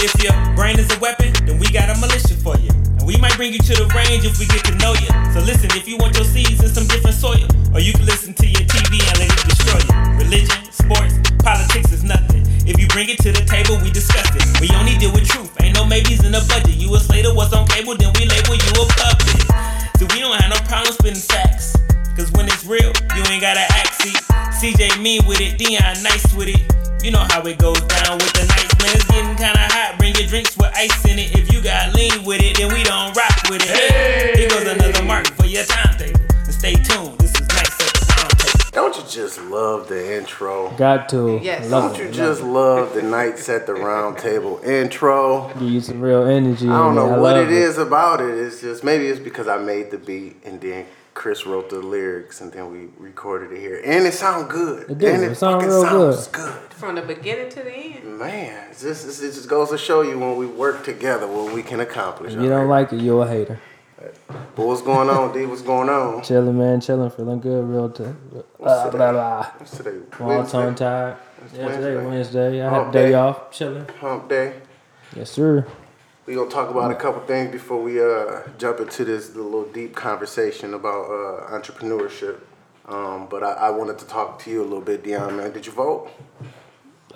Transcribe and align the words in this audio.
If 0.00 0.16
your 0.24 0.32
brain 0.56 0.80
is 0.80 0.88
a 0.96 0.98
weapon, 0.98 1.28
then 1.44 1.60
we 1.60 1.68
got 1.68 1.92
a 1.92 1.96
militia 2.00 2.32
for 2.40 2.56
you. 2.56 2.72
And 2.96 3.04
we 3.04 3.20
might 3.20 3.36
bring 3.36 3.52
you 3.52 3.60
to 3.60 3.74
the 3.76 3.84
range 3.92 4.24
if 4.24 4.40
we 4.40 4.48
get 4.48 4.64
to 4.64 4.74
know 4.80 4.96
you. 4.96 5.12
So 5.36 5.44
listen, 5.44 5.68
if 5.76 5.84
you 5.84 6.00
want 6.00 6.16
your 6.16 6.24
seeds 6.24 6.56
in 6.64 6.72
some 6.72 6.88
different 6.88 7.20
soil, 7.20 7.44
or 7.76 7.84
you 7.84 7.92
can 7.92 8.08
listen 8.08 8.32
to 8.32 8.46
your 8.48 8.64
TV 8.64 8.96
and 8.96 9.16
let 9.20 9.28
it 9.28 9.44
destroy 9.44 9.76
you. 9.76 9.92
Religion, 10.16 10.56
sports, 10.72 11.20
politics 11.44 11.92
is 11.92 12.00
nothing. 12.02 12.48
If 12.64 12.80
you 12.80 12.88
bring 12.88 13.12
it 13.12 13.20
to 13.20 13.30
the 13.32 13.44
table, 13.44 13.76
we 13.84 13.92
discuss 13.92 14.24
it. 14.32 14.40
We 14.56 14.72
only 14.72 14.96
deal 14.96 15.12
with 15.12 15.28
truth, 15.28 15.52
ain't 15.60 15.76
no 15.76 15.84
maybes 15.84 16.24
in 16.24 16.32
the 16.32 16.40
budget. 16.48 16.80
You 16.80 16.88
a 16.96 17.00
slave 17.00 17.28
to 17.28 17.36
what's 17.36 17.52
on 17.52 17.68
cable, 17.68 17.92
then 17.92 18.08
we 18.16 18.24
label 18.24 18.56
you 18.56 18.72
a 18.80 18.88
puppet. 18.96 19.52
So 20.00 20.08
we 20.16 20.24
don't 20.24 20.32
have 20.40 20.48
no 20.48 20.60
problem 20.64 20.96
spitting 20.96 21.20
facts. 21.20 21.76
Cause 22.16 22.32
when 22.32 22.48
it's 22.48 22.64
real, 22.64 22.88
you 23.16 23.22
ain't 23.28 23.44
gotta 23.44 23.68
act. 23.68 24.00
See, 24.00 24.16
CJ 24.64 24.96
me 24.96 25.20
with 25.28 25.44
it, 25.44 25.60
Deon 25.60 26.00
nice 26.00 26.24
with 26.32 26.48
it. 26.48 26.64
You 27.04 27.10
know 27.10 27.24
how 27.30 27.40
it 27.46 27.56
goes 27.58 27.80
down 27.80 28.18
with 28.18 28.32
the 28.34 28.44
nights 28.44 28.74
when 28.80 28.92
it's 28.92 29.04
getting 29.08 29.36
kinda 29.36 29.66
hot. 29.72 29.99
Bring 30.20 30.28
your 30.28 30.42
drinks 30.42 30.56
with 30.58 30.70
ice 30.76 31.04
in 31.06 31.18
it. 31.18 31.34
If 31.34 31.50
you 31.50 31.62
got 31.62 31.94
lean 31.94 32.24
with 32.24 32.42
it, 32.42 32.58
then 32.58 32.68
we 32.74 32.82
don't 32.82 33.16
rock 33.16 33.48
with 33.48 33.62
it. 33.62 33.70
Hey, 33.70 34.32
here 34.36 34.50
goes 34.50 34.66
another 34.66 35.02
mark 35.02 35.26
for 35.28 35.46
your 35.46 35.64
timetable. 35.64 36.20
And 36.44 36.52
stay 36.52 36.74
tuned. 36.74 37.18
This 37.18 37.32
is 37.40 37.48
nice 37.48 37.80
at 37.80 37.94
the. 37.94 38.70
Don't 38.70 38.94
you 38.94 39.02
just 39.08 39.40
love 39.44 39.88
the 39.88 40.18
intro? 40.18 40.72
Got 40.76 41.08
to. 41.08 41.40
Yes. 41.42 41.70
Love 41.70 41.92
Don't 41.92 42.02
it. 42.02 42.08
you 42.08 42.12
just 42.12 42.42
love 42.42 42.92
the 42.92 43.00
Nights 43.00 43.48
at 43.48 43.66
the 43.66 43.72
Round 43.72 44.18
Table 44.18 44.60
intro? 44.62 45.48
Give 45.54 45.70
you 45.70 45.80
some 45.80 46.02
real 46.02 46.24
energy. 46.24 46.68
I 46.68 46.76
don't 46.76 46.96
know 46.96 47.14
it. 47.14 47.20
what 47.20 47.36
love 47.36 47.46
it 47.46 47.52
is 47.52 47.78
about 47.78 48.20
it. 48.20 48.36
It's 48.36 48.60
just 48.60 48.84
maybe 48.84 49.06
it's 49.06 49.20
because 49.20 49.48
I 49.48 49.56
made 49.56 49.90
the 49.90 49.96
beat 49.98 50.36
and 50.44 50.60
then 50.60 50.84
Chris 51.14 51.44
wrote 51.46 51.70
the 51.70 51.78
lyrics 51.80 52.40
and 52.40 52.52
then 52.52 52.70
we 52.72 52.88
recorded 52.98 53.52
it 53.52 53.60
here. 53.60 53.80
And 53.84 54.06
it 54.06 54.14
sound 54.14 54.48
good. 54.50 54.90
It 54.90 54.98
do. 54.98 55.06
And 55.08 55.24
It 55.24 55.34
sound 55.36 55.66
real 55.66 55.82
sounds 55.82 56.28
good. 56.28 56.54
From 56.72 56.94
the 56.94 57.02
beginning 57.02 57.50
to 57.50 57.62
the 57.62 57.72
end. 57.74 58.18
Man, 58.18 58.68
it's 58.70 58.82
just, 58.82 59.22
it 59.22 59.32
just 59.32 59.48
goes 59.48 59.70
to 59.70 59.78
show 59.78 60.02
you 60.02 60.18
when 60.18 60.36
we 60.36 60.46
work 60.46 60.84
together 60.84 61.26
what 61.26 61.52
we 61.52 61.62
can 61.62 61.80
accomplish. 61.80 62.32
If 62.34 62.40
you 62.40 62.48
don't 62.48 62.68
like 62.68 62.92
it, 62.92 63.00
you're 63.00 63.24
a 63.24 63.28
hater. 63.28 63.60
But 64.56 64.66
what's 64.66 64.80
going 64.80 65.10
on, 65.10 65.34
D? 65.34 65.44
What's 65.44 65.60
going 65.60 65.90
on? 65.90 66.22
Chilling, 66.22 66.56
man, 66.56 66.80
chilling, 66.80 67.10
feeling 67.10 67.38
good, 67.40 67.68
real 67.68 67.90
time. 67.90 68.16
What's 68.56 68.72
Uh, 68.72 68.84
today? 68.86 68.96
blah, 68.96 69.12
blah. 69.12 69.46
What's 69.58 69.76
today? 69.76 69.90
All 70.20 70.46
tongue 70.46 70.64
Wednesday? 70.66 70.84
tied. 70.84 71.16
Yeah, 71.54 71.68
today 71.68 71.96
Wednesday. 71.96 72.06
Wednesday. 72.06 72.60
I 72.62 72.64
had 72.64 72.72
Hump 72.72 72.88
a 72.88 72.92
day 72.92 73.08
day. 73.08 73.14
off, 73.14 73.50
chilling. 73.50 73.86
Hump 74.00 74.28
day. 74.30 74.54
Yes, 75.14 75.30
sir. 75.30 75.66
We 76.30 76.36
gonna 76.36 76.48
talk 76.48 76.70
about 76.70 76.92
a 76.92 76.94
couple 76.94 77.20
things 77.22 77.50
before 77.50 77.82
we 77.82 78.00
uh 78.00 78.42
jump 78.56 78.78
into 78.78 79.04
this 79.04 79.34
little 79.34 79.64
deep 79.64 79.96
conversation 79.96 80.74
about 80.74 81.06
uh 81.06 81.50
entrepreneurship. 81.50 82.38
Um, 82.86 83.26
but 83.28 83.42
I, 83.42 83.54
I 83.54 83.70
wanted 83.70 83.98
to 83.98 84.06
talk 84.06 84.38
to 84.44 84.50
you 84.50 84.62
a 84.62 84.62
little 84.62 84.80
bit, 84.80 85.02
Deon. 85.02 85.36
Man, 85.36 85.50
did 85.50 85.66
you 85.66 85.72
vote? 85.72 86.08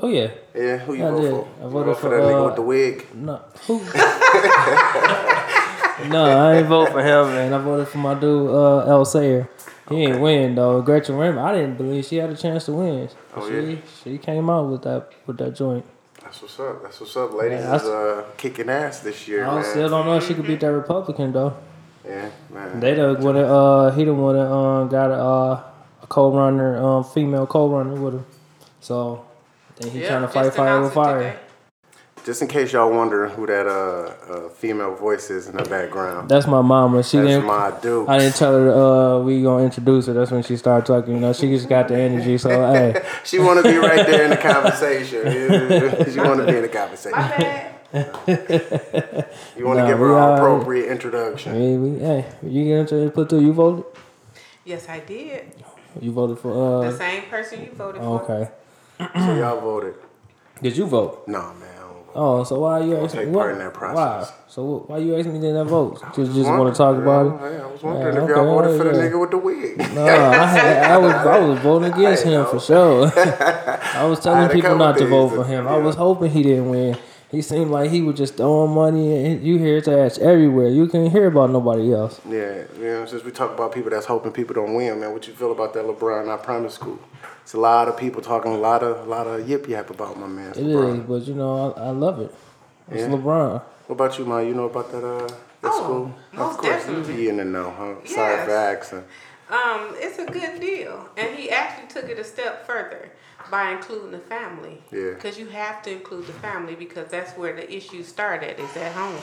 Oh 0.00 0.08
yeah. 0.08 0.32
Yeah, 0.52 0.78
who 0.78 0.94
you 0.94 1.02
vote 1.02 1.20
did. 1.20 1.30
for? 1.30 1.46
I 1.60 1.68
voted 1.68 1.70
vote 1.70 1.94
for 1.94 2.00
for, 2.00 2.08
that 2.08 2.22
nigga 2.24 2.42
uh, 2.42 2.46
with 2.46 2.56
the 2.56 2.62
wig. 2.62 3.06
No. 3.14 3.40
No, 6.10 6.24
I 6.24 6.56
ain't 6.56 6.66
vote 6.66 6.90
for 6.90 7.00
him, 7.00 7.28
man. 7.28 7.54
I 7.54 7.58
voted 7.58 7.86
for 7.86 7.98
my 7.98 8.14
dude, 8.14 8.50
uh, 8.50 8.80
El-Sayed. 8.80 9.46
He 9.88 10.02
ain't 10.02 10.20
win 10.20 10.56
though. 10.56 10.82
Gretchen 10.82 11.16
Rim, 11.16 11.38
I 11.38 11.54
didn't 11.54 11.76
believe 11.76 12.04
she 12.04 12.16
had 12.16 12.30
a 12.30 12.36
chance 12.36 12.64
to 12.64 12.72
win. 12.72 13.08
Oh, 13.36 13.48
she, 13.48 13.54
yeah? 13.54 13.76
she 14.02 14.18
came 14.18 14.50
out 14.50 14.68
with 14.68 14.82
that 14.82 15.12
with 15.24 15.38
that 15.38 15.54
joint. 15.54 15.86
That's 16.34 16.42
what's 16.42 16.58
up. 16.58 16.82
That's 16.82 17.00
what's 17.00 17.16
up. 17.16 17.32
Ladies 17.32 17.60
Man, 17.64 17.76
is 17.76 17.82
uh, 17.84 18.24
kicking 18.36 18.68
ass 18.68 18.98
this 18.98 19.28
year, 19.28 19.44
I 19.46 19.54
man. 19.54 19.64
still 19.64 19.88
don't 19.88 20.04
know 20.04 20.16
if 20.16 20.26
she 20.26 20.34
could 20.34 20.44
beat 20.44 20.58
that 20.60 20.72
Republican 20.72 21.32
though. 21.32 21.56
yeah, 22.04 22.28
man. 22.50 22.80
They 22.80 22.94
the 22.94 23.14
one 23.20 23.36
that 23.36 23.46
uh 23.46 23.92
he 23.92 24.02
the 24.04 24.12
one 24.12 24.34
that 24.34 24.50
um 24.50 24.88
got 24.88 25.12
a 25.12 25.14
uh 25.14 25.62
a 26.02 26.06
co-runner 26.08 26.76
um 26.82 27.04
female 27.04 27.46
co-runner 27.46 27.94
with 27.94 28.14
him. 28.14 28.26
So 28.80 29.24
I 29.70 29.80
think 29.80 29.92
he 29.92 30.00
Yeah, 30.00 30.08
trying 30.08 30.22
to 30.22 30.28
fight 30.28 30.52
fire 30.54 30.82
with 30.82 30.92
fire. 30.92 31.18
today. 31.22 31.38
Just 32.24 32.40
in 32.40 32.48
case 32.48 32.72
y'all 32.72 32.90
wondering 32.90 33.30
who 33.32 33.46
that 33.46 33.66
uh, 33.66 34.14
uh 34.32 34.48
female 34.48 34.94
voice 34.94 35.28
is 35.30 35.46
in 35.46 35.56
the 35.56 35.62
background, 35.64 36.28
That's 36.30 36.46
my 36.46 36.62
mama. 36.62 37.02
She 37.02 37.18
that's 37.18 37.28
didn't. 37.28 37.44
my 37.46 37.70
dude. 37.82 38.08
I 38.08 38.16
didn't 38.18 38.36
tell 38.36 38.52
her 38.54 38.70
uh 38.72 39.18
we 39.20 39.42
gonna 39.42 39.64
introduce 39.64 40.06
her. 40.06 40.14
That's 40.14 40.30
when 40.30 40.42
she 40.42 40.56
started 40.56 40.86
talking. 40.86 41.14
You 41.14 41.20
know, 41.20 41.32
she 41.34 41.48
just 41.48 41.68
got 41.68 41.88
the 41.88 41.96
energy. 41.98 42.38
So 42.38 42.48
hey, 42.72 43.02
She 43.24 43.38
want 43.38 43.62
to 43.62 43.70
be 43.70 43.76
right 43.76 44.06
there 44.06 44.24
in 44.24 44.30
the 44.30 44.36
conversation. 44.38 45.20
Yeah, 45.26 46.04
she 46.12 46.18
want 46.20 46.40
to 46.40 46.46
be 46.46 46.56
in 46.56 46.62
the 46.62 46.68
conversation. 46.68 47.18
My 47.18 47.28
bad. 47.28 47.70
You 49.56 49.66
want 49.66 49.78
to 49.78 49.82
Nah, 49.82 49.88
give 49.88 49.98
her 49.98 50.16
an 50.16 50.22
all- 50.22 50.34
appropriate 50.34 50.90
introduction. 50.90 51.54
we, 51.54 51.76
we, 51.90 51.98
hey, 52.00 52.24
you 52.42 52.64
get 52.64 52.78
into 52.92 53.10
put 53.10 53.28
through. 53.28 53.40
You 53.40 53.52
voted. 53.52 53.84
Yes, 54.64 54.88
I 54.88 55.00
did. 55.00 55.52
You 56.00 56.10
voted 56.10 56.38
for 56.38 56.52
The 56.84 56.88
uh. 56.88 56.98
same 56.98 57.24
person 57.24 57.62
you 57.64 57.70
voted 57.72 58.00
for. 58.02 58.22
Okay. 58.22 58.50
So 58.98 59.34
y'all 59.36 59.60
voted. 59.60 59.94
Did 60.62 60.76
you 60.76 60.86
vote? 60.86 61.28
No, 61.28 61.52
man. 61.54 61.68
I. 62.14 62.18
Oh, 62.18 62.44
so 62.44 62.60
why 62.60 62.80
are 62.80 62.84
you 62.86 62.96
asking 62.96 63.32
part 63.32 63.46
What? 63.46 63.50
in 63.50 63.58
that 63.58 63.74
process. 63.74 64.30
Why? 64.30 64.36
So 64.46 64.84
why 64.86 64.98
you 64.98 65.16
asking 65.16 65.34
me 65.34 65.40
did 65.40 65.54
that 65.56 65.64
vote? 65.64 66.00
Just 66.14 66.32
just 66.34 66.48
want 66.48 66.72
to 66.72 66.78
talk 66.78 66.96
about 66.96 67.26
it. 67.26 67.52
yeah, 67.54 67.62
I 67.64 67.66
was 67.66 67.82
wondering 67.82 68.16
Yeah, 68.16 68.22
if 68.22 68.28
y'all 68.28 68.38
okay, 68.58 68.68
voted 68.68 68.78
for 68.80 68.84
the 68.84 69.02
nigga 69.02 69.20
with 69.20 69.30
the 69.30 69.38
wig. 69.38 69.78
No, 69.94 70.06
I, 70.06 70.46
had, 70.46 70.90
I 70.92 70.98
was 70.98 71.12
I 71.14 71.38
was 71.40 71.58
voting 71.60 71.92
against 71.92 72.24
him 72.24 72.32
know. 72.32 72.44
for 72.44 72.60
sure. 72.60 73.12
I 73.16 74.04
was 74.04 74.20
telling 74.20 74.48
a 74.48 74.52
people 74.52 74.76
not 74.76 74.96
to 74.98 75.06
vote 75.06 75.30
for 75.30 75.44
him. 75.44 75.66
I 75.66 75.76
was 75.78 75.96
hoping 75.96 76.30
he 76.30 76.42
didn't 76.42 76.68
win. 76.70 76.96
He 77.34 77.42
seemed 77.42 77.72
like 77.72 77.90
he 77.90 78.00
was 78.00 78.16
just 78.16 78.36
throwing 78.36 78.70
money, 78.72 79.26
and 79.26 79.44
you 79.44 79.58
hear 79.58 79.74
his 79.74 79.88
ass 79.88 80.18
everywhere. 80.18 80.68
You 80.68 80.86
can't 80.86 81.10
hear 81.10 81.26
about 81.26 81.50
nobody 81.50 81.92
else. 81.92 82.20
Yeah, 82.28 82.62
you 82.78 82.84
know, 82.84 83.06
since 83.06 83.24
we 83.24 83.32
talk 83.32 83.52
about 83.52 83.74
people 83.74 83.90
that's 83.90 84.06
hoping 84.06 84.30
people 84.30 84.54
don't 84.54 84.72
win, 84.74 85.00
man, 85.00 85.12
what 85.12 85.26
you 85.26 85.34
feel 85.34 85.50
about 85.50 85.74
that 85.74 85.84
LeBron 85.84 86.26
not 86.26 86.44
primary 86.44 86.70
school? 86.70 86.98
It's 87.42 87.54
a 87.54 87.58
lot 87.60 87.88
of 87.88 87.96
people 87.96 88.22
talking 88.22 88.52
a 88.52 88.56
lot 88.58 88.84
of 88.84 89.06
a 89.06 89.10
lot 89.10 89.26
of 89.26 89.48
yip 89.48 89.68
yap 89.68 89.90
about 89.90 90.16
my 90.18 90.28
man. 90.28 90.52
It 90.52 90.58
LeBron. 90.58 91.00
is, 91.00 91.06
but 91.08 91.22
you 91.28 91.34
know, 91.34 91.74
I, 91.76 91.86
I 91.86 91.90
love 91.90 92.20
it. 92.20 92.32
It's 92.92 93.00
Yeah. 93.02 93.08
LeBron. 93.08 93.62
What 93.88 93.94
about 93.96 94.16
you, 94.18 94.24
Ma? 94.26 94.38
You 94.38 94.54
know 94.54 94.66
about 94.66 94.92
that 94.92 95.04
uh 95.04 95.26
that 95.26 95.36
Oh, 95.72 95.82
school? 95.82 96.14
most 96.32 96.52
of 96.52 96.58
course, 96.58 96.84
definitely. 96.86 97.22
you 97.24 97.30
in 97.30 97.38
the 97.38 97.44
know, 97.44 97.70
huh? 97.76 97.94
Sorry 98.06 98.34
Yes. 98.36 98.44
for 98.46 98.52
asking. 98.52 99.04
Um, 99.50 99.94
it's 99.96 100.18
a 100.20 100.24
good 100.26 100.60
deal, 100.60 101.08
and 101.16 101.34
he 101.36 101.50
actually 101.50 101.88
took 101.88 102.08
it 102.08 102.18
a 102.18 102.24
step 102.24 102.64
further 102.66 103.10
by 103.50 103.72
including 103.72 104.10
the 104.10 104.18
family. 104.18 104.82
Yeah. 104.92 105.14
Because 105.14 105.38
you 105.38 105.46
have 105.46 105.82
to 105.82 105.92
include 105.92 106.26
the 106.26 106.32
family 106.34 106.74
because 106.74 107.08
that's 107.08 107.32
where 107.32 107.54
the 107.54 107.70
issues 107.72 108.08
start 108.08 108.42
at 108.42 108.58
is 108.58 108.76
at 108.76 108.92
home. 108.92 109.20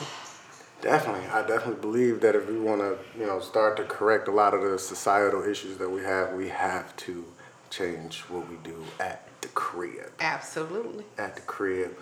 Definitely, 0.80 1.28
I 1.28 1.46
definitely 1.46 1.80
believe 1.80 2.20
that 2.22 2.34
if 2.34 2.48
we 2.48 2.58
want 2.58 2.80
to, 2.80 2.98
you 3.16 3.24
know, 3.24 3.38
start 3.38 3.76
to 3.76 3.84
correct 3.84 4.26
a 4.26 4.32
lot 4.32 4.52
of 4.52 4.62
the 4.62 4.78
societal 4.80 5.44
issues 5.44 5.78
that 5.78 5.88
we 5.88 6.02
have, 6.02 6.32
we 6.32 6.48
have 6.48 6.96
to 6.96 7.24
change 7.70 8.20
what 8.22 8.48
we 8.50 8.56
do 8.64 8.84
at 8.98 9.28
the 9.42 9.48
crib. 9.48 10.10
Absolutely. 10.18 11.04
At 11.18 11.36
the 11.36 11.42
crib. 11.42 11.96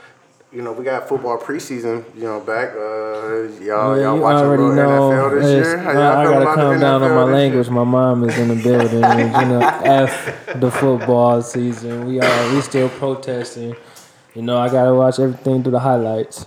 You 0.52 0.62
know, 0.62 0.72
we 0.72 0.84
got 0.84 1.08
football 1.08 1.38
preseason, 1.38 2.04
you 2.16 2.24
know, 2.24 2.40
back. 2.40 2.70
Uh, 2.74 3.42
y'all, 3.64 3.96
Yeah, 3.96 4.02
y'all 4.02 4.18
watching 4.18 4.46
already 4.48 4.62
know. 4.74 5.10
NFL 5.10 5.40
this 5.40 5.66
year? 5.66 5.78
How 5.78 5.90
I, 5.90 5.94
y'all 5.94 6.02
I 6.02 6.24
gotta 6.24 6.54
calm 6.60 6.80
down 6.80 7.02
on 7.04 7.10
my 7.12 7.22
language. 7.22 7.66
year? 7.66 7.74
My 7.74 7.84
mom 7.84 8.28
is 8.28 8.36
in 8.36 8.48
the 8.48 8.56
building. 8.56 9.04
and, 9.04 9.32
you 9.42 9.48
know, 9.58 9.60
f 9.84 10.58
the 10.58 10.68
football 10.70 11.40
season. 11.40 12.04
We 12.06 12.20
are 12.20 12.54
we 12.54 12.60
still 12.62 12.88
protesting. 12.88 13.76
You 14.34 14.42
know, 14.42 14.58
I 14.58 14.68
gotta 14.68 14.92
watch 14.92 15.20
everything 15.20 15.62
through 15.62 15.72
the 15.72 15.78
highlights. 15.80 16.46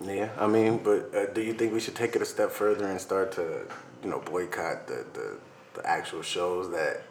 Yeah, 0.00 0.28
I 0.38 0.46
mean, 0.46 0.78
but 0.78 1.12
uh, 1.14 1.26
do 1.32 1.40
you 1.40 1.54
think 1.54 1.72
we 1.72 1.80
should 1.80 1.96
take 1.96 2.14
it 2.14 2.22
a 2.22 2.26
step 2.26 2.52
further 2.52 2.86
and 2.86 3.00
start 3.00 3.32
to, 3.32 3.66
you 4.04 4.10
know, 4.10 4.20
boycott 4.20 4.86
the 4.86 5.04
the, 5.12 5.36
the 5.74 5.88
actual 5.88 6.22
shows 6.22 6.70
that, 6.70 7.02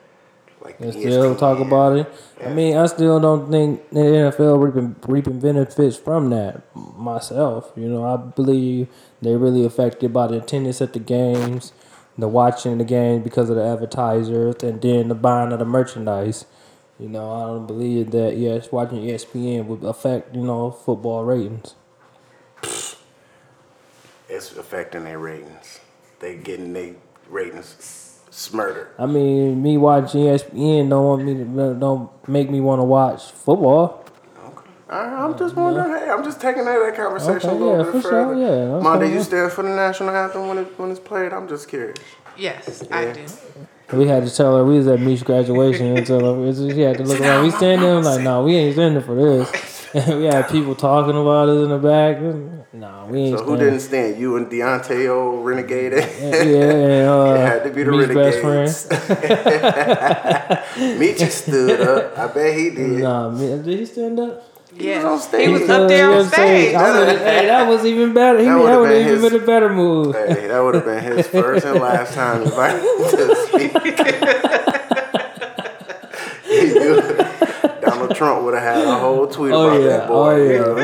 like, 0.63 0.79
and 0.79 0.93
still 0.93 1.35
talk 1.35 1.59
about 1.59 1.97
it. 1.97 2.11
I 2.43 2.49
mean, 2.49 2.77
I 2.77 2.85
still 2.85 3.19
don't 3.19 3.51
think 3.51 3.89
the 3.89 3.99
NFL 3.99 4.63
reaping, 4.63 4.95
reaping 5.07 5.39
benefits 5.39 5.97
from 5.97 6.29
that 6.29 6.63
myself. 6.75 7.71
You 7.75 7.89
know, 7.89 8.05
I 8.05 8.17
believe 8.17 8.87
they're 9.21 9.37
really 9.37 9.65
affected 9.65 10.13
by 10.13 10.27
the 10.27 10.37
attendance 10.37 10.81
at 10.81 10.93
the 10.93 10.99
games, 10.99 11.73
the 12.17 12.29
watching 12.29 12.77
the 12.77 12.85
games 12.85 13.23
because 13.23 13.49
of 13.49 13.57
the 13.57 13.63
advertisers, 13.63 14.63
and 14.63 14.81
then 14.81 15.09
the 15.09 15.15
buying 15.15 15.51
of 15.51 15.59
the 15.59 15.65
merchandise. 15.65 16.45
You 16.99 17.09
know, 17.09 17.31
I 17.31 17.41
don't 17.47 17.67
believe 17.67 18.11
that 18.11 18.37
yes, 18.37 18.71
watching 18.71 18.99
ESPN 18.99 19.65
would 19.65 19.83
affect 19.83 20.33
you 20.33 20.43
know 20.43 20.71
football 20.71 21.25
ratings. 21.25 21.75
It's 24.29 24.55
affecting 24.55 25.03
their 25.03 25.19
ratings. 25.19 25.79
They 26.19 26.37
getting 26.37 26.71
their 26.71 26.95
ratings 27.29 28.02
smurdered. 28.33 28.89
I 28.97 29.05
mean, 29.05 29.61
me 29.61 29.77
watching 29.77 30.21
ESPN 30.21 30.89
don't 30.89 31.05
want 31.05 31.23
me 31.23 31.33
to 31.35 31.75
don't 31.79 32.09
make 32.27 32.49
me 32.49 32.59
want 32.59 32.79
to 32.79 32.83
watch 32.83 33.31
football. 33.31 33.99
All 34.89 34.99
right, 35.07 35.25
I'm 35.25 35.37
just 35.37 35.55
wondering. 35.55 35.89
Hey, 35.89 36.09
I'm 36.09 36.23
just 36.23 36.39
taking 36.39 36.65
that, 36.65 36.77
that 36.77 36.95
conversation 36.95 37.49
Okay, 37.49 37.49
a 37.49 37.53
little 37.53 37.77
yeah, 37.77 37.83
bit 37.83 37.91
for 37.93 38.01
sure, 38.01 38.11
further. 38.11 38.41
yeah, 38.41 38.71
that's 38.73 38.83
Ma, 38.83 38.95
do 38.97 39.05
fine. 39.05 39.13
you 39.13 39.23
stand 39.23 39.51
for 39.51 39.63
the 39.63 39.69
national 39.69 40.09
anthem 40.15 40.47
when 40.47 40.57
it 40.59 40.79
when 40.79 40.91
it's 40.91 40.99
played? 40.99 41.33
I'm 41.33 41.47
just 41.47 41.67
curious. 41.67 41.97
Yes, 42.37 42.83
I 42.91 43.11
do. 43.11 43.25
We 43.97 44.07
had 44.07 44.25
to 44.25 44.35
tell 44.35 44.55
her 44.57 44.63
we 44.63 44.77
was 44.77 44.87
at 44.87 44.99
Mish 44.99 45.23
graduation 45.23 45.97
and 45.97 46.05
tell 46.05 46.19
her 46.19 46.53
she 46.53 46.79
had 46.81 46.97
to 46.97 47.03
look 47.03 47.19
around. 47.21 47.43
We 47.43 47.51
standing 47.51 47.81
there 47.81 47.99
like, 48.01 48.21
no, 48.21 48.43
we 48.43 48.55
ain't 48.55 48.73
standing 48.73 49.03
for 49.03 49.15
this. 49.15 49.49
we 50.17 50.25
had 50.25 50.49
people 50.49 50.73
talking 50.75 51.11
about 51.15 51.49
us 51.49 51.63
in 51.63 51.69
the 51.69 51.77
back. 51.77 52.19
No, 52.73 53.07
we 53.09 53.19
ain't 53.19 53.37
So 53.37 53.43
who 53.43 53.51
standing. 53.55 53.69
didn't 53.69 53.79
stand? 53.81 54.17
You 54.19 54.37
and 54.37 54.47
Deontay, 54.47 55.07
old 55.09 55.45
renegade. 55.45 55.93
Yeah, 55.93 56.01
and 56.01 57.09
uh, 57.09 57.35
It 57.35 57.39
had 57.47 57.63
to 57.65 57.69
be 57.69 57.83
the 57.83 57.91
Mish 57.91 58.07
best 58.07 58.43
renegades. 58.43 58.85
friend. 58.87 59.09
Michi 60.99 61.29
stood 61.29 61.81
up. 61.81 62.17
I 62.17 62.27
bet 62.33 62.57
he 62.57 62.69
did. 62.71 63.03
Nah, 63.03 63.29
did 63.31 63.65
he 63.67 63.85
stand 63.85 64.19
up? 64.19 64.43
Yeah, 64.75 65.03
was 65.03 65.05
on 65.05 65.19
stage. 65.19 65.45
he 65.47 65.53
was 65.53 65.69
up 65.69 65.87
there 65.87 66.09
on 66.09 66.23
Yeah, 66.23 66.27
stage. 66.29 66.73
I 66.75 66.99
would've- 66.99 67.19
hey, 67.19 67.45
that 67.45 67.67
was 67.69 67.85
even 67.85 68.11
better. 68.13 68.39
He, 68.39 68.45
That 68.45 68.55
that 68.55 68.59
would've 68.79 68.87
been 68.89 69.01
even 69.07 69.21
his- 69.21 69.31
been 69.31 69.41
a 69.43 69.45
better 69.45 69.69
move. 69.69 70.15
Hey, 70.15 70.47
that 70.47 70.59
would 70.61 70.73
have 70.73 70.85
been 70.85 71.03
his 71.03 71.27
first 71.27 71.63
and 71.67 71.79
last 71.79 72.15
time 72.15 72.41
invited 72.41 72.81
to 72.81 73.35
speak. 73.49 73.71
Trump 78.23 78.45
would 78.45 78.53
have 78.53 78.63
had 78.63 78.87
a 78.87 78.99
whole 78.99 79.27
tweet 79.27 79.51
Oh 79.53 79.67
about 79.67 79.81
yeah, 79.81 79.87
that 79.97 80.07
boy. 80.07 80.59
oh 80.59 80.77
yeah. 80.77 80.83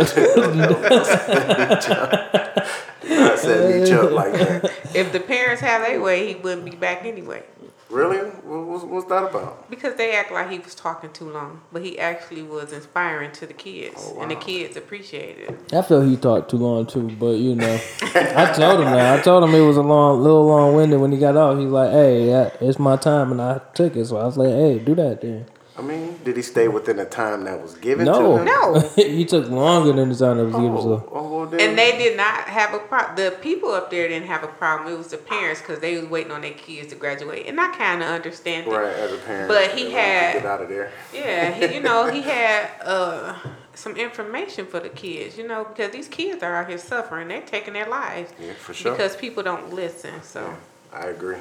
I 3.32 3.36
said 3.36 3.88
each 3.88 3.94
up 3.94 4.12
like 4.12 4.34
that. 4.34 4.72
If 4.94 5.12
the 5.12 5.20
parents 5.20 5.62
have 5.62 5.82
their 5.84 6.02
way, 6.02 6.28
he 6.34 6.36
wouldn't 6.36 6.66
be 6.66 6.76
back 6.76 7.06
anyway. 7.06 7.44
Really? 7.90 8.18
What, 8.18 8.68
what's, 8.68 8.84
what's 8.84 9.08
that 9.08 9.24
about? 9.24 9.68
Because 9.70 9.96
they 9.96 10.16
act 10.16 10.32
like 10.32 10.52
he 10.52 10.60
was 10.60 10.76
talking 10.76 11.12
too 11.12 11.28
long, 11.32 11.62
but 11.72 11.84
he 11.84 11.98
actually 11.98 12.44
was 12.44 12.72
inspiring 12.72 13.32
to 13.32 13.48
the 13.48 13.54
kids, 13.54 13.96
Oh, 14.16 14.22
and 14.22 14.30
the 14.30 14.36
kids 14.36 14.78
appreciated 14.78 15.50
it. 15.50 15.74
I 15.74 15.82
feel 15.82 16.02
he 16.02 16.16
talked 16.16 16.52
too 16.52 16.58
long 16.58 16.86
too, 16.86 17.10
but 17.20 17.38
you 17.38 17.56
know, 17.56 17.80
I 18.04 18.54
told 18.56 18.82
him 18.82 18.92
that. 18.92 19.20
I 19.20 19.22
told 19.24 19.44
him 19.44 19.56
it 19.56 19.62
was 19.66 19.78
a 19.78 19.82
long, 19.82 20.22
little 20.22 20.46
long 20.46 20.76
winded 20.76 21.00
when 21.00 21.12
he 21.12 21.18
got 21.18 21.36
off. 21.36 21.58
He's 21.58 21.68
like, 21.70 21.92
"Hey, 21.92 22.30
it's 22.62 22.78
my 22.78 22.96
time," 22.96 23.32
and 23.32 23.42
I 23.42 23.60
took 23.74 23.96
it. 23.96 24.06
So 24.06 24.18
I 24.18 24.26
was 24.26 24.38
like, 24.38 24.50
"Hey, 24.50 24.78
do 24.78 24.94
that 24.94 25.22
then." 25.22 25.48
I 25.80 25.82
mean, 25.82 26.20
did 26.26 26.36
he 26.36 26.42
stay 26.44 26.68
within 26.68 26.98
the 26.98 27.06
time 27.06 27.46
that 27.46 27.62
was 27.62 27.74
given 27.76 28.06
No, 28.06 28.36
to 28.36 28.38
him? 28.40 28.46
No. 28.46 28.80
he 28.96 29.24
took 29.26 29.50
longer 29.50 29.94
than 29.94 30.10
the 30.10 30.16
time 30.16 30.38
that 30.38 30.44
was 30.46 30.54
given. 30.56 30.76
to 30.76 30.82
So 30.82 31.10
oh, 31.14 31.46
well. 31.48 31.54
And 31.62 31.78
they 31.78 31.98
did 31.98 32.18
not 32.18 32.42
have 32.50 32.74
a 32.74 32.80
problem. 32.80 33.16
The 33.16 33.32
people 33.38 33.72
up 33.72 33.90
there 33.90 34.08
didn't 34.10 34.28
have 34.28 34.44
a 34.44 34.48
problem. 34.48 34.94
It 34.94 34.98
was 34.98 35.08
the 35.08 35.18
parents 35.18 35.62
because 35.62 35.80
they 35.80 35.98
was 35.98 36.10
waiting 36.10 36.34
on 36.34 36.42
their 36.42 36.52
kids 36.52 36.90
to 36.90 36.96
graduate, 36.96 37.46
and 37.48 37.60
I 37.62 37.74
kind 37.76 38.04
of 38.04 38.10
understand 38.10 38.68
it. 38.68 38.72
right 38.72 38.88
as 38.94 39.14
a 39.14 39.18
parent. 39.20 39.48
But 39.48 39.72
he 39.72 39.86
they 39.86 39.90
to 39.92 39.96
had- 39.98 40.34
get 40.34 40.46
out 40.46 40.62
of 40.62 40.68
there. 40.70 40.92
Yeah, 41.14 41.52
he, 41.54 41.76
you 41.76 41.82
know, 41.82 42.08
he 42.12 42.22
had 42.36 42.70
uh, 42.84 43.36
some 43.74 43.96
information 43.96 44.66
for 44.66 44.82
the 44.82 44.90
kids, 44.90 45.38
you 45.38 45.48
know, 45.48 45.64
because 45.64 45.92
these 45.92 46.10
kids 46.10 46.44
are 46.44 46.56
out 46.58 46.68
here 46.68 46.78
suffering. 46.78 47.30
They're 47.30 47.42
taking 47.42 47.74
their 47.74 47.88
lives 47.88 48.34
Yeah, 48.40 48.52
for 48.54 48.74
sure. 48.74 48.92
because 48.92 49.16
people 49.16 49.44
don't 49.44 49.74
listen. 49.74 50.22
So 50.24 50.54
I 50.94 51.06
agree. 51.08 51.38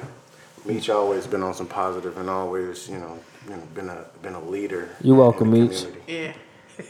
Meech 0.65 0.89
always 0.89 1.27
been 1.27 1.43
on 1.43 1.53
some 1.53 1.67
positive 1.67 2.17
and 2.17 2.29
always, 2.29 2.89
you 2.89 2.97
know, 2.97 3.19
you 3.45 3.55
know, 3.55 3.63
been 3.73 3.89
a 3.89 4.05
been 4.21 4.33
a 4.35 4.43
leader. 4.43 4.89
You're 5.01 5.15
welcome, 5.17 5.53
in 5.53 5.67
the 5.67 5.91
yeah, 6.07 6.33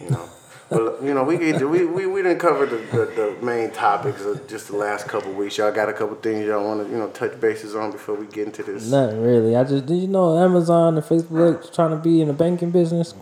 You 0.01 0.09
know, 0.09 0.29
but 0.69 1.01
you 1.03 1.13
know, 1.13 1.23
we 1.23 1.37
get 1.37 1.61
we 1.69 1.85
we, 1.85 2.05
we 2.05 2.21
didn't 2.21 2.39
cover 2.39 2.65
the, 2.65 2.77
the, 2.77 3.05
the 3.37 3.45
main 3.45 3.71
topics 3.71 4.23
of 4.25 4.47
just 4.47 4.67
the 4.67 4.75
last 4.77 5.07
couple 5.07 5.31
weeks. 5.33 5.57
Y'all 5.57 5.71
got 5.71 5.89
a 5.89 5.93
couple 5.93 6.15
things 6.17 6.45
y'all 6.45 6.65
want 6.65 6.85
to 6.85 6.91
you 6.91 6.97
know 6.97 7.09
touch 7.09 7.39
bases 7.39 7.75
on 7.75 7.91
before 7.91 8.15
we 8.15 8.25
get 8.27 8.47
into 8.47 8.63
this. 8.63 8.89
nothing 8.89 9.21
really. 9.21 9.55
I 9.55 9.63
just 9.63 9.85
did 9.85 9.97
you 9.97 10.07
know 10.07 10.37
Amazon 10.37 10.97
and 10.97 11.05
Facebook 11.05 11.73
trying 11.73 11.91
to 11.91 11.97
be 11.97 12.21
in 12.21 12.27
the 12.27 12.33
banking 12.33 12.71
business. 12.71 13.13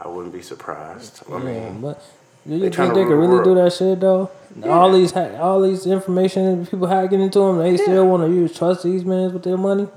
I 0.00 0.08
wouldn't 0.08 0.32
be 0.34 0.42
surprised. 0.42 1.22
I 1.30 1.38
Yeah, 1.38 1.70
mean, 1.70 1.80
but 1.82 1.98
do 1.98 2.19
you 2.46 2.70
think 2.70 2.94
they 2.94 3.04
could 3.04 3.18
really 3.18 3.44
do 3.44 3.54
that 3.54 3.72
shit 3.72 4.00
though? 4.00 4.30
All 4.64 4.90
these 4.92 5.12
ha- 5.12 5.36
all 5.38 5.60
these 5.62 5.86
information 5.86 6.66
people 6.66 6.86
hacking 6.86 7.20
into 7.20 7.38
them, 7.38 7.58
they 7.58 7.76
still 7.76 8.06
want 8.06 8.24
to 8.24 8.34
use 8.34 8.56
trust 8.56 8.82
these 8.82 9.04
men 9.04 9.32
with 9.32 9.42
their 9.44 9.56
money. 9.56 9.88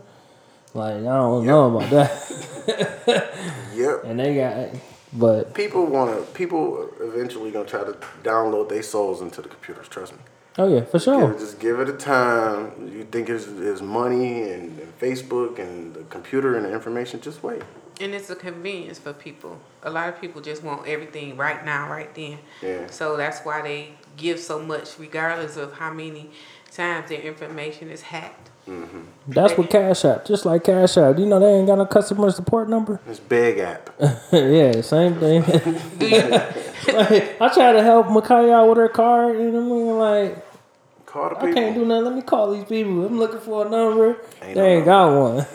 Like 0.73 0.95
I 0.95 1.01
don't 1.01 1.45
know 1.45 1.75
about 1.77 1.89
that. 1.89 3.33
yep. 3.75 4.03
and 4.05 4.19
they 4.19 4.35
got, 4.35 4.79
but 5.13 5.53
People 5.53 5.85
want 5.85 6.15
to. 6.15 6.31
People 6.33 6.89
eventually 6.99 7.51
gonna 7.51 7.65
try 7.65 7.83
to 7.83 7.93
download 8.23 8.69
their 8.69 8.83
souls 8.83 9.21
into 9.21 9.41
the 9.41 9.49
computers. 9.49 9.87
Trust 9.87 10.13
me. 10.13 10.19
Oh 10.57 10.67
yeah, 10.73 10.81
for 10.85 10.93
Give 10.93 11.01
sure. 11.03 11.31
it- 11.31 11.39
just 11.39 11.59
give 11.59 11.79
it 11.79 11.89
a 11.89 11.93
time. 11.93 12.91
You 12.93 13.05
think 13.05 13.29
it's, 13.29 13.47
it's 13.47 13.81
money 13.81 14.43
and, 14.51 14.79
and 14.79 14.99
Facebook 14.99 15.59
and 15.59 15.93
the 15.93 16.03
computer 16.03 16.55
and 16.55 16.65
the 16.65 16.71
information. 16.73 17.21
Just 17.21 17.43
wait. 17.43 17.61
and 18.01 18.13
it's 18.13 18.29
a 18.29 18.35
convenience 18.35 18.97
for 18.99 19.13
people. 19.13 19.59
A 19.83 19.89
lot 19.89 20.09
of 20.09 20.19
people 20.19 20.41
just 20.41 20.63
want 20.63 20.87
everything 20.87 21.37
right 21.37 21.63
now, 21.63 21.89
right 21.89 22.13
then. 22.15 22.39
Yeah. 22.61 22.87
So 22.87 23.17
that's 23.17 23.41
why 23.41 23.61
they 23.61 23.91
give 24.17 24.39
so 24.39 24.59
much, 24.59 24.97
regardless 24.99 25.57
of 25.57 25.73
how 25.73 25.91
many 25.93 26.31
times 26.71 27.09
their 27.09 27.21
information 27.21 27.89
is 27.89 28.01
hacked. 28.01 28.49
Mm-hmm. 28.67 28.99
That's 29.27 29.57
what 29.57 29.69
Cash 29.69 30.05
App, 30.05 30.25
just 30.25 30.45
like 30.45 30.63
Cash 30.63 30.97
App. 30.97 31.17
You 31.19 31.25
know 31.25 31.39
they 31.39 31.53
ain't 31.53 31.67
got 31.67 31.77
no 31.77 31.85
customer 31.85 32.31
support 32.31 32.69
number. 32.69 32.99
It's 33.07 33.19
big 33.19 33.57
app. 33.59 33.89
yeah, 34.31 34.81
same 34.81 35.15
thing. 35.15 35.43
Like, 36.85 37.41
I 37.41 37.53
try 37.53 37.71
to 37.71 37.81
help 37.81 38.07
Makai 38.07 38.51
out 38.51 38.67
with 38.67 38.77
her 38.77 38.89
card, 38.89 39.37
and 39.37 39.55
I'm 39.55 39.69
like, 39.97 40.45
Call 41.05 41.29
the 41.29 41.37
I 41.37 41.53
can't 41.53 41.75
do 41.75 41.85
nothing. 41.85 42.05
Let 42.05 42.15
me 42.15 42.21
call 42.23 42.51
these 42.53 42.65
people. 42.65 43.05
I'm 43.05 43.17
looking 43.19 43.39
for 43.39 43.65
a 43.65 43.69
number. 43.69 44.17
Ain't 44.41 44.55
they 44.55 44.61
no 44.61 44.65
ain't 44.65 44.85
got 44.85 45.17
one. 45.17 45.45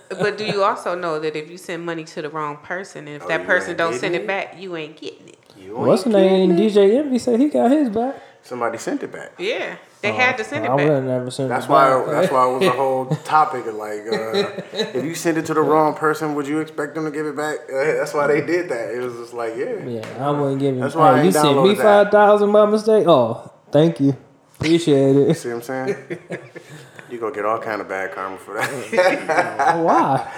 but 0.10 0.38
do 0.38 0.44
you 0.44 0.62
also 0.62 0.94
know 0.94 1.18
that 1.18 1.34
if 1.34 1.50
you 1.50 1.56
send 1.58 1.84
money 1.84 2.04
to 2.04 2.22
the 2.22 2.28
wrong 2.28 2.58
person, 2.58 3.08
and 3.08 3.16
if 3.16 3.24
Oh, 3.24 3.28
that 3.28 3.46
person 3.46 3.76
don't 3.76 3.94
send 3.94 4.14
it? 4.14 4.22
it 4.22 4.26
back, 4.26 4.60
you 4.60 4.76
ain't 4.76 4.96
getting 4.96 5.28
it. 5.28 5.38
You 5.58 5.76
What's 5.76 6.04
the 6.04 6.10
name? 6.10 6.54
getting 6.56 6.66
it. 6.66 6.72
DJ 6.72 6.98
Envy 6.98 7.18
said 7.18 7.40
he 7.40 7.48
got 7.48 7.70
his 7.70 7.88
back. 7.88 8.14
Somebody 8.42 8.78
sent 8.78 9.02
it 9.02 9.10
back. 9.10 9.32
Yeah, 9.38 9.76
they 10.02 10.12
had 10.12 10.36
to 10.38 10.44
send 10.44 10.64
it 10.64 10.68
I 10.70 10.74
would 10.74 10.82
back. 10.82 10.90
have 10.90 11.04
never 11.04 11.30
sent 11.30 11.48
That's 11.48 11.64
it 11.66 11.70
why. 11.70 11.88
back. 11.98 12.06
That's 12.06 12.32
why 12.32 12.48
it 12.48 12.52
was 12.58 12.66
a 12.66 12.70
whole 12.76 13.06
topic 13.24 13.66
of 13.66 13.74
like, 13.74 14.00
uh, 14.06 14.62
if 14.98 15.04
you 15.04 15.14
send 15.14 15.38
it 15.38 15.46
to 15.46 15.54
the 15.54 15.62
wrong 15.62 15.94
person, 15.94 16.34
would 16.34 16.46
you 16.46 16.60
expect 16.60 16.94
them 16.94 17.04
to 17.06 17.10
give 17.10 17.26
it 17.26 17.36
back? 17.36 17.58
Uh, 17.68 17.94
that's 17.94 18.14
why 18.14 18.26
they 18.28 18.44
did 18.44 18.68
that. 18.68 18.94
It 18.94 19.00
was 19.00 19.14
just 19.14 19.32
like, 19.34 19.54
yeah. 19.56 19.84
Yeah, 19.84 20.26
I 20.26 20.30
wouldn't 20.30 20.60
give 20.60 20.74
him. 20.74 20.80
That's 20.80 20.94
why 20.94 21.18
hey, 21.18 21.24
you 21.26 21.32
sent 21.32 21.62
me 21.62 21.74
5000 21.74 22.52
by 22.52 22.66
mistake. 22.66 23.04
Oh, 23.08 23.50
thank 23.72 23.98
you. 24.00 24.16
Appreciate 24.60 25.16
it. 25.16 25.34
See 25.34 25.48
what 25.48 25.56
I'm 25.56 25.62
saying? 25.62 26.18
you 27.10 27.18
gonna 27.18 27.34
get 27.34 27.44
all 27.44 27.58
kind 27.58 27.80
of 27.80 27.88
bad 27.88 28.12
karma 28.12 28.38
for 28.38 28.54
that. 28.54 29.76
Why? 29.84 30.32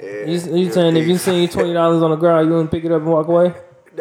yeah, 0.00 0.24
You, 0.24 0.56
you 0.56 0.72
saying 0.72 0.96
a 0.96 1.00
if 1.00 1.06
you 1.06 1.18
thief. 1.18 1.20
see 1.22 1.48
twenty 1.48 1.72
dollars 1.74 2.02
on 2.02 2.10
the 2.10 2.16
ground, 2.16 2.46
you 2.46 2.52
wouldn't 2.54 2.70
pick 2.70 2.84
it 2.84 2.92
up 2.92 3.02
and 3.02 3.10
walk 3.12 3.26
away? 3.28 3.52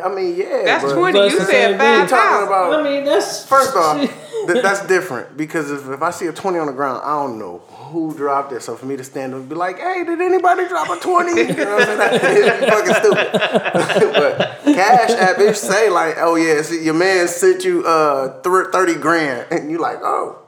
I 0.03 0.09
mean, 0.13 0.35
yeah. 0.37 0.63
That's 0.63 0.83
but 0.85 0.93
twenty. 0.93 1.19
That's 1.19 1.33
You 1.33 1.39
said 1.41 1.47
same 1.47 1.69
thing. 1.71 1.79
five 1.79 2.01
I'm 2.01 2.07
talking 2.07 2.47
about. 2.47 2.79
I 2.79 2.83
mean, 2.83 3.03
that's 3.03 3.45
First 3.45 3.75
off, 3.75 3.97
th- 4.47 4.63
that's 4.63 4.85
different 4.87 5.37
because 5.37 5.71
if, 5.71 5.87
if 5.89 6.01
I 6.01 6.11
see 6.11 6.25
a 6.27 6.33
20 6.33 6.57
on 6.59 6.67
the 6.67 6.73
ground, 6.73 7.01
I 7.03 7.11
don't 7.21 7.37
know 7.39 7.59
who 7.67 8.13
dropped 8.15 8.51
it. 8.53 8.61
So 8.61 8.75
for 8.75 8.85
me 8.85 8.97
to 8.97 9.03
stand 9.03 9.33
up 9.33 9.39
and 9.41 9.49
be 9.49 9.55
like, 9.55 9.77
hey, 9.79 10.03
did 10.05 10.19
anybody 10.21 10.67
drop 10.67 10.89
a 10.89 10.99
20? 10.99 11.31
You 11.41 11.47
know 11.55 11.75
what 11.75 11.89
I'm 11.89 11.97
saying? 11.97 12.19
That'd 12.21 12.59
be 12.59 12.69
fucking 12.69 12.95
stupid. 12.95 14.13
but 14.13 14.59
Cash 14.75 15.11
App, 15.11 15.39
it 15.39 15.55
say 15.55 15.89
like, 15.89 16.15
oh 16.19 16.35
yeah, 16.35 16.61
see, 16.61 16.83
your 16.83 16.93
man 16.95 17.27
sent 17.27 17.63
you 17.63 17.85
uh, 17.85 18.41
thir- 18.41 18.71
30 18.71 18.95
grand. 18.95 19.47
And 19.51 19.69
you 19.71 19.77
like, 19.77 19.97
oh, 20.01 20.39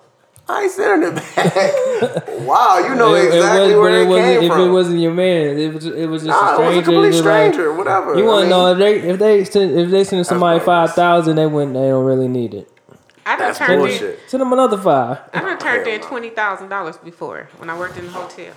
I 0.51 0.63
ain't 0.63 0.71
sending 0.71 1.09
it 1.11 1.15
back. 1.15 2.27
wow, 2.47 2.79
you 2.79 2.95
know 2.95 3.13
It- 3.13 3.25
it 3.25 3.35
exactly 3.35 3.67
was- 3.75 3.81
where 3.81 4.01
it, 4.01 4.09
it 4.09 4.21
came 4.39 4.43
If 4.43 4.51
from. 4.51 4.61
it 4.69 4.71
wasn't 4.71 4.99
your 4.99 5.13
man, 5.13 5.59
it 5.59 5.73
was 5.73 5.85
it 5.85 6.07
was 6.07 6.23
just 6.23 6.41
nah, 6.41 6.57
a 6.57 6.61
it 6.61 6.65
was 6.65 6.77
a 6.77 6.81
stranger. 6.81 6.91
complete 6.91 7.11
just 7.11 7.23
like- 7.25 7.53
stranger, 7.53 7.73
whatever. 7.73 8.17
you 8.17 8.25
want 8.25 8.43
to 8.45 8.49
know 8.49 8.71
if 8.71 8.77
they 8.79 8.99
if 8.99 9.19
they 9.19 9.43
send 9.45 9.79
if 9.79 9.89
they 9.91 10.03
send 10.03 10.25
somebody 10.25 10.59
five 10.59 10.93
thousand, 10.93 11.35
they 11.35 11.45
wouldn't. 11.45 11.73
They 11.75 11.87
don't 11.89 12.03
really 12.03 12.27
need 12.27 12.53
it. 12.55 12.67
I 13.29 13.35
done 13.35 13.47
That's 13.53 13.59
turned 13.59 13.85
in. 13.85 14.17
Send 14.27 14.41
them 14.41 14.51
another 14.53 14.77
five. 14.77 15.19
I 15.33 15.41
done 15.41 15.59
turned 15.59 15.87
in 15.87 16.01
twenty 16.01 16.29
thousand 16.31 16.69
dollars 16.69 16.97
before 16.97 17.47
when 17.57 17.69
I 17.69 17.77
worked 17.77 17.97
in 17.97 18.05
the 18.05 18.11
hotel. 18.11 18.53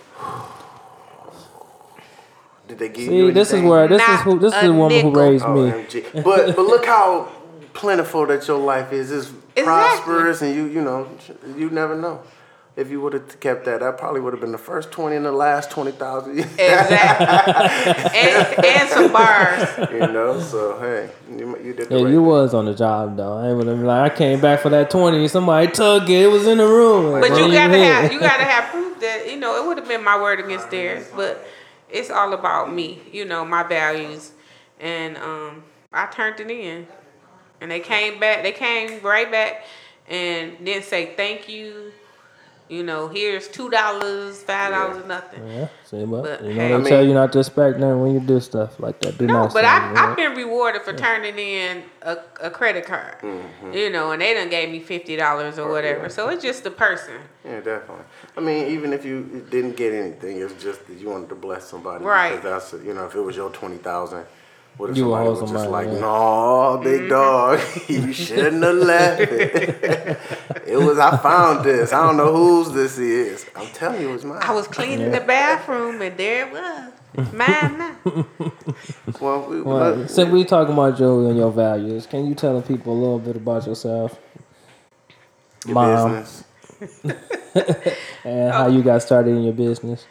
Did 2.68 2.78
they 2.78 2.88
give 2.88 3.06
See, 3.08 3.16
you 3.16 3.32
this 3.32 3.48
is 3.48 3.54
anything? 3.54 3.68
where 3.70 3.86
this 3.88 4.00
is 4.08 4.20
who 4.22 4.38
this 4.38 4.54
is 4.54 4.62
a 4.62 4.66
the 4.68 4.72
woman 4.72 5.00
who 5.02 5.08
nickel. 5.10 5.22
raised 5.30 5.44
Oh, 5.44 5.54
me. 5.54 5.70
MG. 5.70 6.24
But 6.24 6.56
but 6.56 6.62
look 6.64 6.86
how 6.86 7.30
plentiful 7.74 8.26
that 8.26 8.46
your 8.48 8.58
life 8.58 8.92
is. 8.92 9.10
It's 9.12 9.26
Exactly. 9.56 9.64
prosperous, 9.64 10.40
and 10.42 10.54
you 10.54 10.64
you 10.66 10.80
know 10.80 11.06
you 11.56 11.68
never 11.68 11.94
know. 11.94 12.22
If 12.74 12.90
you 12.90 13.02
would 13.02 13.12
have 13.12 13.38
kept 13.38 13.66
that, 13.66 13.80
that 13.80 13.98
probably 13.98 14.20
would 14.22 14.32
have 14.32 14.40
been 14.40 14.52
the 14.52 14.56
first 14.58 14.90
twenty 14.90 15.16
and 15.16 15.26
the 15.26 15.32
last 15.32 15.70
twenty 15.70 15.92
thousand. 15.92 16.38
Exactly. 16.38 18.18
and, 18.18 18.64
and 18.64 18.88
some 18.88 19.12
bars. 19.12 19.90
you 19.92 19.98
know, 20.00 20.40
so 20.40 20.78
hey, 20.80 21.10
you, 21.30 21.58
you 21.58 21.74
did 21.74 21.88
the 21.90 21.96
Yeah, 21.98 22.04
right 22.04 22.10
you 22.10 22.18
thing. 22.20 22.24
was 22.26 22.54
on 22.54 22.64
the 22.64 22.74
job 22.74 23.16
though. 23.18 23.36
I 23.36 23.50
ain't 23.50 23.58
gonna 23.58 23.76
be 23.76 23.82
like 23.82 24.12
I 24.12 24.14
came 24.16 24.40
back 24.40 24.60
for 24.60 24.70
that 24.70 24.88
twenty. 24.90 25.28
Somebody 25.28 25.68
took 25.70 26.04
it. 26.08 26.22
It 26.22 26.28
was 26.28 26.46
in 26.46 26.58
the 26.58 26.66
room. 26.66 27.20
But 27.20 27.30
you 27.36 27.52
gotta 27.52 27.76
have 27.76 28.10
you 28.12 28.18
gotta 28.18 28.44
have 28.44 28.70
proof 28.70 28.98
that 29.00 29.30
you 29.30 29.36
know 29.38 29.62
it 29.62 29.66
would 29.66 29.76
have 29.76 29.88
been 29.88 30.02
my 30.02 30.20
word 30.20 30.40
against 30.40 30.70
theirs. 30.70 31.06
But 31.14 31.44
it's 31.90 32.10
all 32.10 32.32
about 32.32 32.72
me, 32.72 33.02
you 33.12 33.26
know, 33.26 33.44
my 33.44 33.62
values, 33.64 34.32
and 34.80 35.18
um, 35.18 35.62
I 35.92 36.06
turned 36.06 36.40
it 36.40 36.50
in, 36.50 36.86
and 37.60 37.70
they 37.70 37.80
came 37.80 38.18
back. 38.18 38.42
They 38.42 38.52
came 38.52 39.02
right 39.02 39.30
back, 39.30 39.64
and 40.08 40.64
didn't 40.64 40.84
say 40.84 41.14
thank 41.16 41.50
you. 41.50 41.91
You 42.72 42.82
know, 42.82 43.06
here's 43.08 43.48
two 43.48 43.68
dollars, 43.68 44.42
five 44.44 44.70
dollars, 44.70 45.04
or 45.04 45.06
nothing. 45.06 45.46
Yeah, 45.46 45.68
see, 45.84 46.06
but, 46.06 46.22
But, 46.22 46.42
you 46.42 46.54
know 46.54 46.54
hey. 46.54 46.68
they 46.68 46.74
I 46.74 46.88
tell 46.88 47.00
mean- 47.00 47.08
you 47.08 47.14
not 47.14 47.30
to 47.34 47.40
expect 47.40 47.78
nothing 47.78 48.00
when 48.00 48.14
you 48.14 48.20
do 48.20 48.40
stuff 48.40 48.80
like 48.80 48.98
that. 49.00 49.18
Do 49.18 49.26
No, 49.26 49.34
not 49.34 49.52
but 49.52 49.66
I, 49.66 49.92
I've 49.94 50.16
been 50.16 50.34
rewarded 50.34 50.80
for 50.80 50.94
turning 50.94 51.38
in 51.38 51.82
a, 52.00 52.16
a 52.40 52.48
credit 52.48 52.86
card. 52.86 53.18
Mm-hmm. 53.20 53.74
You 53.74 53.90
know, 53.90 54.12
and 54.12 54.22
they 54.22 54.32
done 54.32 54.48
gave 54.48 54.70
me 54.70 54.80
fifty 54.80 55.16
dollars 55.16 55.58
or 55.58 55.68
whatever. 55.70 56.08
So 56.08 56.30
it's 56.30 56.42
just 56.42 56.64
the 56.64 56.70
person. 56.70 57.20
Yeah, 57.44 57.60
definitely. 57.60 58.06
I 58.38 58.40
mean, 58.40 58.68
even 58.68 58.94
if 58.94 59.04
you 59.04 59.46
didn't 59.50 59.76
get 59.76 59.92
anything, 59.92 60.40
it's 60.40 60.54
just 60.62 60.86
that 60.86 60.96
you 60.98 61.10
wanted 61.10 61.28
to 61.28 61.34
bless 61.34 61.68
somebody. 61.68 62.02
Right. 62.02 62.36
Because 62.40 62.70
that's 62.70 62.86
you 62.86 62.94
know, 62.94 63.04
if 63.04 63.14
it 63.14 63.20
was 63.20 63.36
your 63.36 63.50
twenty 63.50 63.76
thousand. 63.76 64.24
What 64.78 64.90
if 64.90 64.96
You 64.96 65.06
would 65.08 65.12
somebody 65.12 65.28
hold 65.28 65.42
was 65.42 65.50
just 65.52 65.70
like, 65.70 65.86
yeah. 65.88 66.00
no, 66.00 66.80
big 66.82 67.08
dog, 67.10 67.60
you 67.88 68.12
shouldn't 68.12 68.62
have 68.62 68.74
left 68.76 69.20
it. 69.20 70.20
it 70.66 70.76
was, 70.78 70.98
I 70.98 71.16
found 71.18 71.64
this. 71.64 71.92
I 71.92 72.06
don't 72.06 72.16
know 72.16 72.32
whose 72.34 72.72
this 72.72 72.98
is. 72.98 73.46
I'm 73.54 73.68
telling 73.68 74.00
you, 74.00 74.10
it 74.10 74.12
was 74.12 74.24
mine. 74.24 74.40
I 74.42 74.52
was 74.52 74.66
cleaning 74.68 75.10
the 75.10 75.20
bathroom 75.20 76.00
and 76.02 76.16
there 76.16 76.46
it 76.46 76.52
was. 76.52 76.92
Mine 77.32 77.78
now. 77.78 77.96
Well, 79.20 79.42
we, 79.48 79.62
Well, 79.62 79.94
look, 79.94 80.08
so 80.08 80.24
we 80.24 80.44
talking 80.44 80.72
about 80.72 80.96
jewelry 80.96 81.28
and 81.28 81.36
your 81.38 81.52
values. 81.52 82.06
Can 82.06 82.26
you 82.26 82.34
tell 82.34 82.58
the 82.60 82.66
people 82.66 82.94
a 82.94 82.98
little 82.98 83.18
bit 83.18 83.36
about 83.36 83.66
yourself 83.66 84.18
your 85.66 85.74
Mom. 85.74 86.22
business. 86.22 86.44
and 88.24 88.52
how 88.52 88.68
you 88.68 88.82
got 88.82 89.02
started 89.02 89.30
in 89.30 89.44
your 89.44 89.52
business? 89.52 90.06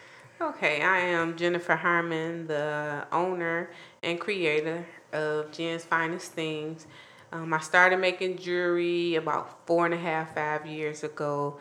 Okay, 0.56 0.82
I 0.82 0.98
am 0.98 1.38
Jennifer 1.38 1.78
Harmon, 1.78 2.46
the 2.46 3.08
owner 3.10 3.70
and 4.04 4.20
creator 4.20 4.86
of 5.14 5.50
Jen's 5.54 5.86
Finest 5.86 6.34
Things. 6.34 6.88
Um, 7.32 7.54
I 7.54 7.60
started 7.62 8.00
making 8.00 8.38
jewelry 8.38 9.16
about 9.16 9.66
four 9.66 9.86
and 9.86 9.94
a 9.94 9.98
half, 9.98 10.36
five 10.36 10.66
years 10.66 11.06
ago. 11.06 11.58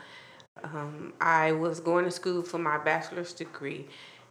Um, 0.65 1.13
I 1.21 1.53
was 1.53 1.79
going 1.79 2.05
to 2.05 2.11
school 2.11 2.43
for 2.43 2.59
my 2.59 2.79
bachelor's 2.79 3.33
degree, 3.33 3.87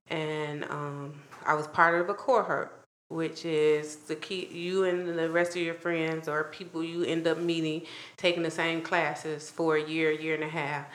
and 0.09 0.65
um, 0.65 1.21
I 1.45 1.53
was 1.53 1.65
part 1.67 1.97
of 1.97 2.09
a 2.09 2.13
cohort, 2.13 2.85
which 3.07 3.45
is 3.45 3.95
to 4.09 4.15
keep 4.15 4.53
you 4.53 4.83
and 4.83 5.17
the 5.17 5.29
rest 5.29 5.55
of 5.55 5.61
your 5.61 5.73
friends 5.73 6.27
or 6.27 6.43
people 6.43 6.83
you 6.83 7.05
end 7.05 7.25
up 7.27 7.37
meeting 7.37 7.83
taking 8.17 8.43
the 8.43 8.51
same 8.51 8.81
classes 8.81 9.49
for 9.49 9.77
a 9.77 9.89
year, 9.89 10.11
year 10.11 10.35
and 10.35 10.43
a 10.43 10.49
half. 10.49 10.85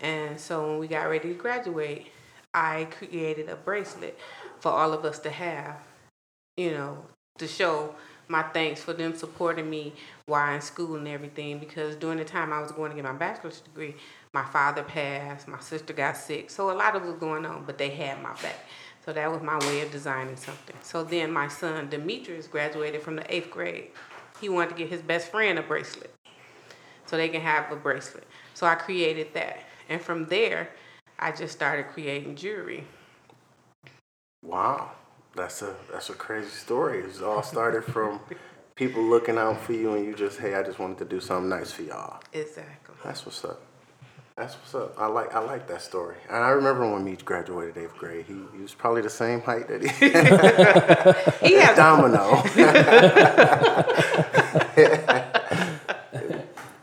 And 0.00 0.38
so 0.38 0.68
when 0.68 0.78
we 0.78 0.88
got 0.88 1.04
ready 1.08 1.28
to 1.28 1.34
graduate, 1.34 2.08
I 2.54 2.86
created 2.96 3.48
a 3.48 3.56
bracelet 3.56 4.18
for 4.60 4.70
all 4.70 4.92
of 4.92 5.04
us 5.04 5.18
to 5.20 5.30
have, 5.30 5.76
you 6.56 6.70
know, 6.70 7.04
to 7.38 7.48
show 7.48 7.94
my 8.28 8.42
thanks 8.42 8.80
for 8.80 8.92
them 8.92 9.14
supporting 9.14 9.68
me 9.68 9.92
while 10.26 10.54
in 10.54 10.60
school 10.60 10.96
and 10.96 11.08
everything. 11.08 11.58
Because 11.58 11.96
during 11.96 12.18
the 12.18 12.24
time 12.24 12.52
I 12.52 12.60
was 12.60 12.72
going 12.72 12.90
to 12.90 12.94
get 12.94 13.04
my 13.04 13.12
bachelor's 13.12 13.60
degree, 13.60 13.96
my 14.32 14.44
father 14.44 14.82
passed, 14.82 15.48
my 15.48 15.60
sister 15.60 15.92
got 15.92 16.16
sick, 16.16 16.50
so 16.50 16.70
a 16.70 16.72
lot 16.72 16.96
of 16.96 17.04
was 17.04 17.16
going 17.16 17.44
on, 17.44 17.64
but 17.64 17.76
they 17.76 17.90
had 17.90 18.22
my 18.22 18.32
back. 18.34 18.64
So 19.04 19.12
that 19.12 19.30
was 19.30 19.42
my 19.42 19.58
way 19.58 19.82
of 19.82 19.90
designing 19.90 20.36
something. 20.36 20.76
So 20.82 21.04
then 21.04 21.30
my 21.30 21.48
son 21.48 21.90
Demetrius 21.90 22.46
graduated 22.46 23.02
from 23.02 23.16
the 23.16 23.34
eighth 23.34 23.50
grade. 23.50 23.90
He 24.40 24.48
wanted 24.48 24.70
to 24.70 24.76
get 24.76 24.88
his 24.88 25.02
best 25.02 25.30
friend 25.30 25.58
a 25.58 25.62
bracelet 25.62 26.14
so 27.04 27.16
they 27.16 27.28
can 27.28 27.42
have 27.42 27.70
a 27.70 27.76
bracelet. 27.76 28.26
So 28.54 28.66
I 28.66 28.76
created 28.76 29.34
that. 29.34 29.60
And 29.88 30.00
from 30.00 30.26
there, 30.26 30.70
I 31.24 31.32
just 31.32 31.54
started 31.54 31.86
creating 31.88 32.36
jewelry. 32.36 32.84
Wow, 34.42 34.90
that's 35.34 35.62
a 35.62 35.74
that's 35.90 36.10
a 36.10 36.12
crazy 36.12 36.50
story. 36.50 37.00
It 37.00 37.22
all 37.22 37.42
started 37.42 37.82
from 37.82 38.20
people 38.74 39.02
looking 39.02 39.38
out 39.38 39.58
for 39.62 39.72
you, 39.72 39.94
and 39.94 40.04
you 40.04 40.14
just, 40.14 40.38
hey, 40.38 40.54
I 40.54 40.62
just 40.62 40.78
wanted 40.78 40.98
to 40.98 41.06
do 41.06 41.20
something 41.20 41.48
nice 41.48 41.72
for 41.72 41.80
y'all. 41.80 42.20
Exactly. 42.34 42.94
That's 43.02 43.24
what's 43.24 43.42
up. 43.42 43.62
That's 44.36 44.54
what's 44.56 44.74
up. 44.74 44.94
I 44.98 45.06
like 45.06 45.34
I 45.34 45.38
like 45.38 45.66
that 45.68 45.80
story. 45.80 46.16
And 46.28 46.44
I 46.44 46.50
remember 46.50 46.92
when 46.92 47.02
Meech 47.02 47.24
graduated 47.24 47.78
eighth 47.78 47.96
grade. 47.96 48.26
He, 48.26 48.34
he 48.54 48.60
was 48.60 48.74
probably 48.74 49.00
the 49.00 49.08
same 49.08 49.40
height 49.40 49.66
that 49.68 49.80
he 49.80 49.88
He 51.48 51.54
has 51.54 51.74
Domino. 51.74 52.42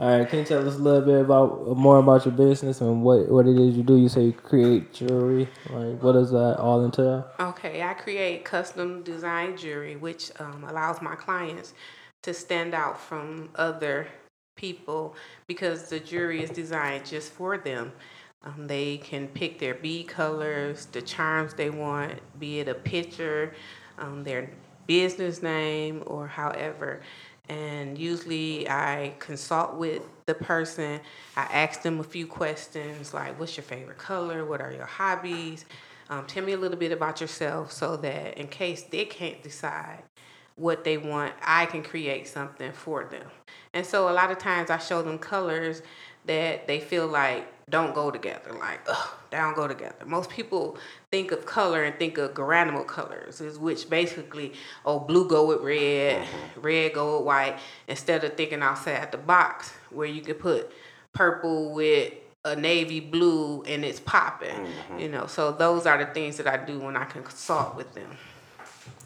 All 0.01 0.17
right, 0.17 0.27
can 0.27 0.39
you 0.39 0.45
tell 0.45 0.67
us 0.67 0.73
a 0.73 0.79
little 0.79 1.01
bit 1.01 1.21
about 1.21 1.77
more 1.77 1.99
about 1.99 2.25
your 2.25 2.33
business 2.33 2.81
and 2.81 3.03
what 3.03 3.29
what 3.29 3.45
it 3.45 3.55
is 3.55 3.77
you 3.77 3.83
do? 3.83 3.97
You 3.97 4.09
say 4.09 4.23
you 4.23 4.33
create 4.33 4.91
jewelry. 4.91 5.47
Like, 5.69 6.01
what 6.01 6.13
does 6.13 6.31
that 6.31 6.57
all 6.57 6.83
entail? 6.83 7.27
Okay, 7.39 7.83
I 7.83 7.93
create 7.93 8.43
custom 8.43 9.03
design 9.03 9.55
jewelry, 9.55 9.97
which 9.97 10.31
um, 10.39 10.63
allows 10.63 11.03
my 11.03 11.13
clients 11.13 11.75
to 12.23 12.33
stand 12.33 12.73
out 12.73 12.99
from 12.99 13.49
other 13.53 14.07
people 14.55 15.15
because 15.45 15.89
the 15.89 15.99
jewelry 15.99 16.41
is 16.41 16.49
designed 16.49 17.05
just 17.05 17.31
for 17.31 17.59
them. 17.59 17.91
Um, 18.41 18.65
they 18.65 18.97
can 18.97 19.27
pick 19.27 19.59
their 19.59 19.75
bead 19.75 20.07
colors, 20.07 20.87
the 20.87 21.03
charms 21.03 21.53
they 21.53 21.69
want, 21.69 22.13
be 22.39 22.59
it 22.59 22.67
a 22.67 22.73
picture, 22.73 23.53
um, 23.99 24.23
their 24.23 24.49
business 24.87 25.43
name, 25.43 26.01
or 26.07 26.25
however. 26.25 27.01
And 27.49 27.97
usually 27.97 28.69
I 28.69 29.13
consult 29.19 29.75
with 29.75 30.03
the 30.25 30.33
person. 30.33 31.01
I 31.35 31.41
ask 31.41 31.81
them 31.81 31.99
a 31.99 32.03
few 32.03 32.27
questions 32.27 33.13
like, 33.13 33.39
what's 33.39 33.57
your 33.57 33.63
favorite 33.63 33.97
color? 33.97 34.45
What 34.45 34.61
are 34.61 34.71
your 34.71 34.85
hobbies? 34.85 35.65
Um, 36.09 36.25
tell 36.25 36.43
me 36.43 36.53
a 36.53 36.57
little 36.57 36.77
bit 36.77 36.91
about 36.91 37.21
yourself 37.21 37.71
so 37.71 37.97
that 37.97 38.37
in 38.37 38.47
case 38.47 38.83
they 38.83 39.05
can't 39.05 39.41
decide 39.43 40.03
what 40.55 40.83
they 40.83 40.97
want, 40.97 41.33
I 41.41 41.65
can 41.65 41.83
create 41.83 42.27
something 42.27 42.71
for 42.71 43.05
them. 43.05 43.27
And 43.73 43.85
so 43.85 44.09
a 44.09 44.13
lot 44.13 44.31
of 44.31 44.37
times 44.37 44.69
I 44.69 44.77
show 44.77 45.01
them 45.01 45.17
colors 45.17 45.81
that 46.25 46.67
they 46.67 46.79
feel 46.79 47.07
like 47.07 47.47
don't 47.69 47.95
go 47.95 48.11
together. 48.11 48.53
Like, 48.53 48.81
ugh, 48.87 49.09
they 49.31 49.37
don't 49.37 49.55
go 49.55 49.67
together. 49.67 50.05
Most 50.05 50.29
people 50.29 50.77
think 51.09 51.31
of 51.31 51.45
color 51.45 51.83
and 51.83 51.97
think 51.97 52.17
of 52.17 52.33
Garanimals 52.33 52.87
colors, 52.87 53.41
which 53.57 53.89
basically, 53.89 54.53
oh, 54.85 54.99
blue 54.99 55.27
go 55.27 55.47
with 55.47 55.61
red, 55.61 56.23
mm-hmm. 56.23 56.61
red 56.61 56.93
go 56.93 57.17
with 57.17 57.25
white, 57.25 57.57
instead 57.87 58.23
of 58.23 58.33
thinking 58.35 58.61
outside 58.61 59.11
the 59.11 59.17
box 59.17 59.71
where 59.89 60.07
you 60.07 60.21
could 60.21 60.39
put 60.39 60.71
purple 61.13 61.73
with 61.73 62.13
a 62.43 62.55
navy 62.55 62.99
blue 62.99 63.63
and 63.63 63.85
it's 63.85 63.99
popping. 63.99 64.49
Mm-hmm. 64.49 64.99
You 64.99 65.09
know, 65.09 65.27
so 65.27 65.51
those 65.51 65.85
are 65.85 65.97
the 65.97 66.11
things 66.11 66.37
that 66.37 66.47
I 66.47 66.57
do 66.57 66.79
when 66.79 66.97
I 66.97 67.05
consult 67.05 67.75
with 67.75 67.93
them. 67.93 68.17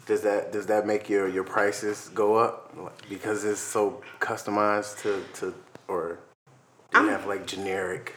Does 0.06 0.22
that 0.22 0.52
does 0.52 0.66
that 0.66 0.86
make 0.86 1.08
your, 1.08 1.26
your 1.28 1.42
prices 1.42 2.10
go 2.14 2.36
up 2.36 2.72
because 3.08 3.44
it's 3.44 3.60
so 3.60 4.02
customized 4.20 5.02
to, 5.02 5.24
to 5.40 5.54
or 5.88 6.20
do 6.92 7.00
you 7.00 7.08
have 7.08 7.26
like 7.26 7.46
generic? 7.46 8.14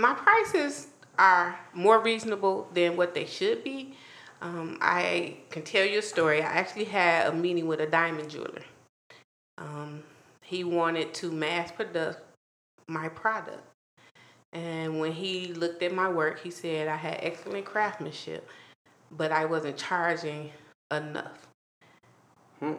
my 0.00 0.14
prices 0.14 0.88
are 1.18 1.58
more 1.74 2.00
reasonable 2.00 2.68
than 2.72 2.96
what 2.96 3.14
they 3.14 3.26
should 3.26 3.62
be. 3.62 3.94
Um, 4.40 4.78
I 4.80 5.36
can 5.50 5.62
tell 5.62 5.84
you 5.84 5.98
a 5.98 6.02
story. 6.02 6.40
I 6.40 6.46
actually 6.46 6.84
had 6.84 7.26
a 7.26 7.32
meeting 7.32 7.66
with 7.66 7.80
a 7.80 7.86
diamond 7.86 8.30
jeweler. 8.30 8.64
Um, 9.58 10.02
he 10.42 10.64
wanted 10.64 11.12
to 11.14 11.30
mass 11.30 11.70
produce 11.70 12.16
my 12.88 13.08
product. 13.10 13.62
And 14.52 14.98
when 14.98 15.12
he 15.12 15.52
looked 15.52 15.82
at 15.82 15.94
my 15.94 16.08
work, 16.08 16.40
he 16.40 16.50
said 16.50 16.88
I 16.88 16.96
had 16.96 17.18
excellent 17.20 17.66
craftsmanship, 17.66 18.48
but 19.12 19.30
I 19.30 19.44
wasn't 19.44 19.76
charging 19.76 20.50
enough. 20.90 21.46
Hmm. 22.58 22.74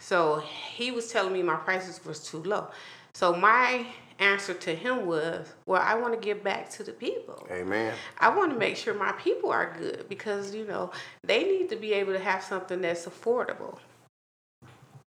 So 0.00 0.42
he 0.74 0.90
was 0.90 1.10
telling 1.10 1.32
me 1.32 1.42
my 1.42 1.54
prices 1.54 2.04
was 2.04 2.28
too 2.28 2.42
low. 2.42 2.68
So 3.14 3.34
my 3.34 3.86
answer 4.18 4.54
to 4.54 4.74
him 4.74 5.06
was, 5.06 5.46
well, 5.66 5.82
I 5.82 5.94
want 5.94 6.14
to 6.14 6.20
give 6.20 6.42
back 6.42 6.70
to 6.70 6.82
the 6.82 6.92
people. 6.92 7.46
Amen. 7.50 7.94
I 8.18 8.34
want 8.34 8.52
to 8.52 8.58
make 8.58 8.76
sure 8.76 8.94
my 8.94 9.12
people 9.12 9.50
are 9.50 9.74
good 9.78 10.06
because, 10.08 10.54
you 10.54 10.64
know, 10.66 10.90
they 11.24 11.44
need 11.44 11.68
to 11.70 11.76
be 11.76 11.92
able 11.92 12.12
to 12.12 12.18
have 12.18 12.42
something 12.42 12.80
that's 12.80 13.06
affordable. 13.06 13.78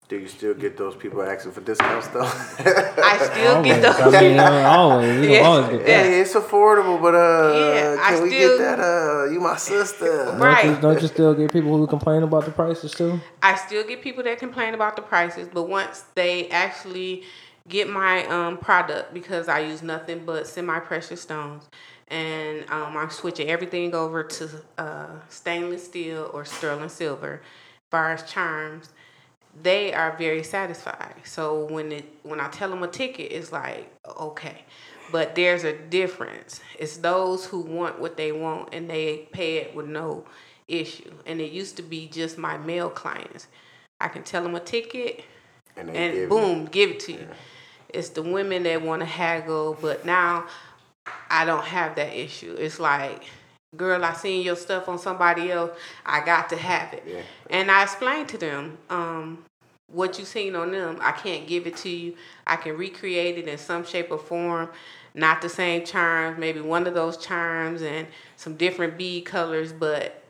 Do 0.08 0.16
you 0.16 0.28
still 0.28 0.54
get 0.54 0.76
those 0.76 0.94
people 0.94 1.20
asking 1.20 1.50
for 1.50 1.60
discounts 1.62 2.06
though? 2.08 2.22
I 2.22 3.18
still 3.32 3.60
get 3.64 3.84
Always. 3.84 3.96
those. 3.98 4.14
I 4.14 4.20
mean, 4.20 4.38
always. 4.38 5.20
You 5.24 5.30
Yeah. 5.34 5.40
always 5.40 5.66
get 5.68 5.78
that. 5.80 5.88
Hey, 6.06 6.20
it's 6.20 6.34
affordable, 6.34 7.02
but 7.02 7.14
uh, 7.16 7.52
Yeah, 7.74 7.96
I 8.00 8.12
can 8.14 8.22
we 8.22 8.28
still- 8.30 8.56
get 8.58 8.76
that? 8.76 8.78
Uh, 8.78 9.24
you 9.32 9.40
my 9.40 9.56
sister. 9.56 10.36
Right. 10.38 10.62
Don't 10.64 10.74
you, 10.76 10.80
don't 10.80 11.02
you 11.02 11.08
still 11.08 11.34
get 11.34 11.52
people 11.52 11.76
who 11.76 11.88
complain 11.88 12.22
about 12.22 12.44
the 12.44 12.52
prices 12.52 12.92
too? 12.92 13.18
I 13.42 13.56
still 13.56 13.82
get 13.84 14.00
people 14.00 14.22
that 14.22 14.38
complain 14.38 14.74
about 14.74 14.94
the 14.94 15.02
prices, 15.02 15.48
but 15.52 15.64
once 15.68 16.04
they 16.14 16.48
actually 16.50 17.24
get 17.68 17.88
my 17.88 18.24
um, 18.26 18.58
product, 18.58 19.12
because 19.14 19.48
I 19.48 19.60
use 19.60 19.82
nothing 19.82 20.24
but 20.24 20.46
semi-precious 20.46 21.20
stones, 21.20 21.68
and 22.08 22.68
um, 22.70 22.96
I'm 22.96 23.10
switching 23.10 23.48
everything 23.48 23.94
over 23.94 24.22
to 24.22 24.50
uh, 24.78 25.06
stainless 25.28 25.84
steel 25.84 26.30
or 26.32 26.44
sterling 26.44 26.88
silver, 26.88 27.42
as 27.42 27.90
far 27.90 28.12
as 28.12 28.30
charms, 28.30 28.90
they 29.62 29.94
are 29.94 30.16
very 30.16 30.42
satisfied. 30.42 31.14
So 31.24 31.64
when 31.64 31.90
it 31.92 32.04
when 32.22 32.40
I 32.40 32.48
tell 32.48 32.68
them 32.68 32.82
a 32.82 32.88
ticket, 32.88 33.32
it's 33.32 33.52
like 33.52 33.90
okay, 34.20 34.64
but 35.10 35.34
there's 35.34 35.64
a 35.64 35.72
difference. 35.72 36.60
It's 36.78 36.98
those 36.98 37.46
who 37.46 37.60
want 37.60 37.98
what 37.98 38.16
they 38.16 38.32
want 38.32 38.74
and 38.74 38.88
they 38.90 39.28
pay 39.32 39.56
it 39.56 39.74
with 39.74 39.86
no 39.86 40.24
issue. 40.68 41.10
And 41.24 41.40
it 41.40 41.52
used 41.52 41.76
to 41.76 41.82
be 41.82 42.06
just 42.06 42.36
my 42.38 42.58
male 42.58 42.90
clients. 42.90 43.46
I 44.00 44.08
can 44.08 44.22
tell 44.24 44.42
them 44.42 44.54
a 44.54 44.60
ticket 44.60 45.24
And, 45.76 45.88
and 45.90 46.12
give 46.12 46.28
boom, 46.28 46.64
give 46.66 46.90
it 46.90 47.00
to 47.00 47.12
you. 47.12 47.28
It's 47.88 48.10
the 48.10 48.22
women 48.22 48.64
that 48.64 48.82
want 48.82 49.00
to 49.00 49.06
haggle, 49.06 49.76
but 49.80 50.04
now 50.04 50.46
I 51.30 51.44
don't 51.44 51.64
have 51.64 51.94
that 51.96 52.12
issue. 52.14 52.54
It's 52.58 52.80
like, 52.80 53.24
girl, 53.76 54.04
I 54.04 54.12
seen 54.12 54.44
your 54.44 54.56
stuff 54.56 54.88
on 54.88 54.98
somebody 54.98 55.50
else. 55.50 55.70
I 56.04 56.24
got 56.24 56.48
to 56.50 56.56
have 56.56 56.92
it. 56.92 57.04
Yeah. 57.06 57.22
And 57.50 57.70
I 57.70 57.82
explained 57.82 58.28
to 58.30 58.38
them, 58.38 58.78
um, 58.90 59.44
what 59.92 60.18
you 60.18 60.24
seen 60.24 60.56
on 60.56 60.72
them, 60.72 60.98
I 61.00 61.12
can't 61.12 61.46
give 61.46 61.66
it 61.66 61.76
to 61.78 61.88
you. 61.88 62.16
I 62.46 62.56
can 62.56 62.76
recreate 62.76 63.38
it 63.38 63.46
in 63.46 63.58
some 63.58 63.84
shape 63.84 64.10
or 64.10 64.18
form. 64.18 64.68
Not 65.14 65.40
the 65.40 65.48
same 65.48 65.84
charms, 65.84 66.38
maybe 66.38 66.60
one 66.60 66.86
of 66.86 66.94
those 66.94 67.16
charms 67.16 67.82
and 67.82 68.06
some 68.36 68.56
different 68.56 68.98
bead 68.98 69.24
colors, 69.24 69.72
but 69.72 70.22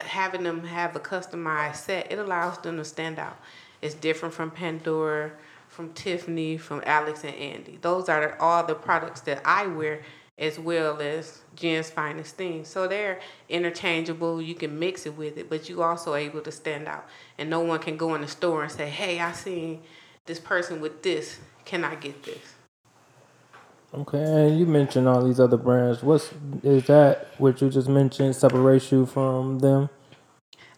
having 0.00 0.42
them 0.42 0.64
have 0.64 0.96
a 0.96 1.00
customized 1.00 1.76
set, 1.76 2.10
it 2.10 2.18
allows 2.18 2.58
them 2.58 2.76
to 2.78 2.84
stand 2.84 3.20
out. 3.20 3.38
It's 3.80 3.94
different 3.94 4.34
from 4.34 4.50
Pandora, 4.50 5.32
from 5.72 5.90
Tiffany, 5.94 6.58
from 6.58 6.82
Alex 6.84 7.24
and 7.24 7.34
Ani. 7.34 7.78
Those 7.80 8.10
are 8.10 8.36
all 8.38 8.62
the 8.64 8.74
products 8.74 9.22
that 9.22 9.40
I 9.42 9.66
wear 9.66 10.02
as 10.38 10.58
well 10.58 11.00
as 11.00 11.40
Jen's 11.56 11.88
finest 11.88 12.36
things. 12.36 12.68
So 12.68 12.86
they're 12.86 13.20
interchangeable. 13.48 14.42
You 14.42 14.54
can 14.54 14.78
mix 14.78 15.06
it 15.06 15.16
with 15.16 15.38
it, 15.38 15.48
but 15.48 15.70
you 15.70 15.82
also 15.82 16.14
able 16.14 16.42
to 16.42 16.52
stand 16.52 16.88
out. 16.88 17.06
And 17.38 17.48
no 17.48 17.60
one 17.60 17.78
can 17.78 17.96
go 17.96 18.14
in 18.14 18.20
the 18.20 18.28
store 18.28 18.62
and 18.62 18.70
say, 18.70 18.88
"Hey, 18.88 19.18
I 19.18 19.32
seen 19.32 19.80
this 20.26 20.38
person 20.38 20.80
with 20.82 21.02
this. 21.02 21.38
Can 21.64 21.84
I 21.84 21.94
get 21.94 22.22
this?" 22.22 22.54
Okay, 23.94 24.22
and 24.22 24.58
you 24.58 24.66
mentioned 24.66 25.08
all 25.08 25.24
these 25.24 25.40
other 25.40 25.56
brands. 25.56 26.02
What's 26.02 26.30
is 26.62 26.86
that 26.86 27.28
what 27.38 27.62
you 27.62 27.70
just 27.70 27.88
mentioned 27.88 28.36
separates 28.36 28.92
you 28.92 29.06
from 29.06 29.58
them? 29.60 29.88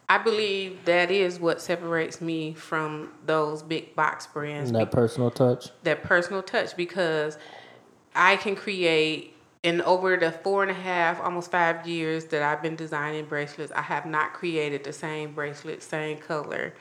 I 0.09 0.19
believe 0.19 0.85
that 0.85 1.11
is 1.11 1.41
what 1.41 1.61
separates 1.61 2.21
me 2.21 2.55
from 2.55 3.13
those 3.25 3.63
big 3.63 3.95
box 3.97 4.27
brands. 4.27 4.71
And 4.71 4.79
that 4.79 4.91
personal 4.91 5.31
touch. 5.31 5.71
That 5.83 6.03
personal 6.03 6.43
touch 6.43 6.77
because 6.77 7.39
I 8.15 8.37
can 8.37 8.55
create 8.55 9.35
in 9.63 9.81
over 9.81 10.17
the 10.19 10.31
four 10.31 10.63
and 10.63 10.71
a 10.71 10.75
half, 10.75 11.21
almost 11.21 11.51
five 11.51 11.87
years 11.89 12.27
that 12.27 12.43
I've 12.43 12.63
been 12.63 12.77
designing 12.77 13.25
bracelets, 13.25 13.73
I 13.73 13.81
have 13.81 14.05
not 14.05 14.35
created 14.35 14.85
the 14.85 14.93
same 14.93 15.33
bracelet, 15.33 15.83
same 15.83 16.19
color. 16.19 16.75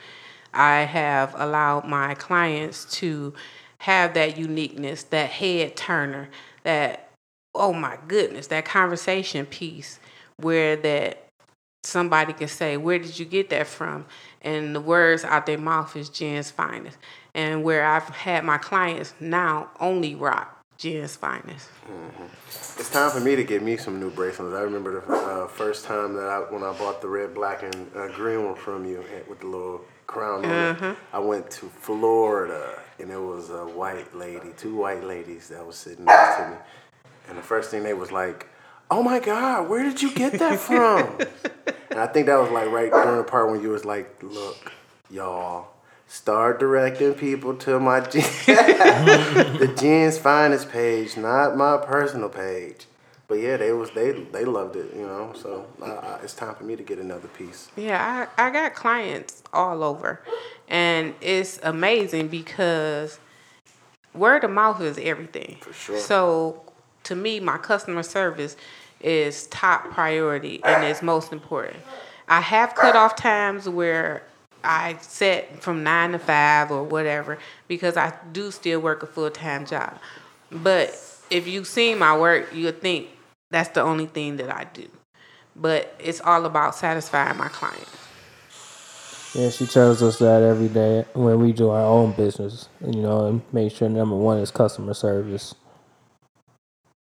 I 0.53 0.82
have 0.82 1.34
allowed 1.38 1.88
my 1.88 2.13
clients 2.15 2.84
to 3.00 3.34
have 3.80 4.13
that 4.15 4.38
uniqueness, 4.38 5.03
that 5.03 5.30
head 5.30 5.77
turner, 5.77 6.30
that 6.63 7.10
oh 7.56 7.72
my 7.72 7.98
goodness, 8.08 8.48
that 8.48 8.65
conversation 8.65 9.46
piece 9.46 10.00
where 10.38 10.75
that 10.75 11.23
somebody 11.86 12.34
can 12.34 12.48
say, 12.48 12.78
Where 12.78 13.00
did 13.00 13.20
you 13.20 13.25
get 13.25 13.50
that 13.50 13.68
from? 13.68 14.06
And 14.42 14.75
the 14.75 14.82
words 14.82 15.24
out 15.24 15.46
their 15.46 15.58
mouth 15.58 15.96
is 15.96 16.10
Jen's 16.10 16.52
finest. 16.52 16.98
And 17.34 17.63
where 17.63 17.86
I've 17.86 18.10
had 18.10 18.44
my 18.44 18.58
clients 18.58 19.13
now 19.20 19.70
only 19.80 20.16
rock 20.16 20.63
Jen's 20.78 21.16
finest. 21.16 21.70
Mm-hmm. 21.90 22.24
It's 22.80 22.90
time 22.90 23.12
for 23.12 23.20
me 23.20 23.36
to 23.36 23.44
get 23.44 23.62
me 23.63 23.78
some 23.78 24.00
new 24.00 24.10
bracelets. 24.10 24.56
I 24.56 24.62
remember 24.62 25.02
the 25.02 25.13
uh, 25.13 25.48
first 25.48 25.86
time 25.86 26.13
that 26.16 26.28
I 26.28 26.40
when 26.40 26.63
I 26.63 26.74
bought 26.78 27.02
the 27.02 27.08
red, 27.08 27.34
black, 27.34 27.63
and 27.63 27.90
uh, 27.96 28.08
green 28.10 28.46
one 28.46 28.56
from 28.56 28.86
you 28.86 29.04
with 29.30 29.40
the 29.40 29.48
little 29.48 29.82
crown 30.08 30.46
on 30.46 30.52
uh-huh. 30.52 30.86
it. 30.88 30.98
I 31.13 31.20
went 31.20 31.50
to 31.52 31.68
Florida 31.68 32.80
and 33.00 33.10
it 33.10 33.20
was 33.20 33.50
a 33.50 33.66
white 33.66 34.13
lady, 34.16 34.50
two 34.58 34.75
white 34.75 35.04
ladies 35.04 35.50
that 35.50 35.66
was 35.66 35.75
sitting 35.75 36.06
next 36.06 36.38
to 36.38 36.50
me. 36.50 36.58
And 37.30 37.38
the 37.38 37.42
first 37.42 37.72
thing 37.72 37.84
they 37.84 37.94
was 37.94 38.12
like, 38.12 38.50
"Oh 38.92 39.02
my 39.02 39.20
God, 39.20 39.70
where 39.70 39.84
did 39.84 40.02
you 40.02 40.13
get 40.13 40.34
that 40.40 40.60
from?" 40.60 41.18
and 41.93 42.01
I 42.01 42.07
think 42.07 42.25
that 42.25 42.39
was 42.39 42.50
like 42.50 42.71
right 42.71 42.91
during 42.91 43.17
the 43.17 43.23
part 43.23 43.51
when 43.51 43.62
you 43.62 43.69
was 43.69 43.85
like, 43.85 44.23
"Look, 44.23 44.71
y'all, 45.12 45.67
start 46.07 46.59
directing 46.59 47.13
people 47.13 47.55
to 47.57 47.79
my 47.79 48.00
the 48.09 49.75
Jen's 49.79 50.17
Finest 50.17 50.71
page, 50.71 51.17
not 51.17 51.55
my 51.55 51.77
personal 51.77 52.29
page." 52.29 52.88
But 53.27 53.35
yeah, 53.35 53.57
they 53.57 53.71
was 53.71 53.91
they 53.91 54.12
they 54.12 54.43
loved 54.43 54.75
it, 54.75 54.91
you 54.95 55.03
know. 55.03 55.33
So 55.35 55.67
uh, 55.83 56.17
it's 56.23 56.33
time 56.33 56.55
for 56.55 56.63
me 56.63 56.75
to 56.75 56.83
get 56.83 56.97
another 56.97 57.27
piece. 57.27 57.69
Yeah, 57.75 58.27
I 58.38 58.47
I 58.47 58.50
got 58.50 58.73
clients 58.73 59.43
all 59.53 59.83
over, 59.83 60.19
and 60.67 61.13
it's 61.21 61.59
amazing 61.62 62.29
because 62.29 63.19
word 64.15 64.43
of 64.43 64.50
mouth 64.50 64.81
is 64.81 64.97
everything. 64.97 65.57
For 65.62 65.73
sure. 65.73 66.00
So 66.00 66.63
to 67.03 67.15
me, 67.15 67.39
my 67.39 67.59
customer 67.59 68.01
service 68.01 68.55
is 69.03 69.48
top 69.48 69.91
priority 69.91 70.63
and 70.63 70.83
is 70.83 71.01
most 71.01 71.31
important. 71.31 71.77
I 72.27 72.41
have 72.41 72.74
cut 72.74 72.95
off 72.95 73.15
times 73.15 73.67
where 73.67 74.24
I 74.63 74.95
set 75.01 75.62
from 75.62 75.83
nine 75.83 76.13
to 76.13 76.19
five 76.19 76.72
or 76.72 76.83
whatever 76.83 77.38
because 77.67 77.98
I 77.98 78.13
do 78.31 78.50
still 78.50 78.79
work 78.79 79.03
a 79.03 79.07
full 79.07 79.29
time 79.29 79.65
job. 79.65 80.00
But 80.50 80.98
if 81.29 81.48
you've 81.48 81.67
seen 81.67 82.00
my 82.00 82.17
work, 82.17 82.50
you'll 82.53 82.72
think 82.72 83.10
that's 83.50 83.69
the 83.69 83.81
only 83.81 84.05
thing 84.05 84.38
that 84.38 84.50
I 84.50 84.65
do. 84.74 84.88
But 85.55 85.95
it's 86.00 86.22
all 86.22 86.45
about 86.45 86.75
satisfying 86.75 87.38
my 87.38 87.49
clients. 87.49 87.97
Yeah, 89.36 89.49
she 89.49 89.65
tells 89.65 90.01
us 90.01 90.19
that 90.19 90.43
every 90.43 90.67
day 90.67 91.06
when 91.13 91.39
we 91.39 91.54
do 91.54 91.69
our 91.69 91.84
own 91.84 92.12
business, 92.12 92.69
you 92.86 93.01
know, 93.01 93.25
and 93.25 93.41
make 93.51 93.71
sure 93.75 93.89
number 93.89 94.15
one 94.15 94.38
is 94.38 94.51
customer 94.51 94.93
service 94.93 95.56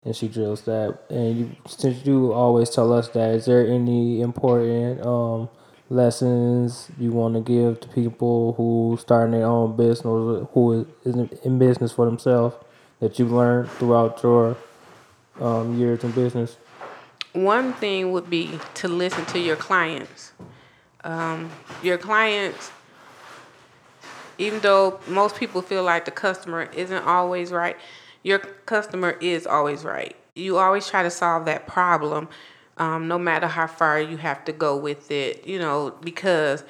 and 0.03 0.15
she 0.15 0.27
drills 0.27 0.61
that. 0.61 0.99
And 1.09 1.37
you, 1.37 1.55
since 1.67 2.05
you 2.05 2.33
always 2.33 2.69
tell 2.69 2.93
us 2.93 3.09
that, 3.09 3.35
is 3.35 3.45
there 3.45 3.67
any 3.67 4.21
important 4.21 5.05
um, 5.05 5.49
lessons 5.89 6.89
you 6.99 7.11
want 7.11 7.35
to 7.35 7.41
give 7.41 7.79
to 7.81 7.87
people 7.89 8.53
who 8.53 8.97
starting 8.99 9.31
their 9.31 9.45
own 9.45 9.75
business 9.75 10.05
or 10.05 10.45
who 10.53 10.87
is 11.03 11.15
in 11.43 11.59
business 11.59 11.91
for 11.91 12.05
themselves 12.05 12.55
that 12.99 13.19
you've 13.19 13.31
learned 13.31 13.69
throughout 13.71 14.21
your 14.23 14.55
um, 15.39 15.77
years 15.79 16.03
in 16.03 16.11
business? 16.11 16.57
One 17.33 17.73
thing 17.73 18.11
would 18.11 18.29
be 18.29 18.59
to 18.75 18.87
listen 18.87 19.25
to 19.27 19.39
your 19.39 19.55
clients. 19.55 20.31
Um, 21.03 21.51
your 21.81 21.97
clients, 21.97 22.71
even 24.37 24.59
though 24.59 24.99
most 25.07 25.35
people 25.35 25.61
feel 25.61 25.83
like 25.83 26.05
the 26.05 26.11
customer 26.11 26.63
isn't 26.73 27.03
always 27.05 27.51
right, 27.51 27.77
your 28.23 28.39
customer 28.39 29.17
is 29.21 29.47
always 29.47 29.83
right. 29.83 30.15
You 30.35 30.57
always 30.57 30.87
try 30.87 31.03
to 31.03 31.09
solve 31.09 31.45
that 31.45 31.67
problem, 31.67 32.29
um, 32.77 33.07
no 33.07 33.17
matter 33.17 33.47
how 33.47 33.67
far 33.67 33.99
you 33.99 34.17
have 34.17 34.45
to 34.45 34.51
go 34.51 34.77
with 34.77 35.11
it, 35.11 35.45
you 35.45 35.59
know, 35.59 35.95
because 36.01 36.63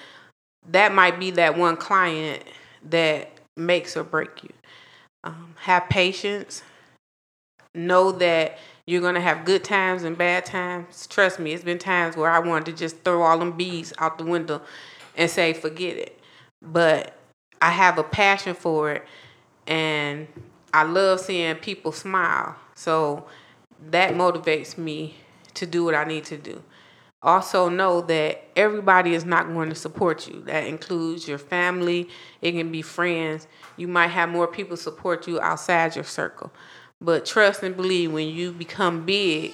that 0.67 0.93
might 0.93 1.19
be 1.19 1.31
that 1.31 1.57
one 1.57 1.77
client 1.77 2.43
that 2.89 3.31
makes 3.55 3.95
or 3.97 4.03
break 4.03 4.43
you. 4.43 4.49
Um, 5.23 5.55
have 5.62 5.89
patience. 5.89 6.63
Know 7.75 8.12
that 8.13 8.57
you're 8.88 9.01
gonna 9.01 9.21
have 9.21 9.45
good 9.45 9.63
times 9.63 10.03
and 10.03 10.17
bad 10.17 10.45
times. 10.45 11.05
Trust 11.07 11.39
me, 11.39 11.53
it's 11.53 11.63
been 11.63 11.77
times 11.77 12.17
where 12.17 12.31
I 12.31 12.39
wanted 12.39 12.65
to 12.67 12.73
just 12.73 13.03
throw 13.03 13.21
all 13.21 13.38
them 13.38 13.51
bees 13.55 13.93
out 13.99 14.17
the 14.17 14.23
window 14.23 14.62
and 15.15 15.29
say 15.29 15.53
forget 15.53 15.97
it. 15.97 16.19
But 16.62 17.15
I 17.62 17.69
have 17.69 17.97
a 17.97 18.03
passion 18.03 18.55
for 18.55 18.91
it, 18.93 19.05
and 19.67 20.27
I 20.73 20.84
love 20.84 21.19
seeing 21.19 21.55
people 21.55 21.91
smile. 21.91 22.55
So 22.75 23.27
that 23.89 24.13
motivates 24.13 24.77
me 24.77 25.15
to 25.55 25.65
do 25.65 25.84
what 25.84 25.95
I 25.95 26.03
need 26.03 26.25
to 26.25 26.38
do. 26.38 26.63
Also, 27.21 27.67
know 27.67 27.99
that 28.01 28.45
everybody 28.55 29.13
is 29.13 29.25
not 29.25 29.47
going 29.47 29.67
to 29.67 29.75
support 29.75 30.27
you. 30.27 30.41
That 30.43 30.65
includes 30.67 31.27
your 31.27 31.38
family, 31.38 32.08
it 32.41 32.53
can 32.53 32.71
be 32.71 32.82
friends. 32.82 33.45
You 33.75 33.89
might 33.89 34.08
have 34.08 34.29
more 34.29 34.47
people 34.47 34.77
support 34.77 35.27
you 35.27 35.39
outside 35.41 35.95
your 35.95 36.05
circle. 36.05 36.51
But 37.01 37.25
trust 37.25 37.62
and 37.62 37.75
believe 37.75 38.13
when 38.13 38.29
you 38.29 38.53
become 38.53 39.05
big, 39.05 39.51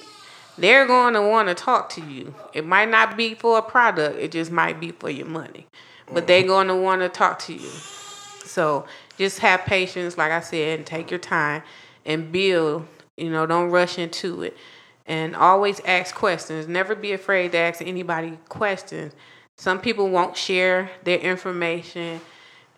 they're 0.58 0.86
going 0.86 1.14
to 1.14 1.22
want 1.22 1.48
to 1.48 1.54
talk 1.54 1.88
to 1.90 2.00
you. 2.00 2.34
It 2.52 2.64
might 2.64 2.88
not 2.88 3.16
be 3.16 3.34
for 3.34 3.58
a 3.58 3.62
product, 3.62 4.16
it 4.18 4.30
just 4.30 4.50
might 4.52 4.78
be 4.78 4.92
for 4.92 5.10
your 5.10 5.26
money. 5.26 5.66
But 6.12 6.28
they're 6.28 6.46
going 6.46 6.68
to 6.68 6.76
want 6.76 7.02
to 7.02 7.08
talk 7.08 7.40
to 7.40 7.52
you. 7.52 7.70
So 8.44 8.86
just 9.16 9.38
have 9.40 9.60
patience, 9.60 10.18
like 10.18 10.32
I 10.32 10.40
said, 10.40 10.78
and 10.78 10.86
take 10.86 11.10
your 11.10 11.20
time 11.20 11.62
and 12.04 12.30
build. 12.30 12.86
You 13.16 13.30
know, 13.30 13.46
don't 13.46 13.70
rush 13.70 13.98
into 13.98 14.42
it. 14.42 14.56
And 15.06 15.36
always 15.36 15.80
ask 15.80 16.14
questions. 16.14 16.66
Never 16.68 16.94
be 16.94 17.12
afraid 17.12 17.52
to 17.52 17.58
ask 17.58 17.80
anybody 17.80 18.38
questions. 18.48 19.14
Some 19.56 19.80
people 19.80 20.10
won't 20.10 20.36
share 20.36 20.90
their 21.04 21.18
information 21.18 22.20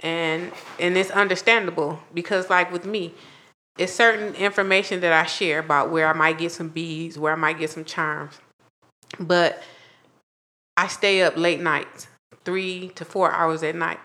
and 0.01 0.53
and 0.79 0.97
it's 0.97 1.11
understandable 1.11 1.99
because 2.15 2.49
like 2.51 2.73
with 2.73 2.87
me, 2.87 3.15
it's 3.79 3.93
certain 3.93 4.35
information 4.35 5.01
that 5.01 5.13
I 5.13 5.27
share 5.27 5.59
about 5.59 5.91
where 5.91 6.09
I 6.09 6.13
might 6.13 6.39
get 6.39 6.53
some 6.53 6.69
beads, 6.69 7.19
where 7.19 7.33
I 7.33 7.37
might 7.37 7.59
get 7.59 7.71
some 7.71 7.85
charms. 7.85 8.39
But 9.19 9.63
I 10.77 10.87
stay 10.87 11.23
up 11.23 11.37
late 11.37 11.61
nights, 11.61 12.09
three 12.45 12.91
to 12.95 13.05
four 13.05 13.33
hours 13.33 13.63
at 13.63 13.75
night, 13.75 13.99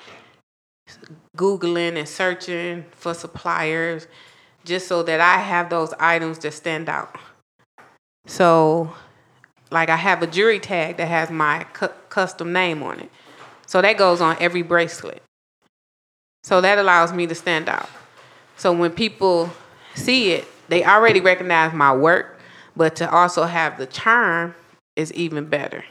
Googling 1.36 1.98
and 1.98 2.08
searching 2.08 2.86
for 2.92 3.14
suppliers 3.14 4.08
just 4.66 4.88
so 4.88 5.04
that 5.04 5.20
I 5.20 5.40
have 5.40 5.70
those 5.70 5.94
items 6.00 6.40
that 6.40 6.54
stand 6.54 6.90
out. 6.90 7.18
So, 8.28 8.94
like, 9.72 9.90
I 9.90 9.96
have 9.96 10.22
a 10.22 10.28
jury 10.28 10.60
tag 10.60 10.98
that 10.98 11.08
has 11.08 11.30
my 11.30 11.66
cu- 11.74 11.90
custom 12.10 12.54
name 12.54 12.82
on 12.84 13.00
it. 13.00 13.10
So, 13.66 13.82
that 13.82 13.98
goes 13.98 14.22
on 14.22 14.38
every 14.40 14.62
bracelet. 14.62 15.22
So, 16.44 16.62
that 16.62 16.78
allows 16.78 17.12
me 17.12 17.28
to 17.28 17.36
stand 17.36 17.68
out. 17.68 17.90
So, 18.56 18.72
when 18.72 18.92
people 18.92 19.50
see 19.96 20.32
it, 20.32 20.48
they 20.70 20.86
already 20.86 21.20
recognize 21.20 21.74
my 21.74 21.94
work, 21.94 22.40
but 22.76 22.96
to 22.98 23.10
also 23.12 23.44
have 23.44 23.78
the 23.78 23.86
charm 23.88 24.56
is 24.96 25.12
even 25.14 25.46
better. 25.46 25.84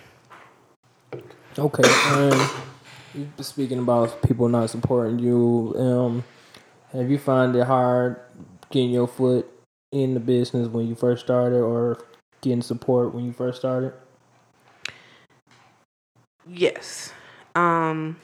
Okay. 1.59 1.83
Um, 2.11 2.51
speaking 3.41 3.79
about 3.79 4.23
people 4.23 4.49
not 4.49 4.71
supporting 4.71 5.19
you, 5.19 5.75
um, 5.79 6.25
have 6.93 7.11
you 7.11 7.19
find 7.19 7.55
it 7.57 7.67
hard 7.67 8.21
getting 8.71 8.91
your 8.91 9.09
foot 9.09 9.49
in 9.93 10.15
the 10.15 10.21
business 10.21 10.69
when 10.69 10.87
you 10.89 10.95
first 10.95 11.25
started, 11.25 11.61
or 11.61 11.99
getting 12.41 12.63
support 12.63 13.15
when 13.15 13.25
you 13.25 13.33
first 13.33 13.59
started? 13.59 13.93
Yes. 16.47 17.13
Um, 17.55 18.17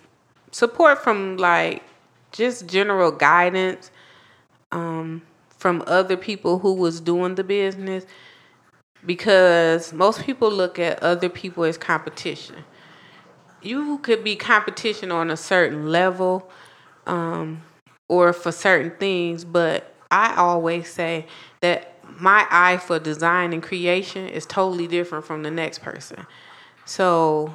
support 0.50 1.02
from 1.02 1.36
like 1.36 1.82
just 2.32 2.66
general 2.66 3.12
guidance 3.12 3.90
um, 4.72 5.22
from 5.50 5.82
other 5.86 6.16
people 6.16 6.60
who 6.60 6.74
was 6.74 7.00
doing 7.00 7.34
the 7.34 7.44
business. 7.44 8.06
because 9.06 9.92
most 9.92 10.24
people 10.24 10.50
look 10.50 10.78
at 10.78 11.02
other 11.02 11.28
people 11.28 11.64
as 11.64 11.78
competition. 11.78 12.56
You 13.62 13.98
could 13.98 14.22
be 14.22 14.36
competition 14.36 15.10
on 15.10 15.30
a 15.30 15.36
certain 15.36 15.90
level 15.90 16.50
um, 17.06 17.62
or 18.08 18.32
for 18.32 18.52
certain 18.52 18.92
things, 18.98 19.44
but 19.44 19.94
I 20.10 20.34
always 20.36 20.88
say 20.88 21.26
that 21.60 21.94
my 22.20 22.46
eye 22.50 22.78
for 22.78 22.98
design 22.98 23.52
and 23.52 23.62
creation 23.62 24.28
is 24.28 24.46
totally 24.46 24.86
different 24.86 25.24
from 25.24 25.42
the 25.42 25.50
next 25.50 25.80
person. 25.80 26.26
So 26.84 27.54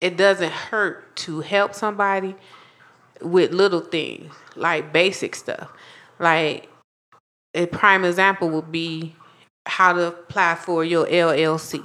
it 0.00 0.16
doesn't 0.16 0.52
hurt 0.52 1.16
to 1.16 1.40
help 1.40 1.74
somebody 1.74 2.36
with 3.20 3.52
little 3.52 3.80
things 3.80 4.32
like 4.54 4.92
basic 4.92 5.34
stuff. 5.34 5.70
Like 6.18 6.68
a 7.54 7.66
prime 7.66 8.04
example 8.04 8.48
would 8.50 8.70
be 8.72 9.16
how 9.66 9.92
to 9.92 10.06
apply 10.08 10.54
for 10.54 10.84
your 10.84 11.06
LLC, 11.06 11.84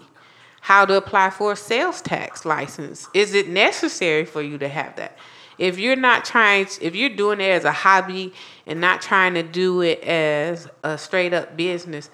how 0.64 0.86
to 0.86 0.96
apply 0.96 1.30
for 1.30 1.52
a 1.52 1.56
sales 1.58 2.02
tax 2.02 2.46
license. 2.46 3.10
Is 3.14 3.34
it 3.34 3.50
necessary 3.50 4.24
for 4.24 4.42
you 4.42 4.58
to 4.60 4.70
have 4.70 4.96
that? 4.96 5.18
If 5.58 5.78
you're 5.78 5.98
not 5.98 6.24
trying, 6.24 6.68
to, 6.68 6.86
if 6.86 6.96
you're 6.96 7.10
doing 7.10 7.42
it 7.42 7.50
as 7.50 7.66
a 7.66 7.72
hobby 7.74 8.34
and 8.66 8.80
not 8.80 9.02
trying 9.02 9.34
to 9.34 9.44
do 9.44 9.82
it 9.82 10.02
as 10.06 10.70
a 10.82 10.98
straight 10.98 11.34
up 11.34 11.58
business, 11.58 12.10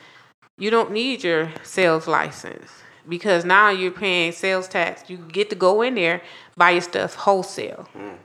you 0.58 0.72
don't 0.72 0.92
need 0.92 1.24
your 1.24 1.52
sales 1.62 2.08
license 2.08 2.72
because 3.08 3.46
now 3.46 3.70
you're 3.70 3.92
paying 3.92 4.32
sales 4.32 4.68
tax. 4.68 5.08
You 5.12 5.18
get 5.18 5.52
to 5.52 5.56
go 5.56 5.84
in 5.84 5.94
there 5.94 6.24
buy 6.58 6.72
your 6.72 6.82
stuff 6.82 7.14
wholesale, 7.14 7.88
mm. 7.96 8.18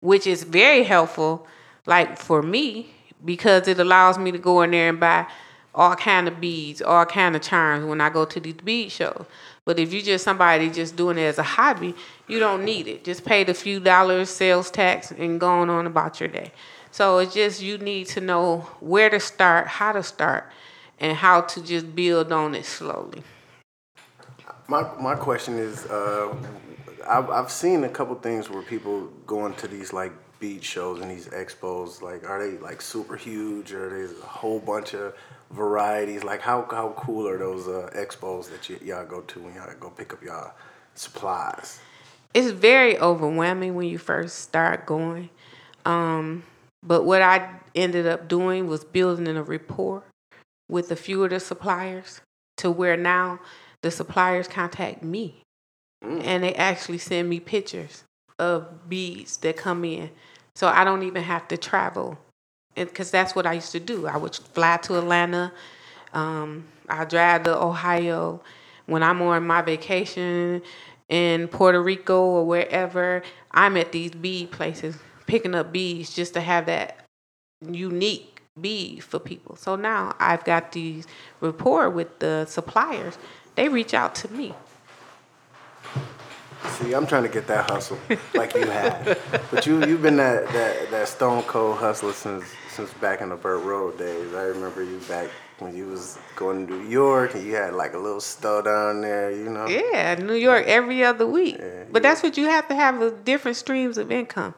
which 0.00 0.26
is 0.26 0.44
very 0.44 0.84
helpful. 0.84 1.46
Like 1.86 2.18
for 2.18 2.42
me, 2.42 2.90
because 3.24 3.66
it 3.68 3.80
allows 3.80 4.18
me 4.18 4.32
to 4.32 4.38
go 4.38 4.60
in 4.60 4.72
there 4.72 4.90
and 4.90 5.00
buy 5.00 5.26
all 5.74 5.94
kind 5.94 6.26
of 6.28 6.40
beads, 6.40 6.82
all 6.82 7.06
kind 7.06 7.36
of 7.36 7.42
charms 7.42 7.84
when 7.84 8.00
I 8.00 8.10
go 8.10 8.24
to 8.24 8.40
these 8.40 8.54
bead 8.54 8.90
shows. 8.90 9.24
But 9.64 9.78
if 9.78 9.92
you're 9.92 10.02
just 10.02 10.24
somebody 10.24 10.70
just 10.70 10.96
doing 10.96 11.18
it 11.18 11.22
as 11.22 11.38
a 11.38 11.42
hobby, 11.42 11.94
you 12.26 12.38
don't 12.38 12.64
need 12.64 12.88
it. 12.88 13.04
Just 13.04 13.24
pay 13.24 13.44
the 13.44 13.54
few 13.54 13.78
dollars 13.78 14.30
sales 14.30 14.70
tax 14.70 15.10
and 15.10 15.38
going 15.38 15.70
on 15.70 15.86
about 15.86 16.18
your 16.18 16.28
day. 16.28 16.52
So 16.90 17.18
it's 17.18 17.34
just 17.34 17.62
you 17.62 17.78
need 17.78 18.08
to 18.08 18.20
know 18.20 18.66
where 18.80 19.10
to 19.10 19.20
start, 19.20 19.68
how 19.68 19.92
to 19.92 20.02
start, 20.02 20.50
and 20.98 21.16
how 21.16 21.42
to 21.42 21.62
just 21.62 21.94
build 21.94 22.32
on 22.32 22.54
it 22.54 22.64
slowly. 22.64 23.22
My 24.66 24.88
my 25.00 25.14
question 25.14 25.58
is, 25.58 25.86
uh, 25.86 26.34
I've 27.08 27.30
I've 27.30 27.50
seen 27.50 27.84
a 27.84 27.88
couple 27.88 28.14
things 28.16 28.50
where 28.50 28.62
people 28.62 29.06
going 29.26 29.54
to 29.54 29.68
these 29.68 29.92
like 29.92 30.12
bead 30.40 30.64
shows 30.64 31.00
and 31.00 31.10
these 31.10 31.28
expos. 31.28 32.02
Like, 32.02 32.28
are 32.28 32.44
they 32.44 32.58
like 32.58 32.80
super 32.80 33.16
huge, 33.16 33.72
or 33.72 33.88
there's 33.90 34.18
a 34.18 34.26
whole 34.26 34.58
bunch 34.58 34.94
of 34.94 35.14
varieties? 35.50 36.24
Like, 36.24 36.40
how 36.40 36.66
how 36.70 36.94
cool 36.96 37.28
are 37.28 37.38
those 37.38 37.68
uh, 37.68 37.90
expos 37.94 38.50
that 38.50 38.68
y- 38.68 38.86
y'all 38.86 39.06
go 39.06 39.20
to 39.22 39.40
when 39.40 39.54
y'all 39.54 39.72
go 39.78 39.90
pick 39.90 40.12
up 40.12 40.22
y'all 40.22 40.52
supplies? 40.94 41.80
It's 42.32 42.50
very 42.50 42.98
overwhelming 42.98 43.74
when 43.74 43.88
you 43.88 43.98
first 43.98 44.38
start 44.38 44.86
going. 44.86 45.30
Um, 45.84 46.44
but 46.82 47.04
what 47.04 47.22
I 47.22 47.50
ended 47.74 48.06
up 48.06 48.28
doing 48.28 48.66
was 48.66 48.84
building 48.84 49.36
a 49.36 49.42
rapport 49.42 50.04
with 50.68 50.90
a 50.90 50.96
few 50.96 51.24
of 51.24 51.30
the 51.30 51.40
suppliers 51.40 52.20
to 52.58 52.70
where 52.70 52.96
now 52.96 53.40
the 53.82 53.90
suppliers 53.90 54.46
contact 54.46 55.02
me 55.02 55.42
mm. 56.04 56.22
and 56.24 56.44
they 56.44 56.54
actually 56.54 56.98
send 56.98 57.28
me 57.28 57.40
pictures 57.40 58.04
of 58.38 58.88
beads 58.88 59.36
that 59.38 59.56
come 59.56 59.84
in. 59.84 60.10
So 60.54 60.68
I 60.68 60.84
don't 60.84 61.02
even 61.02 61.22
have 61.22 61.48
to 61.48 61.56
travel 61.56 62.18
because 62.74 63.10
that's 63.10 63.34
what 63.34 63.46
I 63.46 63.54
used 63.54 63.72
to 63.72 63.80
do. 63.80 64.06
I 64.06 64.16
would 64.16 64.34
fly 64.34 64.78
to 64.78 64.98
Atlanta. 64.98 65.52
Um, 66.12 66.64
I 66.88 67.04
drive 67.04 67.44
to 67.44 67.56
Ohio 67.56 68.42
when 68.86 69.02
I'm 69.02 69.22
on 69.22 69.46
my 69.46 69.62
vacation 69.62 70.62
in 71.08 71.48
Puerto 71.48 71.82
Rico 71.82 72.20
or 72.20 72.46
wherever. 72.46 73.22
I'm 73.52 73.76
at 73.76 73.92
these 73.92 74.12
bead 74.12 74.50
places 74.50 74.96
picking 75.26 75.54
up 75.54 75.72
beads 75.72 76.14
just 76.14 76.34
to 76.34 76.40
have 76.40 76.66
that 76.66 77.06
unique 77.60 78.42
bead 78.60 79.02
for 79.04 79.18
people. 79.18 79.56
So 79.56 79.76
now 79.76 80.16
I've 80.18 80.44
got 80.44 80.72
these 80.72 81.06
rapport 81.40 81.88
with 81.90 82.18
the 82.18 82.46
suppliers. 82.46 83.18
They 83.54 83.68
reach 83.68 83.94
out 83.94 84.14
to 84.16 84.32
me. 84.32 84.54
See, 86.80 86.94
I'm 86.94 87.06
trying 87.06 87.24
to 87.24 87.28
get 87.28 87.46
that 87.48 87.70
hustle 87.70 87.98
like 88.34 88.54
you 88.54 88.66
had, 88.66 89.18
but 89.50 89.66
you 89.66 89.84
you've 89.84 90.02
been 90.02 90.16
that, 90.16 90.46
that, 90.48 90.90
that 90.90 91.08
stone 91.08 91.42
cold 91.42 91.76
hustler 91.76 92.12
since 92.12 92.44
since 92.70 92.92
back 92.94 93.20
in 93.20 93.28
the 93.28 93.36
Burt 93.36 93.62
Road 93.64 93.98
days. 93.98 94.32
I 94.34 94.44
remember 94.44 94.82
you 94.82 94.98
back 95.08 95.28
when 95.58 95.76
you 95.76 95.86
was 95.88 96.18
going 96.36 96.66
to 96.66 96.72
New 96.72 96.88
York 96.88 97.34
and 97.34 97.46
you 97.46 97.54
had 97.54 97.74
like 97.74 97.92
a 97.92 97.98
little 97.98 98.20
store 98.20 98.62
down 98.62 99.02
there, 99.02 99.30
you 99.30 99.50
know. 99.50 99.66
Yeah, 99.66 100.14
New 100.14 100.34
York 100.34 100.64
every 100.66 101.04
other 101.04 101.26
week. 101.26 101.58
Yeah, 101.58 101.84
but 101.90 102.02
that's 102.02 102.22
what 102.22 102.38
you 102.38 102.46
have 102.46 102.66
to 102.68 102.74
have 102.74 103.24
different 103.24 103.58
streams 103.58 103.98
of 103.98 104.10
income. 104.10 104.54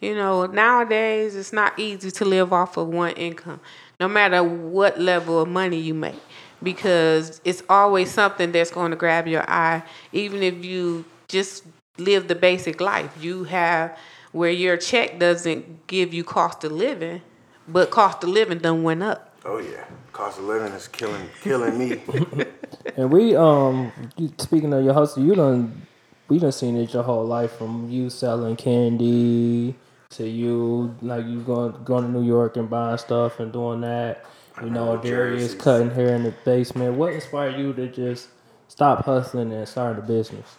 You 0.00 0.14
know, 0.14 0.46
nowadays 0.46 1.36
it's 1.36 1.52
not 1.52 1.78
easy 1.78 2.10
to 2.10 2.24
live 2.24 2.52
off 2.52 2.76
of 2.76 2.88
one 2.88 3.12
income, 3.12 3.60
no 4.00 4.08
matter 4.08 4.42
what 4.42 4.98
level 4.98 5.40
of 5.40 5.48
money 5.48 5.78
you 5.78 5.94
make, 5.94 6.20
because 6.62 7.40
it's 7.44 7.62
always 7.68 8.10
something 8.10 8.52
that's 8.52 8.70
going 8.70 8.90
to 8.92 8.96
grab 8.96 9.26
your 9.26 9.44
eye, 9.50 9.82
even 10.12 10.42
if 10.42 10.64
you 10.64 11.04
just 11.28 11.64
live 11.98 12.28
the 12.28 12.34
basic 12.34 12.80
life. 12.80 13.16
You 13.20 13.44
have 13.44 13.98
where 14.32 14.50
your 14.50 14.76
check 14.76 15.18
doesn't 15.18 15.86
give 15.86 16.12
you 16.12 16.24
cost 16.24 16.64
of 16.64 16.72
living, 16.72 17.22
but 17.66 17.90
cost 17.90 18.22
of 18.22 18.30
living 18.30 18.58
done 18.58 18.82
went 18.82 19.02
up. 19.02 19.34
Oh 19.44 19.58
yeah, 19.58 19.84
cost 20.12 20.38
of 20.38 20.44
living 20.44 20.72
is 20.72 20.88
killing 20.88 21.28
killing 21.42 21.78
me. 21.78 22.02
and 22.96 23.10
we 23.10 23.36
um 23.36 23.92
speaking 24.38 24.72
of 24.72 24.84
your 24.84 24.94
hustle, 24.94 25.24
you 25.24 25.34
done 25.34 25.86
we 26.28 26.38
done 26.38 26.52
seen 26.52 26.76
it 26.76 26.92
your 26.92 27.02
whole 27.02 27.24
life 27.24 27.52
from 27.52 27.88
you 27.88 28.10
selling 28.10 28.56
candy 28.56 29.74
to 30.10 30.26
you 30.28 30.94
like 31.02 31.24
you 31.26 31.40
going 31.40 31.72
going 31.84 32.04
to 32.04 32.10
New 32.10 32.26
York 32.26 32.56
and 32.56 32.68
buying 32.68 32.98
stuff 32.98 33.40
and 33.40 33.52
doing 33.52 33.80
that. 33.82 34.24
You 34.62 34.70
know, 34.70 34.96
Darius 34.96 35.54
cutting 35.54 35.90
hair 35.90 36.14
in 36.14 36.22
the 36.22 36.34
basement. 36.44 36.94
What 36.94 37.12
inspired 37.12 37.58
you 37.58 37.74
to 37.74 37.88
just 37.88 38.28
stop 38.68 39.04
hustling 39.04 39.52
and 39.52 39.68
start 39.68 39.98
a 39.98 40.02
business? 40.02 40.56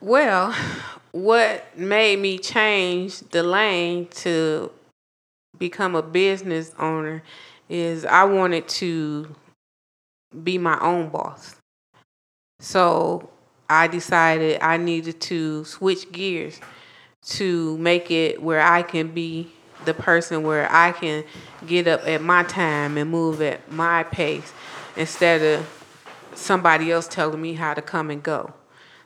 Well, 0.00 0.54
what 1.12 1.78
made 1.78 2.18
me 2.18 2.38
change 2.38 3.18
the 3.18 3.42
lane 3.42 4.08
to 4.08 4.70
become 5.58 5.94
a 5.94 6.02
business 6.02 6.72
owner 6.78 7.22
is 7.68 8.04
I 8.04 8.24
wanted 8.24 8.68
to 8.68 9.34
be 10.42 10.58
my 10.58 10.78
own 10.80 11.08
boss. 11.10 11.56
So 12.60 13.30
I 13.68 13.86
decided 13.86 14.60
I 14.60 14.76
needed 14.76 15.20
to 15.22 15.64
switch 15.64 16.10
gears 16.12 16.60
to 17.26 17.78
make 17.78 18.10
it 18.10 18.42
where 18.42 18.60
I 18.60 18.82
can 18.82 19.08
be 19.08 19.50
the 19.84 19.94
person 19.94 20.42
where 20.42 20.70
I 20.70 20.92
can 20.92 21.24
get 21.66 21.86
up 21.86 22.06
at 22.06 22.22
my 22.22 22.44
time 22.44 22.96
and 22.96 23.10
move 23.10 23.40
at 23.42 23.70
my 23.70 24.04
pace 24.04 24.52
instead 24.96 25.42
of 25.42 25.68
somebody 26.34 26.90
else 26.90 27.08
telling 27.08 27.40
me 27.40 27.54
how 27.54 27.74
to 27.74 27.82
come 27.82 28.10
and 28.10 28.22
go. 28.22 28.52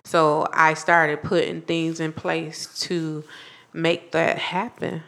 So 0.07 0.47
I 0.53 0.75
started 0.75 1.25
putting 1.25 1.62
things 1.62 1.99
in 1.99 2.12
place 2.12 2.79
to 2.83 3.25
make 3.73 4.12
that 4.12 4.38
happen. 4.38 5.03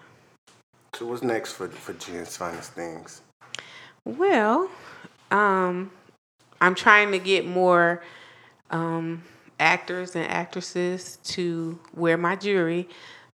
So 0.92 1.06
what's 1.06 1.22
next 1.22 1.52
for 1.52 1.68
for 1.68 1.92
Jen's 1.92 2.36
finest 2.36 2.72
things? 2.72 3.20
Well, 4.04 4.68
um, 5.30 5.92
I'm 6.60 6.74
trying 6.74 7.12
to 7.12 7.20
get 7.20 7.46
more 7.46 8.02
um, 8.72 9.22
actors 9.60 10.16
and 10.16 10.28
actresses 10.28 11.18
to 11.26 11.78
wear 11.94 12.16
my 12.16 12.34
jewelry. 12.34 12.88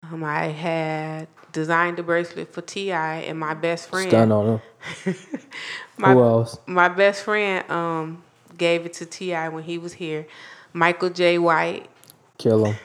Um, 0.04 0.22
I 0.22 0.48
had 0.48 1.30
designed 1.54 1.98
a 1.98 2.04
bracelet 2.04 2.54
for 2.54 2.62
T.I. 2.62 3.20
and 3.20 3.40
my 3.40 3.54
best 3.54 3.88
friend. 3.88 4.10
Stun 4.10 4.34
on 4.34 4.60
him. 5.06 5.16
my, 5.98 6.14
Who 6.14 6.24
else? 6.24 6.58
My 6.66 6.90
best 6.90 7.24
friend 7.24 7.70
um, 7.72 8.24
gave 8.58 8.86
it 8.86 8.92
to 8.96 9.06
T.I. 9.06 9.48
when 9.48 9.64
he 9.64 9.78
was 9.78 9.94
here. 9.94 10.28
Michael 10.74 11.10
Jai 11.10 11.38
White. 11.38 11.88
Kill 12.38 12.66
him. 12.66 12.76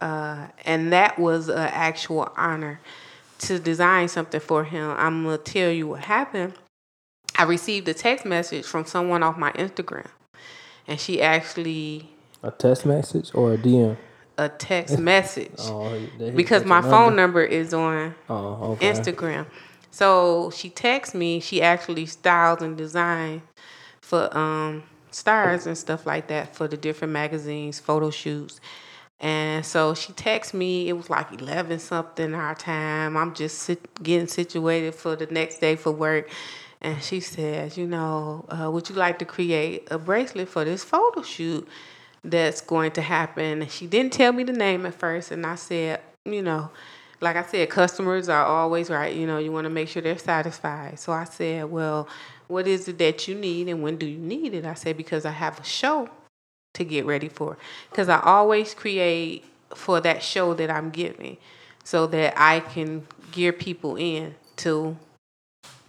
Uh, 0.00 0.48
and 0.64 0.92
that 0.92 1.18
was 1.18 1.48
an 1.48 1.58
actual 1.58 2.30
honor 2.36 2.80
to 3.38 3.58
design 3.58 4.08
something 4.08 4.40
for 4.40 4.64
him. 4.64 4.90
I'm 4.90 5.24
gonna 5.24 5.38
tell 5.38 5.70
you 5.70 5.88
what 5.88 6.00
happened. 6.04 6.54
I 7.38 7.44
received 7.44 7.88
a 7.88 7.94
text 7.94 8.24
message 8.24 8.64
from 8.64 8.84
someone 8.84 9.22
off 9.22 9.36
my 9.36 9.52
Instagram, 9.52 10.08
and 10.86 10.98
she 10.98 11.22
actually 11.22 12.10
a 12.42 12.50
text 12.50 12.86
message 12.86 13.30
or 13.34 13.54
a 13.54 13.58
DM. 13.58 13.96
A 14.38 14.48
text 14.48 14.98
message. 15.12 15.54
oh, 15.60 15.98
because 16.34 16.64
my 16.64 16.82
phone 16.82 17.16
number 17.16 17.42
is 17.42 17.72
on 17.72 18.14
oh, 18.28 18.72
okay. 18.72 18.92
Instagram. 18.92 19.46
So 19.90 20.50
she 20.54 20.68
texts 20.68 21.14
me. 21.14 21.40
She 21.40 21.62
actually 21.62 22.04
styles 22.06 22.60
and 22.60 22.76
designs 22.76 23.42
for 24.02 24.34
um 24.36 24.82
stars 25.16 25.66
and 25.66 25.78
stuff 25.78 26.06
like 26.06 26.28
that 26.28 26.54
for 26.54 26.68
the 26.68 26.76
different 26.76 27.12
magazines, 27.12 27.80
photo 27.80 28.10
shoots. 28.10 28.60
And 29.18 29.64
so 29.64 29.94
she 29.94 30.12
texted 30.12 30.54
me. 30.54 30.90
It 30.90 30.92
was 30.92 31.08
like 31.08 31.40
eleven 31.40 31.78
something 31.78 32.34
our 32.34 32.54
time. 32.54 33.16
I'm 33.16 33.32
just 33.34 33.60
sit, 33.60 33.80
getting 34.02 34.26
situated 34.26 34.94
for 34.94 35.16
the 35.16 35.26
next 35.26 35.58
day 35.58 35.74
for 35.76 35.90
work, 35.90 36.28
and 36.82 37.02
she 37.02 37.20
says, 37.20 37.78
you 37.78 37.86
know, 37.86 38.44
uh, 38.50 38.70
would 38.70 38.90
you 38.90 38.94
like 38.94 39.18
to 39.20 39.24
create 39.24 39.88
a 39.90 39.98
bracelet 39.98 40.50
for 40.50 40.66
this 40.66 40.84
photo 40.84 41.22
shoot 41.22 41.66
that's 42.22 42.60
going 42.60 42.90
to 42.92 43.00
happen? 43.00 43.62
And 43.62 43.70
she 43.70 43.86
didn't 43.86 44.12
tell 44.12 44.32
me 44.32 44.44
the 44.44 44.52
name 44.52 44.84
at 44.84 44.94
first, 44.94 45.30
and 45.30 45.46
I 45.46 45.54
said, 45.54 46.02
you 46.26 46.42
know, 46.42 46.70
like 47.22 47.36
I 47.36 47.42
said, 47.42 47.70
customers 47.70 48.28
are 48.28 48.44
always 48.44 48.90
right. 48.90 49.16
You 49.16 49.26
know, 49.26 49.38
you 49.38 49.50
want 49.50 49.64
to 49.64 49.70
make 49.70 49.88
sure 49.88 50.02
they're 50.02 50.18
satisfied. 50.18 50.98
So 50.98 51.12
I 51.12 51.24
said, 51.24 51.70
well, 51.70 52.06
what 52.48 52.66
is 52.66 52.88
it 52.88 52.98
that 52.98 53.26
you 53.28 53.34
need, 53.34 53.68
and 53.68 53.82
when 53.82 53.96
do 53.96 54.06
you 54.06 54.18
need 54.18 54.54
it? 54.54 54.64
I 54.64 54.74
said 54.74 54.96
because 54.96 55.24
I 55.24 55.30
have 55.30 55.60
a 55.60 55.64
show 55.64 56.08
to 56.74 56.84
get 56.84 57.06
ready 57.06 57.28
for, 57.28 57.56
because 57.90 58.08
I 58.08 58.20
always 58.20 58.74
create 58.74 59.44
for 59.74 60.00
that 60.00 60.22
show 60.22 60.54
that 60.54 60.70
I'm 60.70 60.90
giving, 60.90 61.36
so 61.84 62.06
that 62.08 62.34
I 62.36 62.60
can 62.60 63.06
gear 63.32 63.52
people 63.52 63.96
in 63.96 64.34
to 64.56 64.96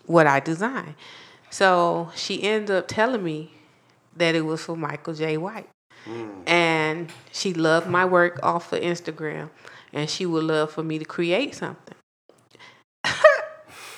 what 0.05 0.27
I 0.27 0.39
design. 0.39 0.95
So 1.49 2.11
she 2.15 2.43
ended 2.43 2.75
up 2.75 2.87
telling 2.87 3.23
me 3.23 3.53
that 4.15 4.35
it 4.35 4.41
was 4.41 4.63
for 4.63 4.75
Michael 4.75 5.13
Jai 5.13 5.37
White. 5.37 5.69
Mm. 6.05 6.47
And 6.47 7.11
she 7.31 7.53
loved 7.53 7.87
my 7.87 8.05
work 8.05 8.39
off 8.43 8.73
of 8.73 8.81
Instagram. 8.81 9.49
And 9.93 10.09
she 10.09 10.25
would 10.25 10.43
love 10.43 10.71
for 10.71 10.83
me 10.83 10.99
to 10.99 11.05
create 11.05 11.55
something. 11.55 11.95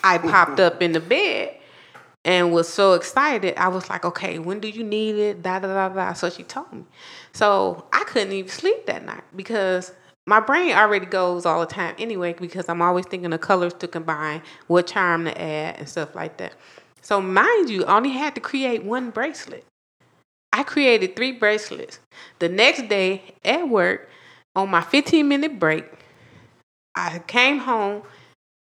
I 0.04 0.18
popped 0.18 0.60
up 0.60 0.82
in 0.82 0.92
the 0.92 1.00
bed 1.00 1.59
and 2.26 2.52
was 2.52 2.68
so 2.68 2.94
excited. 2.94 3.58
I 3.58 3.70
was 3.70 3.90
like, 3.90 4.06
okay, 4.06 4.40
when 4.40 4.60
do 4.60 4.70
you 4.70 4.84
need 4.84 5.16
it? 5.16 5.42
Da 5.42 5.60
da 5.60 5.68
da 5.68 5.90
da. 5.90 6.14
So 6.14 6.30
she 6.30 6.44
told 6.44 6.72
me. 6.72 6.84
So 7.34 7.86
I 7.94 8.04
couldn't 8.06 8.34
even 8.34 8.50
sleep 8.50 8.86
that 8.88 9.06
night 9.06 9.24
because 9.36 9.94
my 10.28 10.40
brain 10.40 10.74
already 10.74 11.06
goes 11.06 11.46
all 11.46 11.60
the 11.62 11.66
time 11.66 11.96
anyway 11.98 12.34
because 12.34 12.70
I'm 12.70 12.82
always 12.82 13.06
thinking 13.06 13.34
of 13.34 13.42
colors 13.42 13.74
to 13.76 13.88
combine, 13.88 14.42
what 14.68 14.88
charm 14.88 15.26
to 15.26 15.42
add, 15.42 15.78
and 15.78 15.90
stuff 15.90 16.14
like 16.14 16.38
that. 16.38 16.54
So 17.02 17.22
mind 17.22 17.70
you, 17.70 17.86
I 17.86 17.98
only 17.98 18.12
had 18.12 18.36
to 18.36 18.42
create 18.42 18.84
one 18.84 19.10
bracelet. 19.10 19.66
I 20.52 20.64
created 20.64 21.16
three 21.16 21.32
bracelets. 21.32 22.00
The 22.40 22.50
next 22.50 22.90
day 22.90 23.36
at 23.46 23.70
work, 23.70 24.10
on 24.56 24.70
my 24.70 24.82
15 24.82 25.28
minute 25.28 25.60
break, 25.60 25.86
I 26.96 27.20
came 27.20 27.60
home 27.60 28.04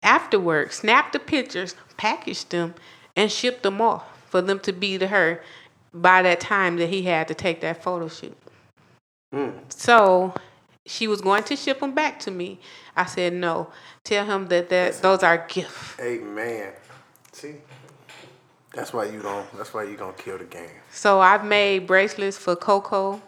after 0.02 0.40
work, 0.40 0.72
snapped 0.72 1.14
the 1.14 1.20
pictures, 1.20 1.76
packaged 1.98 2.52
them, 2.52 2.74
and 3.16 3.32
shipped 3.32 3.64
them 3.64 3.82
off 3.82 4.06
for 4.30 4.42
them 4.42 4.60
to 4.60 4.74
be 4.74 4.98
to 4.98 5.08
her 5.08 5.42
by 5.94 6.22
that 6.22 6.40
time 6.40 6.78
that 6.78 6.90
he 6.90 7.04
had 7.04 7.28
to 7.28 7.34
take 7.34 7.62
that 7.62 7.82
photo 7.82 8.08
shoot. 8.08 8.38
So 9.70 10.34
she 10.86 11.08
was 11.08 11.22
going 11.22 11.44
to 11.44 11.56
ship 11.56 11.80
them 11.80 11.94
back 11.94 12.20
to 12.22 12.32
me. 12.32 12.60
I 12.96 13.06
said 13.06 13.34
no. 13.34 13.70
Tell 14.04 14.26
him 14.26 14.48
that, 14.48 14.70
that 14.70 15.02
those 15.02 15.24
are 15.24 15.46
gifts. 15.48 16.00
Amen. 16.00 16.72
See, 17.32 17.56
that's 18.74 18.94
why 18.94 19.06
you 19.06 19.22
don't. 19.22 19.46
That's 19.58 19.74
why 19.74 19.84
you 19.84 19.98
don't 19.98 20.18
kill 20.18 20.38
the 20.38 20.46
game. 20.46 20.70
So 20.92 21.20
I've 21.20 21.44
made 21.46 21.88
bracelets 21.88 22.38
for 22.38 22.56
Coco 22.56 23.22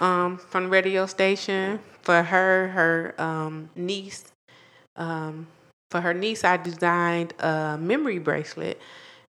um, 0.00 0.38
from 0.38 0.64
the 0.64 0.70
radio 0.70 1.06
station. 1.06 1.80
For 2.02 2.22
her, 2.22 2.68
her 2.68 3.14
um, 3.18 3.70
niece. 3.74 4.24
Um, 4.96 5.46
for 5.90 6.00
her 6.02 6.12
niece, 6.12 6.44
I 6.44 6.58
designed 6.58 7.32
a 7.38 7.78
memory 7.80 8.18
bracelet, 8.18 8.78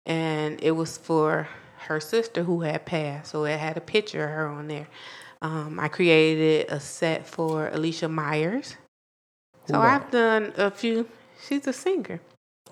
and 0.07 0.63
it 0.63 0.73
was 0.73 0.97
for 0.99 1.49
her 1.87 2.01
sister 2.01 2.43
who 2.45 2.61
had 2.63 2.85
passed. 2.87 3.31
So 3.33 3.45
it 3.45 3.59
had 3.59 3.77
a 3.77 3.81
picture 3.81 4.25
of 4.25 4.31
her 4.31 4.47
on 4.49 4.69
there. 4.69 4.87
Um, 5.43 5.79
I 5.79 5.89
created 5.89 6.71
a 6.71 6.81
set 6.81 7.27
for 7.27 7.69
Alicia 7.69 8.09
Myers. 8.09 8.77
So 9.67 9.81
I've 9.81 10.11
done 10.11 10.53
a 10.57 10.71
few. 10.71 11.09
She's 11.47 11.67
a 11.67 11.73
singer. 11.73 12.21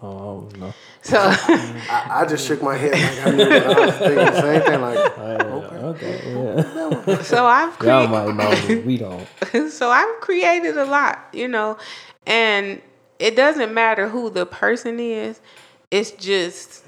Oh 0.02 0.48
no. 0.58 0.72
So 1.02 1.16
I, 1.20 2.22
I 2.22 2.26
just 2.26 2.46
shook 2.46 2.62
my 2.62 2.76
head 2.76 2.92
like 2.92 3.26
I 3.26 3.30
knew 3.36 3.48
what 3.48 3.66
I 3.78 3.86
was 3.86 3.94
thinking 3.96 4.16
the 4.16 4.40
same 4.40 4.62
thing. 4.62 4.80
Like, 4.80 5.18
okay. 5.18 6.20
Yeah. 6.34 7.22
so 7.22 7.46
I've 7.46 7.78
Y'all 7.82 8.06
created. 8.08 8.34
might 8.34 8.68
know. 8.70 8.82
We 8.84 8.96
don't. 9.52 9.70
so 9.70 9.90
I've 9.90 10.20
created 10.20 10.76
a 10.76 10.84
lot, 10.86 11.28
you 11.32 11.46
know, 11.48 11.78
and 12.26 12.82
it 13.18 13.36
doesn't 13.36 13.72
matter 13.72 14.08
who 14.08 14.28
the 14.30 14.44
person 14.46 14.98
is. 14.98 15.40
It's 15.90 16.10
just 16.12 16.81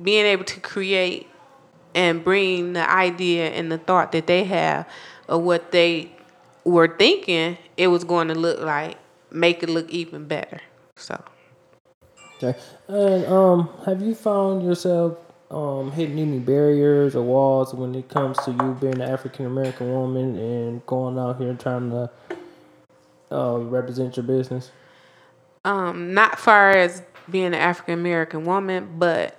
being 0.00 0.26
able 0.26 0.44
to 0.44 0.60
create 0.60 1.28
and 1.94 2.24
bring 2.24 2.72
the 2.72 2.90
idea 2.90 3.50
and 3.50 3.70
the 3.70 3.78
thought 3.78 4.12
that 4.12 4.26
they 4.26 4.44
have 4.44 4.88
of 5.28 5.42
what 5.42 5.72
they 5.72 6.10
were 6.64 6.88
thinking 6.96 7.58
it 7.76 7.88
was 7.88 8.04
going 8.04 8.28
to 8.28 8.34
look 8.34 8.60
like, 8.60 8.96
make 9.30 9.62
it 9.62 9.68
look 9.68 9.90
even 9.90 10.26
better. 10.26 10.60
So 10.96 11.22
Okay. 12.42 12.58
And 12.88 13.24
um, 13.26 13.68
have 13.86 14.02
you 14.02 14.14
found 14.14 14.64
yourself 14.64 15.18
um 15.50 15.92
hitting 15.92 16.18
any 16.18 16.38
barriers 16.38 17.14
or 17.14 17.22
walls 17.22 17.74
when 17.74 17.94
it 17.94 18.08
comes 18.08 18.38
to 18.38 18.52
you 18.52 18.76
being 18.80 18.94
an 18.94 19.02
African 19.02 19.46
American 19.46 19.92
woman 19.92 20.36
and 20.36 20.86
going 20.86 21.18
out 21.18 21.38
here 21.38 21.54
trying 21.54 21.90
to 21.90 22.10
uh, 23.30 23.58
represent 23.58 24.16
your 24.16 24.24
business? 24.24 24.70
um, 25.64 26.14
not 26.14 26.38
far 26.38 26.70
as 26.70 27.02
being 27.30 27.46
an 27.46 27.54
African 27.54 27.94
American 27.94 28.44
woman, 28.44 28.94
but 28.98 29.36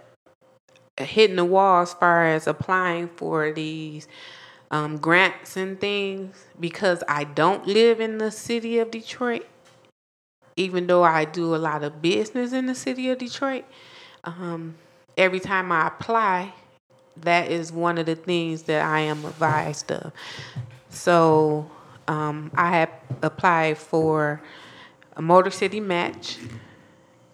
hitting 0.97 1.35
the 1.35 1.45
wall 1.45 1.81
as 1.81 1.93
far 1.93 2.25
as 2.25 2.47
applying 2.47 3.07
for 3.07 3.51
these 3.51 4.07
um, 4.71 4.97
grants 4.97 5.55
and 5.57 5.79
things 5.79 6.45
because 6.59 7.03
I 7.07 7.23
don't 7.23 7.67
live 7.67 7.99
in 7.99 8.17
the 8.17 8.31
city 8.31 8.79
of 8.79 8.91
Detroit. 8.91 9.45
Even 10.55 10.85
though 10.87 11.03
I 11.03 11.25
do 11.25 11.55
a 11.55 11.57
lot 11.57 11.83
of 11.83 12.01
business 12.01 12.53
in 12.53 12.67
the 12.67 12.75
city 12.75 13.09
of 13.09 13.17
Detroit, 13.17 13.65
um, 14.23 14.75
every 15.17 15.39
time 15.39 15.71
I 15.71 15.87
apply, 15.87 16.53
that 17.17 17.51
is 17.51 17.71
one 17.71 17.97
of 17.97 18.05
the 18.05 18.15
things 18.15 18.63
that 18.63 18.85
I 18.85 19.01
am 19.01 19.25
advised 19.25 19.91
of. 19.91 20.11
So 20.89 21.69
um, 22.07 22.51
I 22.55 22.77
have 22.77 22.89
applied 23.21 23.77
for 23.77 24.41
a 25.15 25.21
Motor 25.21 25.51
City 25.51 25.79
match. 25.79 26.37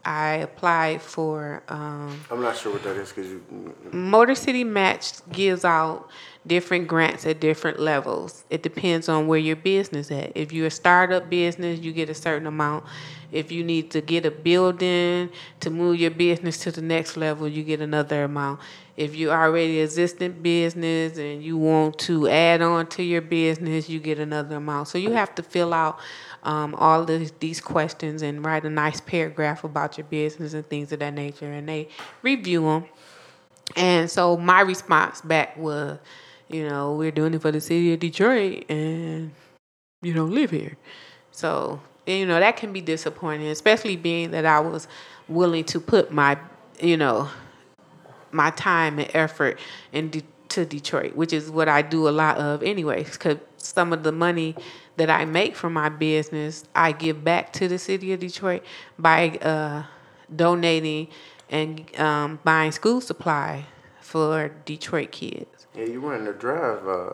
I 0.05 0.35
applied 0.35 1.01
for 1.01 1.61
um, 1.67 2.21
I'm 2.31 2.41
not 2.41 2.57
sure 2.57 2.71
what 2.71 2.83
that 2.83 2.95
is 2.95 3.09
because 3.09 3.29
you. 3.29 3.43
Motor 3.91 4.35
City 4.35 4.63
Match 4.63 5.27
gives 5.31 5.65
out 5.65 6.09
different 6.47 6.87
grants 6.87 7.25
at 7.25 7.39
different 7.39 7.79
levels. 7.79 8.43
It 8.49 8.63
depends 8.63 9.09
on 9.09 9.27
where 9.27 9.39
your 9.39 9.57
business 9.57 10.09
at. 10.09 10.31
If 10.35 10.51
you're 10.51 10.67
a 10.67 10.71
startup 10.71 11.29
business, 11.29 11.79
you 11.79 11.91
get 11.91 12.09
a 12.09 12.13
certain 12.13 12.47
amount. 12.47 12.85
If 13.31 13.51
you 13.51 13.63
need 13.63 13.91
to 13.91 14.01
get 14.01 14.25
a 14.25 14.31
building 14.31 15.29
to 15.59 15.69
move 15.69 15.99
your 15.99 16.11
business 16.11 16.57
to 16.59 16.71
the 16.71 16.81
next 16.81 17.15
level, 17.15 17.47
you 17.47 17.63
get 17.63 17.79
another 17.79 18.23
amount. 18.23 18.61
If 18.97 19.15
you're 19.15 19.33
already 19.33 19.79
existing 19.79 20.41
business 20.41 21.17
and 21.17 21.43
you 21.43 21.57
want 21.57 21.99
to 21.99 22.27
add 22.27 22.61
on 22.61 22.87
to 22.87 23.03
your 23.03 23.21
business, 23.21 23.87
you 23.87 23.99
get 23.99 24.19
another 24.19 24.55
amount. 24.55 24.87
So 24.87 24.97
you 24.97 25.11
have 25.11 25.35
to 25.35 25.43
fill 25.43 25.73
out 25.73 25.99
um, 26.43 26.75
all 26.75 27.09
of 27.09 27.39
these 27.39 27.61
questions 27.61 28.21
and 28.21 28.45
write 28.45 28.65
a 28.65 28.69
nice 28.69 29.01
paragraph 29.01 29.63
about 29.63 29.97
your 29.97 30.05
business 30.05 30.53
and 30.53 30.67
things 30.69 30.91
of 30.91 30.99
that 30.99 31.13
nature, 31.13 31.51
and 31.51 31.67
they 31.67 31.89
review 32.21 32.61
them. 32.61 32.85
And 33.75 34.09
so 34.09 34.37
my 34.37 34.61
response 34.61 35.21
back 35.21 35.55
was, 35.57 35.99
you 36.47 36.67
know, 36.67 36.93
we're 36.93 37.11
doing 37.11 37.33
it 37.33 37.41
for 37.41 37.51
the 37.51 37.61
city 37.61 37.93
of 37.93 37.99
Detroit 37.99 38.65
and 38.69 39.31
you 40.01 40.13
don't 40.13 40.31
live 40.33 40.51
here. 40.51 40.77
So, 41.31 41.79
you 42.05 42.25
know, 42.25 42.39
that 42.39 42.57
can 42.57 42.73
be 42.73 42.81
disappointing, 42.81 43.47
especially 43.47 43.95
being 43.95 44.31
that 44.31 44.45
I 44.45 44.59
was 44.59 44.87
willing 45.27 45.63
to 45.65 45.79
put 45.79 46.11
my, 46.11 46.37
you 46.81 46.97
know, 46.97 47.29
my 48.31 48.49
time 48.51 48.99
and 48.99 49.09
effort 49.13 49.59
into 49.91 50.23
to 50.49 50.65
Detroit, 50.65 51.15
which 51.15 51.33
is 51.33 51.49
what 51.49 51.69
I 51.69 51.81
do 51.81 52.07
a 52.07 52.11
lot 52.11 52.37
of 52.37 52.63
anyways, 52.63 53.11
because 53.11 53.37
some 53.57 53.93
of 53.93 54.03
the 54.03 54.11
money 54.11 54.55
that 54.97 55.09
I 55.09 55.25
make 55.25 55.55
from 55.55 55.73
my 55.73 55.89
business, 55.89 56.63
I 56.75 56.91
give 56.91 57.23
back 57.23 57.53
to 57.53 57.67
the 57.67 57.79
city 57.79 58.11
of 58.13 58.19
Detroit 58.19 58.63
by 58.97 59.29
uh, 59.37 59.83
donating 60.35 61.07
and 61.49 61.99
um, 61.99 62.39
buying 62.43 62.71
school 62.71 63.01
supply 63.01 63.65
for 64.01 64.49
Detroit 64.65 65.11
kids. 65.11 65.67
Yeah, 65.75 65.85
you 65.85 66.01
were 66.01 66.15
in 66.15 66.25
the 66.25 66.33
drive 66.33 66.87
uh, 66.87 67.13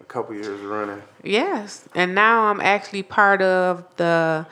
a 0.00 0.04
couple 0.06 0.34
years 0.34 0.60
running. 0.60 1.02
Yes, 1.22 1.88
and 1.94 2.14
now 2.14 2.42
I'm 2.50 2.60
actually 2.60 3.02
part 3.02 3.42
of 3.42 3.84
the. 3.96 4.46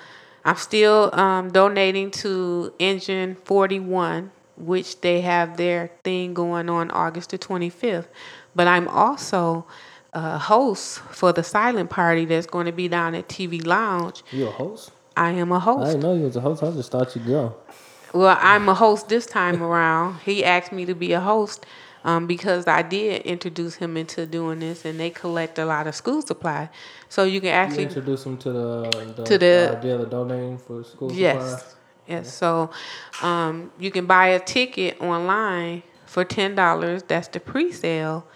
I'm 0.45 0.57
still 0.57 1.13
um, 1.13 1.51
donating 1.51 2.13
to 2.23 2.73
Engine 2.79 3.35
41, 3.35 4.31
which 4.57 5.01
they 5.01 5.21
have 5.21 5.57
their 5.57 5.91
thing 6.05 6.35
going 6.35 6.69
on 6.71 6.91
August 6.91 7.31
the 7.31 7.39
25th. 7.39 8.07
But 8.55 8.67
I'm 8.67 8.89
also 8.89 9.67
a 10.13 10.39
host 10.39 10.99
for 11.01 11.33
the 11.33 11.43
silent 11.43 11.91
party 11.91 12.25
that's 12.25 12.47
going 12.47 12.67
to 12.67 12.73
be 12.73 12.89
down 12.89 13.15
at 13.15 13.29
TV 13.29 13.65
Lounge. 13.67 14.23
You 14.33 14.49
a 14.49 14.51
host? 14.51 14.91
I 15.17 15.31
am 15.33 15.53
a 15.53 15.59
host. 15.61 15.83
I 15.83 15.91
didn't 15.93 16.03
know 16.03 16.15
you 16.15 16.25
was 16.25 16.37
a 16.37 16.41
host. 16.41 16.63
I 16.63 16.71
just 16.73 16.91
thought 16.91 17.15
you'd 17.15 17.27
go. 17.27 17.55
Well, 18.15 18.37
I'm 18.41 18.69
a 18.69 18.75
host 18.75 19.09
this 19.09 19.27
time 19.27 19.63
around. 19.63 20.21
He 20.21 20.45
asked 20.45 20.73
me 20.73 20.87
to 20.87 20.95
be 20.95 21.13
a 21.13 21.21
host 21.21 21.67
um, 22.05 22.27
because 22.27 22.67
I 22.67 22.81
did 22.83 23.23
introduce 23.23 23.75
him 23.75 23.97
into 23.97 24.25
doing 24.27 24.61
this, 24.61 24.85
and 24.87 24.99
they 24.99 25.11
collect 25.11 25.59
a 25.59 25.67
lot 25.67 25.87
of 25.87 25.95
school 25.95 26.23
supply. 26.23 26.71
So 27.09 27.25
you 27.25 27.41
can 27.41 27.49
You 27.49 27.55
actually 27.55 27.83
introduce 27.85 28.25
them 28.25 28.39
to 28.39 28.53
the, 28.53 29.13
the, 29.17 29.25
To 29.25 29.39
the- 29.39 29.77
idea 29.79 29.97
of 29.99 30.09
donating 30.11 30.57
for 30.59 30.83
school 30.85 31.13
Yes. 31.13 31.43
supplies. 31.61 31.77
Yes. 32.07 32.33
So 32.33 32.71
um, 33.23 33.71
you 33.79 33.91
can 33.91 34.07
buy 34.07 34.29
a 34.29 34.41
ticket 34.41 35.01
online 35.01 35.83
for 36.07 36.25
ten 36.25 36.55
dollars. 36.55 37.03
That's 37.03 37.29
the 37.29 37.41
pre-sale. 37.41 38.27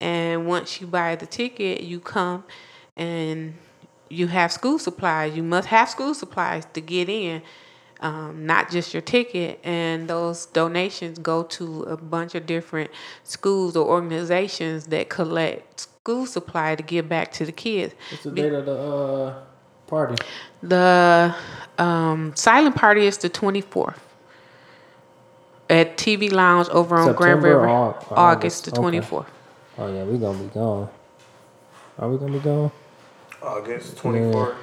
And 0.00 0.46
once 0.46 0.80
you 0.80 0.88
buy 0.88 1.14
the 1.14 1.26
ticket, 1.26 1.82
you 1.82 2.00
come 2.00 2.42
and 2.96 3.54
you 4.08 4.26
have 4.26 4.50
school 4.52 4.78
supplies. 4.78 5.36
You 5.36 5.44
must 5.44 5.68
have 5.68 5.88
school 5.88 6.14
supplies 6.14 6.66
to 6.72 6.80
get 6.80 7.08
in, 7.08 7.40
um, 8.00 8.44
not 8.44 8.68
just 8.68 8.92
your 8.92 9.00
ticket. 9.00 9.60
And 9.62 10.08
those 10.08 10.46
donations 10.46 11.20
go 11.20 11.44
to 11.44 11.82
a 11.84 11.96
bunch 11.96 12.34
of 12.34 12.46
different 12.46 12.90
schools 13.22 13.76
or 13.76 13.88
organizations 13.88 14.86
that 14.86 15.08
collect 15.08 15.80
school 15.80 16.26
supply 16.26 16.74
to 16.74 16.82
give 16.82 17.08
back 17.08 17.30
to 17.34 17.46
the 17.46 17.52
kids. 17.52 17.94
What's 18.10 18.24
the 18.24 18.32
date 18.32 18.52
of 18.52 18.66
the 18.66 18.76
uh, 18.76 19.44
party? 19.92 20.16
The 20.62 21.34
um, 21.78 22.32
silent 22.34 22.74
party 22.76 23.04
is 23.06 23.18
the 23.18 23.28
24th 23.28 23.98
at 25.68 25.98
TV 25.98 26.32
Lounge 26.32 26.68
over 26.70 26.96
on 26.96 27.12
Grand 27.14 27.42
River. 27.42 27.68
or 27.68 27.68
August, 27.68 28.10
August? 28.10 28.64
the 28.64 28.70
Okay. 28.80 29.00
24th. 29.00 29.26
Oh 29.78 29.92
yeah, 29.92 30.02
we're 30.04 30.16
gonna 30.18 30.38
be 30.38 30.48
gone. 30.48 30.88
Are 31.98 32.08
we 32.08 32.16
gonna 32.16 32.32
be 32.32 32.38
gone? 32.38 32.70
August 33.42 33.96
24th. 33.96 34.54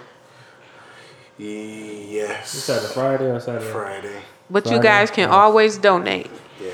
Yeah. 1.38 1.48
Yes. 1.48 2.50
Saturday, 2.50 2.94
Friday 2.94 3.26
or 3.32 3.40
Saturday? 3.40 3.72
Friday. 3.72 4.22
But 4.50 4.66
you 4.72 4.80
guys 4.82 5.12
can 5.12 5.30
Oh. 5.30 5.34
always 5.34 5.78
donate. 5.78 6.30
Yeah. 6.60 6.72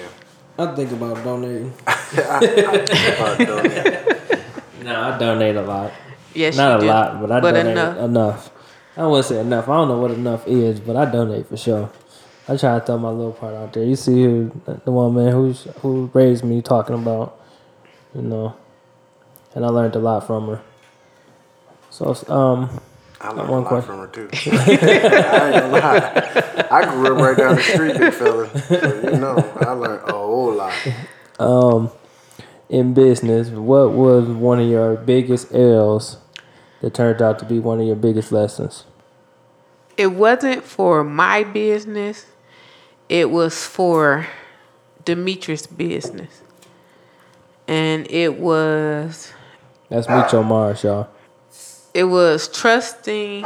I 0.58 0.74
think 0.76 0.91
about 0.94 1.22
donating. 1.26 1.74
About 2.15 3.38
donate. 3.38 4.02
No, 4.86 5.02
I 5.02 5.18
donate 5.18 5.56
a 5.56 5.62
lot. 5.63 5.91
Yes, 6.36 6.56
Not 6.58 6.71
you 6.71 6.78
a 6.78 6.82
do. 6.82 6.88
lot, 6.88 7.21
but 7.21 7.32
I 7.32 7.39
but 7.39 7.52
donate 7.54 7.71
enough. 7.71 7.98
enough. 7.98 8.52
I 8.98 9.08
wouldn't 9.08 9.26
say 9.26 9.39
enough. 9.39 9.67
I 9.67 9.74
don't 9.76 9.88
know 9.88 10.00
what 10.00 10.12
enough 10.12 10.48
is, 10.48 10.80
but 10.80 10.95
I 10.95 11.06
donate 11.06 11.48
for 11.48 11.58
sure. 11.58 11.89
I 12.48 12.56
try 12.58 12.78
to 12.80 12.86
throw 12.86 12.98
my 13.00 13.10
little 13.10 13.34
part 13.34 13.56
out 13.56 13.74
there. 13.74 13.84
You 13.84 13.95
see 13.95 14.24
who 14.24 14.52
the 14.65 14.91
one 14.91 15.15
man 15.15 15.32
who's 15.32 15.63
who 15.82 16.10
raised 16.13 16.43
me 16.43 16.62
talking 16.62 16.95
about, 16.95 17.39
you 18.13 18.21
know, 18.21 18.56
and 19.56 19.65
I 19.65 19.69
learned 19.69 19.95
a 19.95 20.00
lot 20.00 20.28
from 20.28 20.48
her. 20.48 20.62
So 21.89 22.10
um, 22.28 22.80
I 23.21 23.30
learned 23.32 23.50
one 23.50 23.60
a 23.60 23.62
lot 23.63 23.67
question. 23.67 23.88
from 23.88 24.00
her 24.00 24.08
too. 24.08 24.30
I 24.52 25.52
ain't 25.52 25.62
gonna 25.62 25.71
lie. 25.71 26.67
I 26.71 26.86
grew 26.93 27.15
up 27.15 27.21
right 27.21 27.38
down 27.38 27.56
the 27.56 27.62
street, 27.63 27.98
big 27.98 28.13
fella. 28.13 28.62
So 28.67 29.12
you 29.12 29.17
know, 29.17 29.38
I 29.62 29.71
learned 29.71 30.08
a 30.10 30.12
whole 30.13 30.54
lot. 30.54 30.74
um, 31.39 31.91
in 32.69 32.93
business, 32.93 33.50
what 33.50 33.91
was 33.91 34.28
one 34.28 34.60
of 34.60 34.67
your 34.67 34.95
biggest 34.98 35.54
L's 35.54 36.17
that 36.82 36.94
turned 36.94 37.22
out 37.22 37.40
to 37.40 37.46
be 37.46 37.60
one 37.60 37.80
of 37.80 37.88
your 37.88 37.96
biggest 37.96 38.32
lessons? 38.32 38.86
It 39.98 40.08
wasn't 40.08 40.64
for 40.64 41.04
my 41.04 41.44
business. 41.44 42.26
It 43.08 43.30
was 43.30 43.66
for 43.66 44.28
Demetrius' 45.06 45.68
business. 45.68 46.42
And 47.68 48.10
it 48.12 48.40
was 48.40 49.34
That's 49.90 50.08
Micho 50.08 50.46
Mars, 50.46 50.84
y'all. 50.84 51.08
it 51.94 52.04
was 52.06 52.48
trusting 52.48 53.46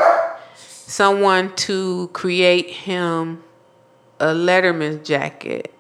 someone 0.56 1.56
to 1.56 2.10
create 2.14 2.70
him 2.70 3.44
a 4.20 4.28
Letterman's 4.34 5.08
jacket 5.08 5.74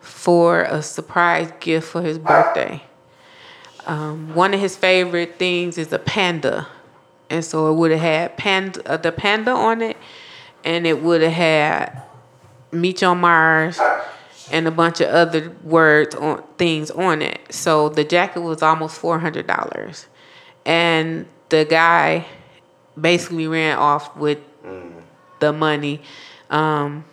for 0.00 0.62
a 0.62 0.80
surprise 0.82 1.52
gift 1.60 1.88
for 1.88 2.00
his 2.02 2.18
birthday. 2.18 2.82
Um, 3.86 4.34
one 4.34 4.54
of 4.54 4.60
his 4.60 4.76
favorite 4.76 5.38
things 5.38 5.76
is 5.76 5.92
a 5.92 5.98
panda, 5.98 6.66
and 7.30 7.44
so 7.44 7.70
it 7.70 7.74
would 7.74 7.90
have 7.90 8.00
had 8.00 8.36
panda, 8.36 8.90
uh, 8.90 8.96
the 8.96 9.12
panda 9.12 9.50
on 9.50 9.82
it, 9.82 9.96
and 10.64 10.86
it 10.86 11.02
would 11.02 11.22
have 11.22 11.32
had 11.32 12.02
Meech 12.72 13.02
on 13.02 13.20
Mars 13.20 13.80
and 14.50 14.66
a 14.66 14.70
bunch 14.70 15.00
of 15.00 15.08
other 15.08 15.54
words 15.62 16.14
on 16.14 16.42
things 16.58 16.90
on 16.90 17.22
it. 17.22 17.40
So 17.50 17.88
the 17.88 18.04
jacket 18.04 18.40
was 18.40 18.62
almost 18.62 18.98
four 18.98 19.18
hundred 19.18 19.46
dollars, 19.46 20.06
and 20.66 21.26
the 21.48 21.64
guy 21.64 22.26
basically 23.00 23.46
ran 23.46 23.78
off 23.78 24.16
with 24.16 24.38
the 25.40 25.52
money. 25.52 26.00
Um, 26.50 27.04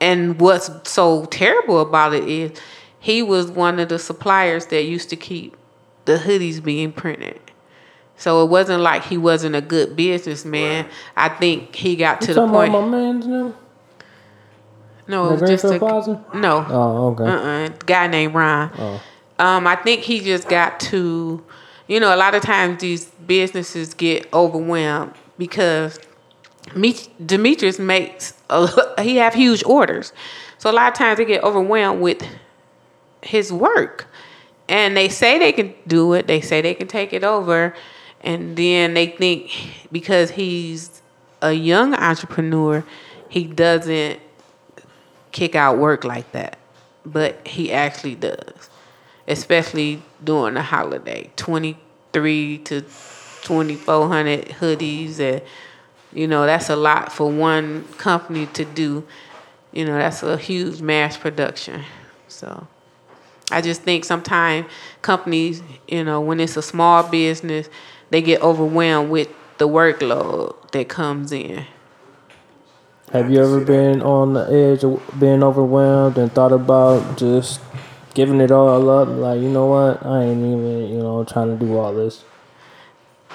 and 0.00 0.40
what's 0.40 0.70
so 0.90 1.24
terrible 1.26 1.80
about 1.80 2.14
it 2.14 2.28
is 2.28 2.60
he 3.00 3.22
was 3.22 3.50
one 3.50 3.78
of 3.78 3.88
the 3.88 3.98
suppliers 3.98 4.66
that 4.66 4.82
used 4.82 5.10
to 5.10 5.16
keep 5.16 5.56
the 6.04 6.16
hoodies 6.18 6.62
being 6.62 6.92
printed. 6.92 7.40
So 8.18 8.42
it 8.44 8.50
wasn't 8.50 8.82
like 8.82 9.04
he 9.04 9.16
wasn't 9.16 9.54
a 9.54 9.60
good 9.60 9.94
businessman. 9.96 10.86
I 11.16 11.28
think 11.28 11.74
he 11.74 11.94
got 11.96 12.20
to 12.22 12.28
You 12.28 12.34
the 12.34 12.40
talking 12.40 12.52
point. 12.54 12.70
about 12.70 12.88
my 12.88 12.98
man's 12.98 13.26
name? 13.26 13.54
no, 15.06 15.28
it 15.32 15.40
was 15.40 15.50
just 15.50 15.64
a 15.64 15.68
Greenfield 15.78 15.90
Plaza? 15.90 16.24
no. 16.34 16.66
Oh, 16.68 17.06
okay. 17.12 17.24
Uh-uh. 17.24 17.68
Guy 17.86 18.06
named 18.08 18.34
Ron. 18.34 18.70
Oh. 18.78 19.00
Um, 19.38 19.66
I 19.66 19.76
think 19.76 20.02
he 20.02 20.20
just 20.20 20.48
got 20.48 20.80
to, 20.80 21.42
you 21.86 22.00
know, 22.00 22.14
a 22.14 22.16
lot 22.18 22.34
of 22.34 22.42
times 22.42 22.80
these 22.80 23.06
businesses 23.06 23.94
get 23.94 24.30
overwhelmed 24.34 25.14
because 25.38 25.98
me, 26.74 26.96
Demetrius 27.24 27.78
makes 27.78 28.34
a, 28.50 28.68
he 29.02 29.16
have 29.16 29.32
huge 29.32 29.62
orders, 29.64 30.12
so 30.58 30.70
a 30.70 30.72
lot 30.72 30.88
of 30.88 30.94
times 30.98 31.18
they 31.18 31.24
get 31.24 31.42
overwhelmed 31.44 32.00
with 32.02 32.22
his 33.22 33.52
work, 33.52 34.08
and 34.68 34.96
they 34.96 35.08
say 35.08 35.38
they 35.38 35.52
can 35.52 35.72
do 35.86 36.12
it. 36.14 36.26
They 36.26 36.40
say 36.40 36.60
they 36.60 36.74
can 36.74 36.88
take 36.88 37.12
it 37.12 37.22
over, 37.24 37.74
and 38.20 38.56
then 38.56 38.94
they 38.94 39.06
think 39.06 39.50
because 39.92 40.32
he's 40.32 41.02
a 41.40 41.52
young 41.52 41.94
entrepreneur, 41.94 42.84
he 43.28 43.44
doesn't 43.44 44.20
kick 45.32 45.54
out 45.54 45.78
work 45.78 46.04
like 46.04 46.30
that, 46.32 46.58
but 47.06 47.46
he 47.46 47.72
actually 47.72 48.14
does, 48.14 48.70
especially 49.26 50.02
during 50.22 50.54
the 50.54 50.62
holiday. 50.62 51.30
Twenty 51.36 51.78
three 52.12 52.58
to 52.58 52.84
twenty 53.42 53.76
four 53.76 54.08
hundred 54.08 54.46
hoodies, 54.46 55.20
and 55.20 55.42
you 56.12 56.26
know 56.26 56.44
that's 56.46 56.68
a 56.70 56.76
lot 56.76 57.12
for 57.12 57.30
one 57.30 57.84
company 57.98 58.46
to 58.46 58.64
do. 58.64 59.06
You 59.72 59.84
know 59.84 59.96
that's 59.96 60.22
a 60.22 60.36
huge 60.36 60.80
mass 60.80 61.16
production. 61.16 61.84
So 62.26 62.66
I 63.50 63.60
just 63.60 63.82
think 63.82 64.04
sometimes 64.04 64.66
companies, 65.02 65.62
you 65.86 66.04
know, 66.04 66.20
when 66.20 66.40
it's 66.40 66.56
a 66.56 66.62
small 66.62 67.02
business, 67.02 67.68
they 68.10 68.22
get 68.22 68.42
overwhelmed 68.42 69.10
with 69.10 69.28
the 69.58 69.68
workload 69.68 70.70
that 70.72 70.88
comes 70.88 71.32
in. 71.32 71.66
Have 73.12 73.30
you 73.30 73.42
ever 73.42 73.64
been 73.64 74.02
on 74.02 74.34
the 74.34 74.44
edge 74.50 74.84
of 74.84 75.02
being 75.18 75.42
overwhelmed 75.42 76.18
and 76.18 76.30
thought 76.30 76.52
about 76.52 77.16
just 77.16 77.60
giving 78.12 78.40
it 78.40 78.50
all 78.50 78.90
up? 78.90 79.08
Like, 79.08 79.40
you 79.40 79.48
know 79.48 79.66
what? 79.66 80.04
I 80.04 80.24
ain't 80.24 80.38
even, 80.38 80.88
you 80.90 80.98
know, 80.98 81.24
trying 81.24 81.58
to 81.58 81.64
do 81.64 81.76
all 81.78 81.94
this. 81.94 82.22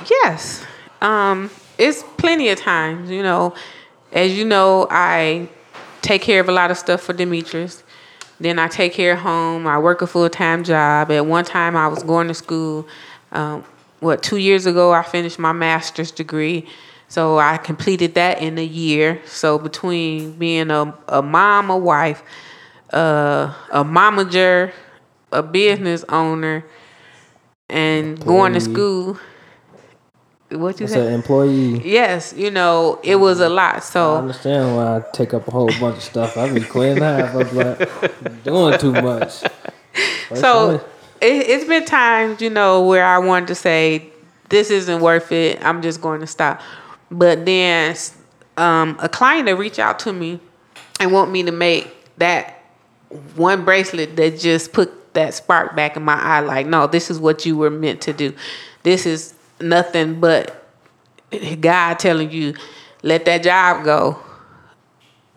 Yes. 0.09 0.63
Um, 1.01 1.49
it's 1.77 2.03
plenty 2.17 2.49
of 2.49 2.59
times, 2.59 3.09
you 3.09 3.23
know. 3.23 3.55
As 4.11 4.37
you 4.37 4.45
know, 4.45 4.87
I 4.91 5.49
take 6.03 6.21
care 6.21 6.39
of 6.39 6.49
a 6.49 6.51
lot 6.51 6.69
of 6.69 6.77
stuff 6.77 7.01
for 7.01 7.13
Demetrius. 7.13 7.83
Then 8.39 8.59
I 8.59 8.67
take 8.67 8.93
care 8.93 9.13
of 9.13 9.19
home. 9.19 9.65
I 9.65 9.79
work 9.79 10.03
a 10.03 10.07
full 10.07 10.29
time 10.29 10.63
job. 10.63 11.11
At 11.11 11.25
one 11.25 11.45
time, 11.45 11.75
I 11.75 11.87
was 11.87 12.03
going 12.03 12.27
to 12.27 12.33
school. 12.35 12.87
Um, 13.31 13.63
what, 14.03 14.21
two 14.21 14.37
years 14.37 14.65
ago, 14.65 14.91
I 14.93 15.01
finished 15.01 15.39
my 15.39 15.53
master's 15.53 16.11
degree. 16.11 16.67
So 17.07 17.39
I 17.39 17.57
completed 17.57 18.15
that 18.15 18.41
in 18.41 18.57
a 18.57 18.63
year. 18.63 19.21
So 19.25 19.57
between 19.57 20.33
being 20.33 20.71
a, 20.71 20.97
a 21.07 21.21
mom, 21.21 21.69
a 21.69 21.77
wife, 21.77 22.23
uh, 22.91 23.53
a 23.71 23.83
momager, 23.83 24.71
a 25.31 25.43
business 25.43 26.03
owner, 26.09 26.65
and 27.69 28.23
going 28.23 28.53
to 28.53 28.59
school, 28.59 29.17
what 30.49 30.79
you 30.79 30.87
say? 30.87 31.07
an 31.07 31.13
employee. 31.13 31.81
Yes, 31.87 32.33
you 32.35 32.51
know, 32.51 32.99
it 33.03 33.15
was 33.15 33.39
a 33.39 33.49
lot. 33.49 33.83
So 33.83 34.15
I 34.15 34.17
understand 34.19 34.75
why 34.75 34.97
I 34.97 35.03
take 35.13 35.33
up 35.33 35.47
a 35.47 35.51
whole 35.51 35.67
bunch 35.79 35.97
of 35.97 36.03
stuff. 36.03 36.37
I 36.37 36.53
be 36.53 36.61
quitting 36.61 37.01
half. 37.01 37.35
I'm 37.35 37.55
like, 37.55 38.43
doing 38.43 38.77
too 38.79 38.91
much. 38.91 39.43
so 40.35 40.83
it, 41.23 41.49
it's 41.49 41.65
been 41.65 41.85
times, 41.85 42.41
you 42.41 42.49
know, 42.49 42.85
where 42.85 43.05
I 43.05 43.17
wanted 43.19 43.47
to 43.47 43.55
say, 43.55 44.09
this 44.49 44.69
isn't 44.69 45.01
worth 45.01 45.31
it. 45.31 45.63
I'm 45.65 45.81
just 45.81 46.01
going 46.01 46.19
to 46.19 46.27
stop. 46.27 46.61
But 47.09 47.45
then 47.45 47.95
um, 48.57 48.97
a 48.99 49.09
client 49.09 49.45
that 49.47 49.55
reached 49.55 49.79
out 49.79 49.99
to 49.99 50.13
me 50.13 50.39
and 50.99 51.11
want 51.11 51.31
me 51.31 51.43
to 51.43 51.51
make 51.51 51.91
that 52.17 52.61
one 53.35 53.65
bracelet 53.65 54.15
that 54.15 54.39
just 54.39 54.73
put 54.73 55.13
that 55.13 55.33
spark 55.33 55.75
back 55.75 55.95
in 55.95 56.03
my 56.03 56.19
eye. 56.21 56.41
Like, 56.41 56.67
no, 56.67 56.87
this 56.87 57.09
is 57.09 57.19
what 57.19 57.45
you 57.45 57.57
were 57.57 57.69
meant 57.69 58.01
to 58.01 58.13
do. 58.13 58.33
This 58.83 59.05
is 59.05 59.33
nothing 59.59 60.19
but 60.19 60.67
God 61.59 61.99
telling 61.99 62.31
you, 62.31 62.55
let 63.01 63.25
that 63.25 63.43
job 63.43 63.83
go 63.85 64.19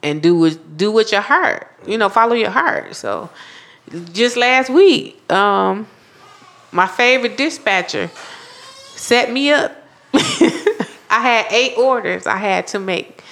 and 0.02 0.22
do 0.22 0.38
what 0.38 0.76
do 0.76 0.92
what 0.92 1.12
your 1.12 1.20
heart. 1.20 1.70
You 1.86 1.98
know, 1.98 2.08
follow 2.08 2.34
your 2.34 2.50
heart. 2.50 2.94
So 2.94 3.30
just 4.12 4.36
last 4.36 4.70
week, 4.70 5.30
um, 5.32 5.86
my 6.72 6.86
favorite 6.86 7.36
dispatcher 7.36 8.10
set 8.94 9.30
me 9.30 9.50
up. 9.50 9.76
I 11.08 11.20
had 11.20 11.46
eight 11.50 11.78
orders 11.78 12.26
I 12.26 12.36
had 12.36 12.66
to 12.68 12.78
make 12.78 13.22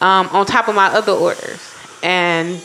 um, 0.00 0.28
on 0.28 0.46
top 0.46 0.68
of 0.68 0.74
my 0.74 0.86
other 0.86 1.12
orders. 1.12 1.74
And 2.02 2.60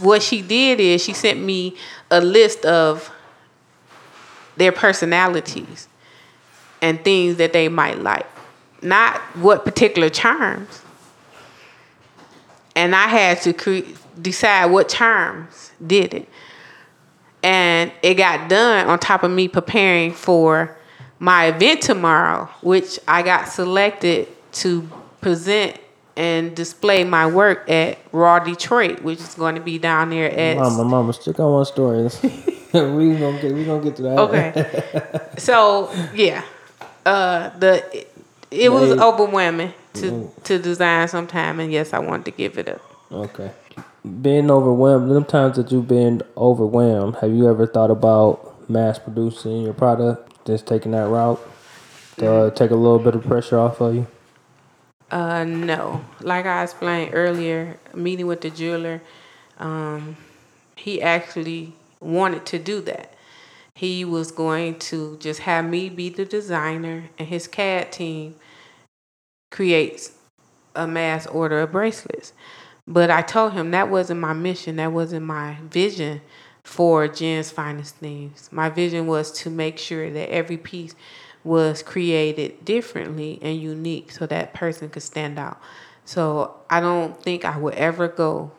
what 0.00 0.22
she 0.22 0.42
did 0.42 0.80
is 0.80 1.02
she 1.02 1.12
sent 1.12 1.40
me 1.40 1.76
a 2.10 2.20
list 2.20 2.64
of 2.64 3.10
their 4.56 4.72
personalities 4.72 5.88
and 6.82 7.02
things 7.04 7.36
that 7.36 7.52
they 7.52 7.68
might 7.68 7.98
like, 8.00 8.26
not 8.82 9.16
what 9.36 9.64
particular 9.64 10.08
charms. 10.08 10.82
And 12.74 12.94
I 12.94 13.08
had 13.08 13.40
to 13.42 13.52
cre- 13.52 13.94
decide 14.20 14.66
what 14.66 14.88
terms 14.88 15.72
did 15.84 16.14
it. 16.14 16.28
And 17.42 17.92
it 18.02 18.14
got 18.14 18.48
done 18.48 18.86
on 18.86 18.98
top 18.98 19.22
of 19.22 19.30
me 19.30 19.48
preparing 19.48 20.12
for 20.12 20.76
my 21.18 21.46
event 21.46 21.82
tomorrow, 21.82 22.48
which 22.62 22.98
I 23.08 23.22
got 23.22 23.48
selected 23.48 24.28
to 24.52 24.88
present 25.20 25.78
and 26.16 26.54
display 26.54 27.04
my 27.04 27.26
work 27.26 27.70
at 27.70 27.98
Raw 28.12 28.40
Detroit, 28.40 29.02
which 29.02 29.20
is 29.20 29.34
going 29.34 29.54
to 29.54 29.60
be 29.60 29.78
down 29.78 30.10
there 30.10 30.30
at 30.30 30.56
Mama, 30.56 30.84
mama, 30.84 31.12
stick 31.12 31.38
on 31.40 31.52
one 31.52 31.64
story. 31.64 32.02
we 32.72 33.14
gonna 33.16 33.40
get 33.40 33.52
we 33.54 33.64
gonna 33.64 33.82
get 33.82 33.96
to 33.96 34.02
that. 34.02 34.18
Okay. 34.18 35.38
so 35.38 35.90
yeah, 36.14 36.44
uh, 37.06 37.50
the 37.58 37.84
it, 37.96 38.12
it 38.50 38.72
was 38.72 38.98
overwhelming 38.98 39.72
to 39.94 40.30
to 40.44 40.58
design 40.58 41.08
sometime, 41.08 41.58
and 41.60 41.72
yes, 41.72 41.92
I 41.92 41.98
wanted 41.98 42.26
to 42.26 42.30
give 42.32 42.58
it 42.58 42.68
up. 42.68 42.80
Okay. 43.10 43.50
Being 44.02 44.50
overwhelmed, 44.50 45.10
them 45.10 45.26
times 45.26 45.56
that 45.56 45.70
you've 45.70 45.88
been 45.88 46.22
overwhelmed, 46.34 47.16
have 47.16 47.32
you 47.32 47.46
ever 47.50 47.66
thought 47.66 47.90
about 47.90 48.68
mass 48.70 48.98
producing 48.98 49.62
your 49.62 49.74
product, 49.74 50.46
just 50.46 50.66
taking 50.66 50.92
that 50.92 51.06
route 51.08 51.38
to 52.16 52.32
uh, 52.32 52.50
take 52.50 52.70
a 52.70 52.76
little 52.76 52.98
bit 52.98 53.14
of 53.14 53.24
pressure 53.24 53.58
off 53.58 53.78
of 53.82 53.94
you? 53.94 54.06
Uh, 55.10 55.44
no, 55.44 56.02
like 56.22 56.46
I 56.46 56.62
explained 56.62 57.10
earlier, 57.12 57.78
meeting 57.92 58.26
with 58.26 58.40
the 58.40 58.48
jeweler, 58.48 59.02
um, 59.58 60.16
he 60.76 61.02
actually 61.02 61.74
wanted 62.00 62.46
to 62.46 62.58
do 62.58 62.80
that. 62.80 63.12
He 63.74 64.06
was 64.06 64.30
going 64.32 64.78
to 64.78 65.18
just 65.18 65.40
have 65.40 65.66
me 65.66 65.90
be 65.90 66.08
the 66.08 66.24
designer, 66.24 67.10
and 67.18 67.28
his 67.28 67.46
CAD 67.46 67.92
team 67.92 68.36
creates 69.50 70.12
a 70.74 70.86
mass 70.86 71.26
order 71.26 71.60
of 71.60 71.72
bracelets. 71.72 72.32
But 72.90 73.08
I 73.08 73.22
told 73.22 73.52
him 73.52 73.70
that 73.70 73.88
wasn't 73.88 74.18
my 74.18 74.32
mission, 74.32 74.76
that 74.76 74.92
wasn't 74.92 75.24
my 75.24 75.58
vision 75.70 76.22
for 76.64 77.06
Jen's 77.06 77.48
Finest 77.48 77.94
Things. 77.94 78.48
My 78.50 78.68
vision 78.68 79.06
was 79.06 79.30
to 79.42 79.50
make 79.50 79.78
sure 79.78 80.10
that 80.10 80.28
every 80.28 80.56
piece 80.56 80.96
was 81.44 81.84
created 81.84 82.64
differently 82.64 83.38
and 83.42 83.62
unique 83.62 84.10
so 84.10 84.26
that 84.26 84.54
person 84.54 84.88
could 84.88 85.04
stand 85.04 85.38
out. 85.38 85.60
So 86.04 86.56
I 86.68 86.80
don't 86.80 87.22
think 87.22 87.44
I 87.44 87.56
would 87.56 87.74
ever 87.74 88.08
go 88.08 88.50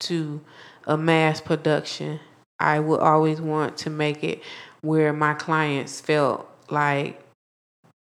to 0.00 0.40
a 0.86 0.96
mass 0.96 1.40
production. 1.40 2.20
I 2.60 2.78
would 2.78 3.00
always 3.00 3.40
want 3.40 3.76
to 3.78 3.90
make 3.90 4.22
it 4.22 4.40
where 4.82 5.12
my 5.12 5.34
clients 5.34 6.00
felt 6.00 6.48
like 6.70 7.20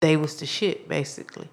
they 0.00 0.16
was 0.16 0.36
the 0.36 0.46
shit 0.46 0.88
basically 0.88 1.50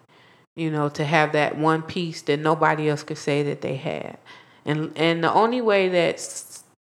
you 0.55 0.69
know, 0.69 0.89
to 0.89 1.03
have 1.03 1.31
that 1.33 1.57
one 1.57 1.81
piece 1.81 2.21
that 2.23 2.39
nobody 2.39 2.89
else 2.89 3.03
could 3.03 3.17
say 3.17 3.43
that 3.43 3.61
they 3.61 3.75
had. 3.75 4.17
And 4.65 4.91
and 4.95 5.23
the 5.23 5.33
only 5.33 5.61
way 5.61 5.89
that 5.89 6.19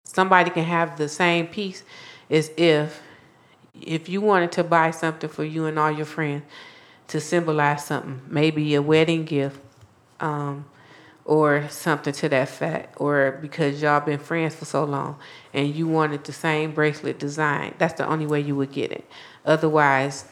somebody 0.04 0.50
can 0.50 0.66
have 0.66 0.98
the 0.98 1.08
same 1.08 1.48
piece 1.48 1.84
is 2.30 2.52
if 2.58 3.02
if 3.82 4.10
you 4.10 4.22
wanted 4.22 4.52
to 4.54 4.64
buy 4.64 4.92
something 4.92 5.30
for 5.30 5.44
you 5.44 5.66
and 5.66 5.80
all 5.80 5.92
your 5.92 6.06
friends 6.06 6.44
to 7.08 7.20
symbolize 7.20 7.86
something, 7.86 8.22
maybe 8.28 8.76
a 8.76 8.82
wedding 8.82 9.26
gift, 9.26 9.60
um, 10.20 10.66
or 11.26 11.68
something 11.70 12.14
to 12.14 12.30
that 12.30 12.50
fact, 12.50 13.00
or 13.00 13.38
because 13.42 13.82
y'all 13.82 14.00
been 14.00 14.20
friends 14.20 14.56
for 14.56 14.66
so 14.66 14.84
long 14.84 15.18
and 15.54 15.76
you 15.76 15.88
wanted 15.88 16.24
the 16.24 16.34
same 16.34 16.72
bracelet 16.74 17.20
design. 17.20 17.74
That's 17.78 17.94
the 17.94 18.08
only 18.08 18.26
way 18.26 18.42
you 18.42 18.56
would 18.56 18.72
get 18.72 18.92
it. 18.92 19.06
Otherwise, 19.46 20.26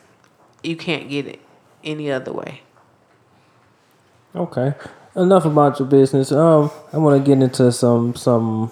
you 0.63 0.75
can't 0.75 1.09
get 1.09 1.25
it 1.25 1.39
any 1.83 2.11
other 2.11 2.33
way. 2.33 2.61
Okay. 4.35 4.73
Enough 5.15 5.45
about 5.45 5.79
your 5.79 5.87
business. 5.87 6.31
Um, 6.31 6.71
I 6.93 6.97
want 6.97 7.19
to 7.19 7.27
get 7.27 7.41
into 7.41 7.71
some 7.71 8.15
some 8.15 8.71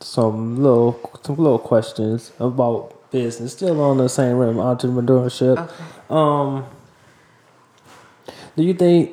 some 0.00 0.62
little 0.62 0.98
some 1.22 1.36
little 1.36 1.58
questions 1.58 2.32
about 2.38 3.10
business. 3.10 3.52
Still 3.52 3.80
on 3.80 3.98
the 3.98 4.08
same 4.08 4.36
rim, 4.36 4.56
entrepreneurship. 4.56 5.58
Okay. 5.58 5.74
Um, 6.08 6.66
do 8.56 8.62
you 8.62 8.74
think 8.74 9.12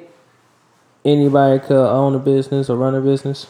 anybody 1.03 1.59
could 1.59 1.89
own 1.89 2.15
a 2.15 2.19
business 2.19 2.69
or 2.69 2.77
run 2.77 2.95
a 2.95 3.01
business? 3.01 3.47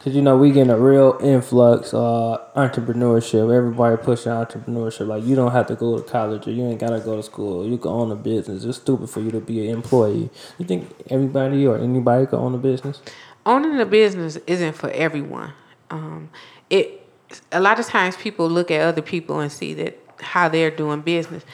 Cause 0.00 0.14
you 0.14 0.22
know 0.22 0.36
we 0.36 0.52
getting 0.52 0.70
a 0.70 0.78
real 0.78 1.18
influx 1.20 1.92
uh 1.92 2.38
entrepreneurship. 2.56 3.52
Everybody 3.54 3.96
pushing 3.96 4.30
entrepreneurship. 4.30 5.08
Like 5.08 5.24
you 5.24 5.34
don't 5.34 5.50
have 5.50 5.66
to 5.66 5.74
go 5.74 5.98
to 5.98 6.08
college 6.08 6.46
or 6.46 6.52
you 6.52 6.64
ain't 6.66 6.78
gotta 6.78 7.00
go 7.00 7.16
to 7.16 7.22
school. 7.22 7.66
You 7.66 7.78
can 7.78 7.90
own 7.90 8.12
a 8.12 8.16
business. 8.16 8.64
It's 8.64 8.78
stupid 8.78 9.10
for 9.10 9.20
you 9.20 9.32
to 9.32 9.40
be 9.40 9.68
an 9.68 9.74
employee. 9.74 10.30
You 10.58 10.64
think 10.66 10.88
everybody 11.10 11.66
or 11.66 11.78
anybody 11.78 12.26
can 12.26 12.38
own 12.38 12.54
a 12.54 12.58
business? 12.58 13.02
owning 13.48 13.80
a 13.80 13.86
business 13.86 14.36
isn't 14.46 14.74
for 14.74 14.90
everyone. 14.90 15.52
Um, 15.90 16.28
it 16.70 17.02
a 17.50 17.60
lot 17.60 17.80
of 17.80 17.86
times 17.86 18.16
people 18.16 18.48
look 18.48 18.70
at 18.70 18.82
other 18.82 19.02
people 19.02 19.40
and 19.40 19.50
see 19.50 19.74
that 19.74 19.98
how 20.20 20.48
they're 20.48 20.70
doing 20.70 21.00
business, 21.00 21.44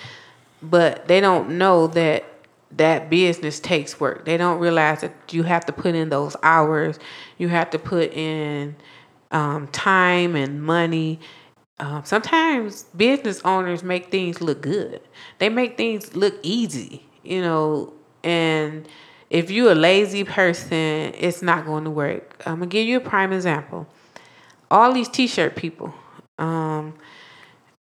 but 0.62 1.06
they 1.08 1.20
don't 1.20 1.56
know 1.56 1.86
that 1.88 2.24
that 2.76 3.10
business 3.10 3.60
takes 3.60 4.00
work. 4.00 4.24
They 4.24 4.36
don't 4.36 4.58
realize 4.58 5.02
that 5.02 5.14
you 5.32 5.42
have 5.44 5.64
to 5.66 5.72
put 5.72 5.94
in 5.94 6.08
those 6.08 6.36
hours. 6.42 6.98
You 7.38 7.48
have 7.48 7.70
to 7.70 7.78
put 7.78 8.12
in 8.12 8.76
um, 9.30 9.68
time 9.68 10.36
and 10.36 10.62
money. 10.62 11.20
Um, 11.80 12.04
sometimes 12.04 12.84
business 12.96 13.40
owners 13.44 13.82
make 13.82 14.10
things 14.10 14.40
look 14.40 14.60
good. 14.60 15.00
They 15.38 15.48
make 15.48 15.76
things 15.76 16.14
look 16.14 16.38
easy, 16.42 17.04
you 17.22 17.42
know, 17.42 17.92
and 18.22 18.88
if 19.30 19.50
you're 19.50 19.72
a 19.72 19.74
lazy 19.74 20.24
person, 20.24 21.12
it's 21.18 21.42
not 21.42 21.66
going 21.66 21.84
to 21.84 21.90
work. 21.90 22.42
I'm 22.46 22.56
gonna 22.56 22.66
give 22.66 22.86
you 22.86 22.98
a 22.98 23.00
prime 23.00 23.32
example. 23.32 23.86
All 24.70 24.92
these 24.92 25.08
t-shirt 25.08 25.56
people, 25.56 25.92
um, 26.38 26.94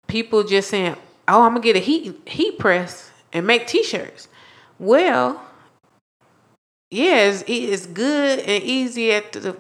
people 0.07 0.45
just 0.45 0.69
saying, 0.71 0.97
"Oh, 1.27 1.43
I'm 1.43 1.53
gonna 1.53 1.61
get 1.61 1.77
a 1.77 1.81
heat 1.81 2.21
heat 2.27 2.59
press 2.59 3.11
and 3.33 3.47
make 3.47 3.67
t-shirts." 3.67 4.29
Well, 4.79 5.43
yeah, 6.91 7.25
it's, 7.25 7.45
it's 7.47 7.87
good 7.87 8.39
and 8.39 8.63
easy 8.63 9.13
at 9.13 9.33
the 9.33 9.57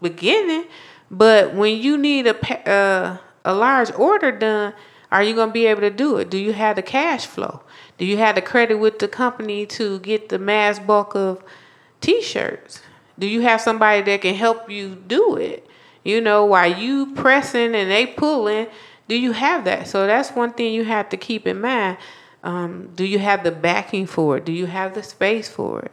beginning, 0.00 0.64
but 1.10 1.54
when 1.54 1.76
you 1.76 1.98
need 1.98 2.26
a 2.26 2.70
uh, 2.70 3.18
a 3.44 3.54
large 3.54 3.92
order 3.92 4.32
done, 4.32 4.72
are 5.10 5.22
you 5.22 5.34
gonna 5.34 5.52
be 5.52 5.66
able 5.66 5.82
to 5.82 5.90
do 5.90 6.16
it? 6.16 6.30
Do 6.30 6.38
you 6.38 6.52
have 6.54 6.76
the 6.76 6.82
cash 6.82 7.26
flow? 7.26 7.62
Do 7.98 8.06
you 8.06 8.16
have 8.16 8.34
the 8.34 8.42
credit 8.42 8.76
with 8.76 8.98
the 8.98 9.08
company 9.08 9.66
to 9.66 9.98
get 10.00 10.30
the 10.30 10.38
mass 10.38 10.78
bulk 10.78 11.14
of 11.14 11.44
t-shirts? 12.00 12.80
Do 13.18 13.26
you 13.26 13.42
have 13.42 13.60
somebody 13.60 14.02
that 14.02 14.22
can 14.22 14.34
help 14.34 14.70
you 14.70 14.96
do 15.06 15.36
it? 15.36 15.66
You 16.02 16.20
know, 16.20 16.44
while 16.46 16.72
you 16.72 17.14
pressing 17.14 17.74
and 17.74 17.90
they 17.90 18.06
pulling, 18.06 18.66
do 19.06 19.14
you 19.14 19.32
have 19.32 19.64
that? 19.64 19.86
So 19.86 20.06
that's 20.06 20.30
one 20.30 20.52
thing 20.52 20.72
you 20.72 20.84
have 20.84 21.08
to 21.10 21.16
keep 21.16 21.46
in 21.46 21.60
mind. 21.60 21.98
Um, 22.42 22.90
do 22.94 23.04
you 23.04 23.18
have 23.18 23.44
the 23.44 23.52
backing 23.52 24.06
for 24.06 24.36
it? 24.36 24.44
Do 24.44 24.52
you 24.52 24.66
have 24.66 24.94
the 24.94 25.02
space 25.02 25.48
for 25.48 25.80
it? 25.80 25.92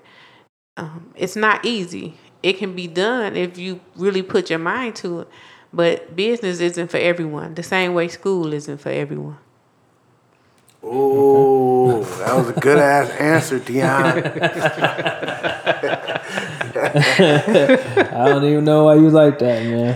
Um, 0.78 1.14
it's 1.16 1.36
not 1.36 1.66
easy. 1.66 2.16
It 2.42 2.58
can 2.58 2.76
be 2.76 2.88
done 2.88 3.36
if 3.36 3.58
you 3.58 3.82
really 3.96 4.22
put 4.24 4.50
your 4.50 4.60
mind 4.60 4.96
to 4.98 5.22
it, 5.22 5.28
but 5.74 6.16
business 6.16 6.60
isn't 6.60 6.90
for 6.90 6.98
everyone. 6.98 7.56
The 7.56 7.64
same 7.64 7.94
way 7.94 8.08
school 8.08 8.54
isn't 8.54 8.80
for 8.80 8.90
everyone. 8.90 9.38
Ooh, 10.84 12.06
that 12.20 12.36
was 12.36 12.50
a 12.50 12.54
good 12.54 12.78
ass 12.78 13.10
answer, 13.20 13.60
Deon. 13.60 14.24
I 18.14 18.26
don't 18.30 18.46
even 18.46 18.64
know 18.64 18.86
why 18.86 18.96
you 18.96 19.10
like 19.10 19.40
that, 19.40 19.64
man. 19.66 19.94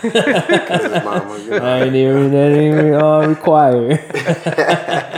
Because 0.00 0.82
his 0.82 1.04
mama, 1.04 1.38
you 1.38 1.50
know. 1.58 1.58
I 1.58 1.82
ain't 1.82 1.94
even 1.94 2.30
that 2.32 2.52
ain't 2.52 2.74
even 2.74 2.94
uh, 2.94 3.28
required. 3.28 4.00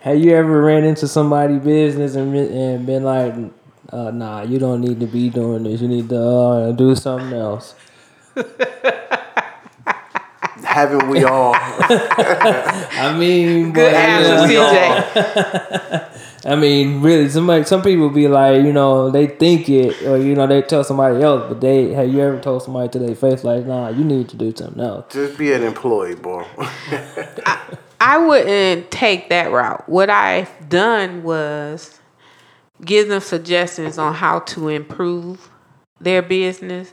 Have 0.00 0.18
you 0.18 0.34
ever 0.34 0.62
ran 0.62 0.84
into 0.84 1.06
somebody 1.06 1.58
business 1.58 2.14
and 2.14 2.32
been- 2.32 2.52
and 2.52 2.86
been 2.86 3.04
like, 3.04 3.34
uh, 3.92 4.10
"Nah, 4.10 4.42
you 4.42 4.58
don't 4.58 4.80
need 4.80 4.98
to 5.00 5.06
be 5.06 5.28
doing 5.28 5.64
this. 5.64 5.80
You 5.82 5.88
need 5.88 6.08
to 6.08 6.20
uh, 6.20 6.72
do 6.72 6.94
something 6.94 7.32
else." 7.38 7.74
Haven't 10.64 11.08
we 11.08 11.24
all? 11.24 11.52
I 11.56 13.14
mean, 13.18 13.72
Good 13.72 13.92
answer, 13.92 14.52
yeah, 14.52 15.02
CJ. 15.12 16.06
I 16.46 16.54
mean, 16.56 17.02
really, 17.02 17.28
somebody, 17.28 17.64
some 17.64 17.82
people 17.82 18.08
be 18.08 18.26
like, 18.28 18.62
you 18.64 18.72
know, 18.72 19.10
they 19.10 19.26
think 19.26 19.68
it, 19.68 20.00
or 20.04 20.16
you 20.16 20.34
know, 20.34 20.46
they 20.46 20.62
tell 20.62 20.82
somebody 20.84 21.22
else, 21.22 21.44
but 21.48 21.60
they 21.60 21.92
have 21.92 22.08
you 22.08 22.20
ever 22.20 22.40
told 22.40 22.62
somebody 22.62 22.88
to 22.90 22.98
their 22.98 23.14
face 23.14 23.44
like, 23.44 23.66
"Nah, 23.66 23.88
you 23.90 24.04
need 24.04 24.28
to 24.30 24.36
do 24.36 24.54
something 24.56 24.80
else." 24.82 25.12
Just 25.12 25.36
be 25.36 25.52
an 25.52 25.62
employee, 25.62 26.14
boy. 26.14 26.46
I 26.58 27.58
wouldn't 28.18 28.90
take 28.90 29.28
that 29.28 29.50
route. 29.52 29.88
What 29.88 30.08
I've 30.10 30.68
done 30.68 31.22
was 31.22 31.98
give 32.84 33.08
them 33.08 33.20
suggestions 33.20 33.98
on 33.98 34.14
how 34.14 34.40
to 34.40 34.68
improve 34.68 35.50
their 36.00 36.22
business. 36.22 36.92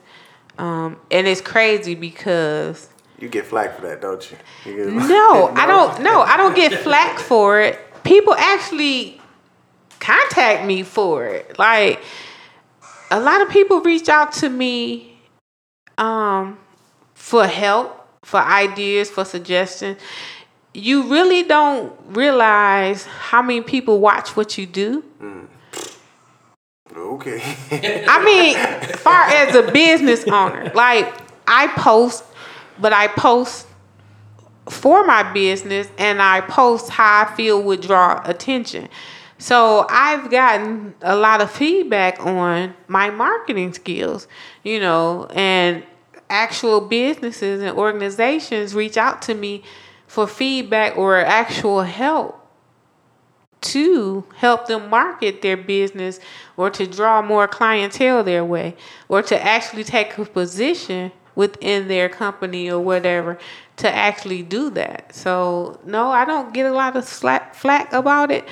Um, 0.57 0.97
and 1.11 1.27
it's 1.27 1.39
crazy 1.41 1.95
because 1.95 2.89
You 3.19 3.29
get 3.29 3.45
flack 3.45 3.75
for 3.75 3.83
that, 3.83 4.01
don't 4.01 4.29
you? 4.31 4.37
you 4.65 4.75
get- 4.85 4.93
no, 4.93 5.47
I 5.55 5.65
don't. 5.67 6.01
No, 6.01 6.21
I 6.21 6.35
don't 6.35 6.55
get 6.55 6.73
flack 6.81 7.19
for 7.19 7.61
it. 7.61 7.79
People 8.03 8.33
actually 8.35 9.21
contact 9.99 10.65
me 10.65 10.83
for 10.83 11.25
it. 11.25 11.57
Like 11.57 12.01
a 13.11 13.19
lot 13.19 13.41
of 13.41 13.49
people 13.49 13.81
reach 13.81 14.09
out 14.09 14.33
to 14.33 14.49
me 14.49 15.19
um, 15.97 16.57
for 17.13 17.45
help, 17.47 18.07
for 18.25 18.39
ideas, 18.39 19.09
for 19.09 19.23
suggestions. 19.25 19.99
You 20.77 21.03
really 21.03 21.41
don't 21.41 21.91
realize 22.05 23.05
how 23.05 23.41
many 23.41 23.61
people 23.61 23.99
watch 23.99 24.35
what 24.35 24.59
you 24.59 24.67
do. 24.67 25.03
Mm. 25.19 25.47
Okay. 26.95 27.41
I 28.07 28.23
mean, 28.23 28.97
far 28.97 29.23
as 29.23 29.55
a 29.55 29.71
business 29.71 30.23
owner, 30.27 30.71
like 30.75 31.11
I 31.47 31.67
post, 31.69 32.23
but 32.79 32.93
I 32.93 33.07
post 33.07 33.65
for 34.69 35.03
my 35.03 35.23
business 35.33 35.89
and 35.97 36.21
I 36.21 36.41
post 36.41 36.89
how 36.89 37.25
I 37.25 37.35
feel 37.35 37.61
would 37.63 37.81
draw 37.81 38.21
attention. 38.23 38.87
So 39.39 39.87
I've 39.89 40.29
gotten 40.29 40.93
a 41.01 41.15
lot 41.15 41.41
of 41.41 41.49
feedback 41.49 42.23
on 42.23 42.75
my 42.87 43.09
marketing 43.09 43.73
skills, 43.73 44.27
you 44.63 44.79
know, 44.79 45.25
and 45.33 45.83
actual 46.29 46.81
businesses 46.81 47.61
and 47.61 47.75
organizations 47.75 48.75
reach 48.75 48.97
out 48.97 49.23
to 49.23 49.33
me 49.33 49.63
for 50.17 50.25
feedback 50.25 50.97
or 50.97 51.15
actual 51.15 51.83
help 51.83 52.43
to 53.61 54.25
help 54.37 54.65
them 54.65 54.89
market 54.89 55.43
their 55.43 55.55
business 55.55 56.19
or 56.57 56.71
to 56.71 56.87
draw 56.87 57.21
more 57.21 57.47
clientele 57.47 58.23
their 58.23 58.43
way 58.43 58.75
or 59.09 59.21
to 59.21 59.39
actually 59.39 59.83
take 59.83 60.17
a 60.17 60.25
position 60.25 61.11
within 61.35 61.87
their 61.87 62.09
company 62.09 62.67
or 62.67 62.79
whatever 62.79 63.37
to 63.75 63.87
actually 63.93 64.41
do 64.41 64.71
that. 64.71 65.13
So, 65.13 65.79
no, 65.85 66.09
I 66.09 66.25
don't 66.25 66.51
get 66.51 66.65
a 66.65 66.73
lot 66.73 66.95
of 66.95 67.07
slack, 67.07 67.53
flack 67.53 67.93
about 67.93 68.31
it. 68.31 68.43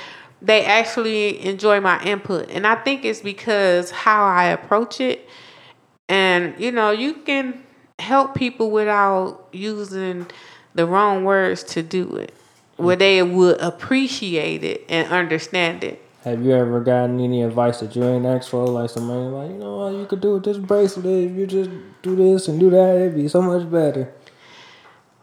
They 0.44 0.64
actually 0.66 1.44
enjoy 1.44 1.82
my 1.82 2.00
input. 2.04 2.52
And 2.52 2.68
I 2.68 2.76
think 2.76 3.04
it's 3.04 3.22
because 3.22 3.90
how 3.90 4.24
I 4.24 4.50
approach 4.50 5.02
it. 5.02 5.28
And, 6.10 6.54
you 6.60 6.72
know, 6.72 6.92
you 6.92 7.14
can 7.14 7.64
help 7.98 8.36
people 8.36 8.70
without 8.70 9.48
using 9.52 10.28
the 10.76 10.86
wrong 10.86 11.24
words 11.24 11.64
to 11.64 11.82
do 11.82 12.16
it 12.16 12.34
where 12.78 12.96
they 12.96 13.24
would 13.24 13.60
appreciate 13.62 14.64
it 14.64 14.86
and 14.90 15.12
understand 15.12 15.84
it. 15.84 16.02
Have 16.24 16.44
you 16.44 16.54
ever 16.54 16.82
gotten 16.82 17.20
any 17.20 17.44
advice 17.44 17.80
that 17.80 17.96
you 17.96 18.04
ain't 18.04 18.26
asked 18.26 18.50
for? 18.50 18.66
Like 18.66 18.90
somebody 18.90 19.20
like, 19.20 19.52
you 19.52 19.58
know 19.58 19.78
what, 19.78 19.94
you 19.94 20.06
could 20.06 20.22
do 20.22 20.34
with 20.34 20.44
this 20.44 20.58
bracelet 20.58 21.06
if 21.06 21.32
you 21.32 21.46
just 21.48 21.70
do 22.02 22.16
this 22.16 22.48
and 22.48 22.60
do 22.60 22.70
that, 22.72 22.96
it'd 22.96 23.16
be 23.16 23.28
so 23.28 23.42
much 23.42 23.70
better. 23.72 24.12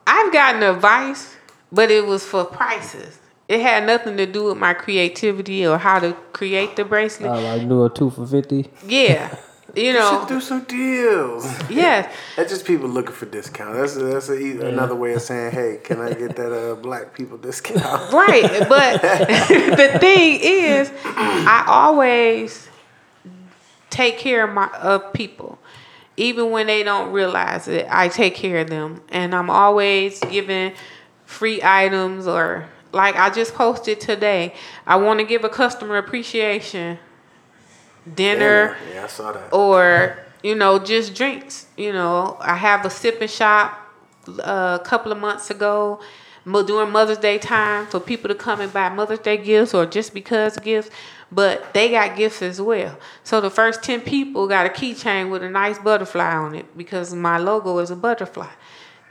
I've 0.06 0.32
gotten 0.32 0.62
advice, 0.62 1.36
but 1.70 1.90
it 1.90 2.06
was 2.06 2.24
for 2.24 2.44
prices. 2.44 3.18
It 3.48 3.60
had 3.60 3.84
nothing 3.84 4.16
to 4.16 4.26
do 4.26 4.44
with 4.44 4.56
my 4.56 4.72
creativity 4.72 5.66
or 5.66 5.76
how 5.76 5.98
to 5.98 6.14
create 6.32 6.76
the 6.76 6.84
bracelet. 6.84 7.30
I 7.30 7.56
like 7.56 7.68
do 7.68 7.84
a 7.84 7.90
two 7.90 8.10
for 8.10 8.26
fifty. 8.26 8.70
yeah. 8.86 9.36
You 9.74 9.84
You 9.84 9.92
know, 9.94 10.18
should 10.20 10.28
do 10.28 10.40
some 10.40 10.64
deals. 10.64 11.46
Yeah, 11.70 12.10
That's 12.36 12.50
just 12.50 12.66
people 12.66 12.88
looking 12.88 13.14
for 13.14 13.26
discount. 13.26 13.74
That's 13.74 13.94
that's 13.94 14.28
a, 14.28 14.38
e- 14.38 14.60
another 14.60 14.94
way 14.94 15.14
of 15.14 15.22
saying, 15.22 15.52
hey, 15.52 15.78
can 15.82 16.00
I 16.00 16.12
get 16.12 16.36
that 16.36 16.52
uh, 16.52 16.74
black 16.74 17.14
people 17.14 17.38
discount? 17.38 18.12
Right. 18.12 18.68
But 18.68 19.00
the 19.02 19.96
thing 19.98 20.40
is, 20.42 20.92
I 21.04 21.64
always 21.66 22.68
take 23.90 24.18
care 24.18 24.44
of 24.46 24.52
my 24.54 24.68
of 24.78 25.12
people. 25.12 25.58
Even 26.18 26.50
when 26.50 26.66
they 26.66 26.82
don't 26.82 27.10
realize 27.10 27.68
it, 27.68 27.86
I 27.90 28.08
take 28.08 28.34
care 28.34 28.58
of 28.60 28.68
them. 28.68 29.00
And 29.08 29.34
I'm 29.34 29.48
always 29.48 30.20
giving 30.20 30.74
free 31.24 31.62
items 31.62 32.26
or 32.26 32.66
like 32.92 33.16
I 33.16 33.30
just 33.30 33.54
posted 33.54 34.00
today. 34.00 34.54
I 34.86 34.96
want 34.96 35.20
to 35.20 35.24
give 35.24 35.44
a 35.44 35.48
customer 35.48 35.96
appreciation 35.96 36.98
dinner 38.14 38.76
Yeah, 38.92 39.04
I 39.04 39.06
saw 39.06 39.32
that. 39.32 39.52
or 39.52 40.18
you 40.42 40.54
know 40.54 40.78
just 40.78 41.14
drinks 41.14 41.66
you 41.76 41.92
know 41.92 42.36
i 42.40 42.54
have 42.56 42.84
a 42.84 42.90
sipping 42.90 43.28
shop 43.28 43.78
uh, 44.28 44.78
a 44.80 44.84
couple 44.84 45.12
of 45.12 45.18
months 45.18 45.50
ago 45.50 46.00
during 46.44 46.90
mother's 46.90 47.18
day 47.18 47.38
time 47.38 47.86
for 47.86 48.00
people 48.00 48.28
to 48.28 48.34
come 48.34 48.60
and 48.60 48.72
buy 48.72 48.88
mother's 48.88 49.20
day 49.20 49.36
gifts 49.36 49.72
or 49.74 49.86
just 49.86 50.12
because 50.12 50.56
gifts 50.58 50.90
but 51.30 51.72
they 51.74 51.90
got 51.90 52.16
gifts 52.16 52.42
as 52.42 52.60
well 52.60 52.98
so 53.22 53.40
the 53.40 53.50
first 53.50 53.82
10 53.84 54.00
people 54.00 54.48
got 54.48 54.66
a 54.66 54.68
keychain 54.68 55.30
with 55.30 55.42
a 55.44 55.48
nice 55.48 55.78
butterfly 55.78 56.34
on 56.34 56.54
it 56.56 56.76
because 56.76 57.14
my 57.14 57.38
logo 57.38 57.78
is 57.78 57.90
a 57.92 57.96
butterfly 57.96 58.48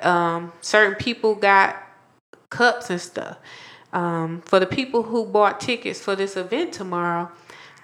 um, 0.01 0.51
certain 0.61 0.95
people 0.95 1.35
got 1.35 1.75
cups 2.49 2.89
and 2.89 2.99
stuff. 2.99 3.37
Um, 3.93 4.41
for 4.41 4.59
the 4.59 4.65
people 4.65 5.03
who 5.03 5.25
bought 5.25 5.59
tickets 5.59 5.99
for 6.01 6.15
this 6.15 6.35
event 6.37 6.73
tomorrow, 6.73 7.29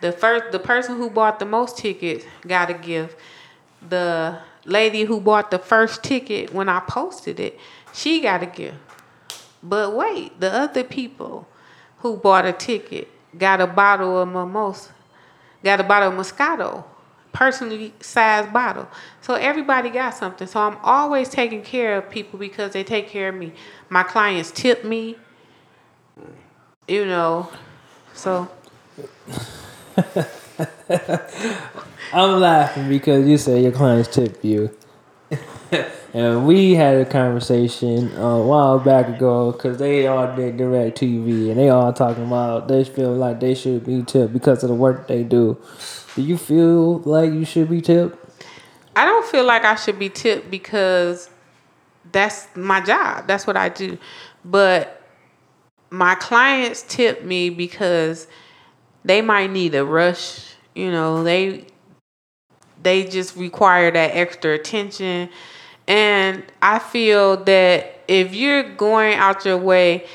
the 0.01 0.11
first 0.11 0.51
the 0.51 0.59
person 0.59 0.97
who 0.97 1.09
bought 1.09 1.39
the 1.39 1.45
most 1.45 1.77
tickets 1.77 2.25
got 2.45 2.69
a 2.69 2.73
gift. 2.73 3.17
The 3.87 4.39
lady 4.65 5.03
who 5.03 5.21
bought 5.21 5.51
the 5.51 5.59
first 5.59 6.03
ticket 6.03 6.53
when 6.53 6.69
I 6.69 6.79
posted 6.81 7.39
it, 7.39 7.59
she 7.93 8.21
got 8.21 8.43
a 8.43 8.47
gift. 8.47 8.77
But 9.63 9.95
wait, 9.95 10.39
the 10.39 10.51
other 10.53 10.83
people 10.83 11.47
who 11.99 12.17
bought 12.17 12.45
a 12.45 12.53
ticket 12.53 13.07
got 13.37 13.61
a 13.61 13.67
bottle 13.67 14.19
of 14.19 14.27
mimosa, 14.27 14.91
got 15.63 15.79
a 15.79 15.83
bottle 15.83 16.09
of 16.09 16.15
Moscato, 16.15 16.83
personally 17.33 17.93
sized 17.99 18.53
bottle. 18.53 18.87
So 19.21 19.33
everybody 19.33 19.89
got 19.89 20.11
something. 20.11 20.47
So 20.47 20.59
I'm 20.59 20.77
always 20.83 21.29
taking 21.29 21.61
care 21.61 21.97
of 21.97 22.09
people 22.09 22.39
because 22.39 22.73
they 22.73 22.83
take 22.83 23.09
care 23.09 23.29
of 23.29 23.35
me. 23.35 23.53
My 23.89 24.03
clients 24.03 24.51
tip 24.51 24.83
me, 24.83 25.17
you 26.87 27.05
know. 27.05 27.49
So 28.13 28.49
I'm 32.13 32.39
laughing 32.39 32.87
because 32.89 33.27
you 33.27 33.37
say 33.37 33.63
your 33.63 33.71
clients 33.71 34.09
tip 34.09 34.43
you. 34.43 34.75
and 36.13 36.45
we 36.47 36.75
had 36.75 36.97
a 36.97 37.05
conversation 37.05 38.13
uh, 38.15 38.21
a 38.21 38.45
while 38.45 38.79
back 38.79 39.07
ago 39.09 39.51
because 39.51 39.77
they 39.77 40.07
all 40.07 40.35
did 40.35 40.57
DirecTV 40.57 41.49
and 41.49 41.59
they 41.59 41.69
all 41.69 41.91
talking 41.91 42.25
about 42.25 42.67
they 42.67 42.83
feel 42.83 43.13
like 43.13 43.39
they 43.39 43.55
should 43.55 43.85
be 43.85 44.03
tipped 44.03 44.33
because 44.33 44.63
of 44.63 44.69
the 44.69 44.75
work 44.75 45.07
they 45.07 45.23
do. 45.23 45.57
Do 46.15 46.21
you 46.21 46.37
feel 46.37 46.99
like 46.99 47.31
you 47.31 47.43
should 47.45 47.69
be 47.69 47.81
tipped? 47.81 48.17
I 48.95 49.05
don't 49.05 49.25
feel 49.25 49.45
like 49.45 49.65
I 49.65 49.75
should 49.75 49.99
be 49.99 50.09
tipped 50.09 50.49
because 50.49 51.29
that's 52.11 52.47
my 52.55 52.81
job. 52.81 53.27
That's 53.27 53.45
what 53.45 53.57
I 53.57 53.69
do. 53.69 53.97
But 54.45 55.01
my 55.89 56.15
clients 56.15 56.83
tip 56.83 57.23
me 57.23 57.49
because 57.49 58.27
they 59.07 59.21
might 59.21 59.49
need 59.49 59.73
a 59.73 59.85
rush. 59.85 60.53
You 60.75 60.91
know, 60.91 61.23
they 61.23 61.65
they 62.83 63.05
just 63.05 63.35
require 63.35 63.89
that 63.89 64.11
extra 64.15 64.53
attention. 64.53 65.29
And 65.87 66.43
I 66.61 66.79
feel 66.79 67.37
that 67.45 68.01
if 68.07 68.35
you're 68.35 68.75
going 68.75 69.15
out 69.15 69.45
your 69.45 69.57
way, 69.57 70.05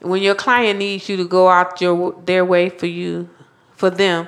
when 0.00 0.22
your 0.22 0.34
client 0.34 0.78
needs 0.78 1.08
you 1.08 1.16
to 1.18 1.28
go 1.28 1.48
out 1.48 1.80
your 1.80 2.20
their 2.24 2.44
way 2.44 2.70
for 2.70 2.86
you, 2.86 3.28
for 3.76 3.90
them, 3.90 4.26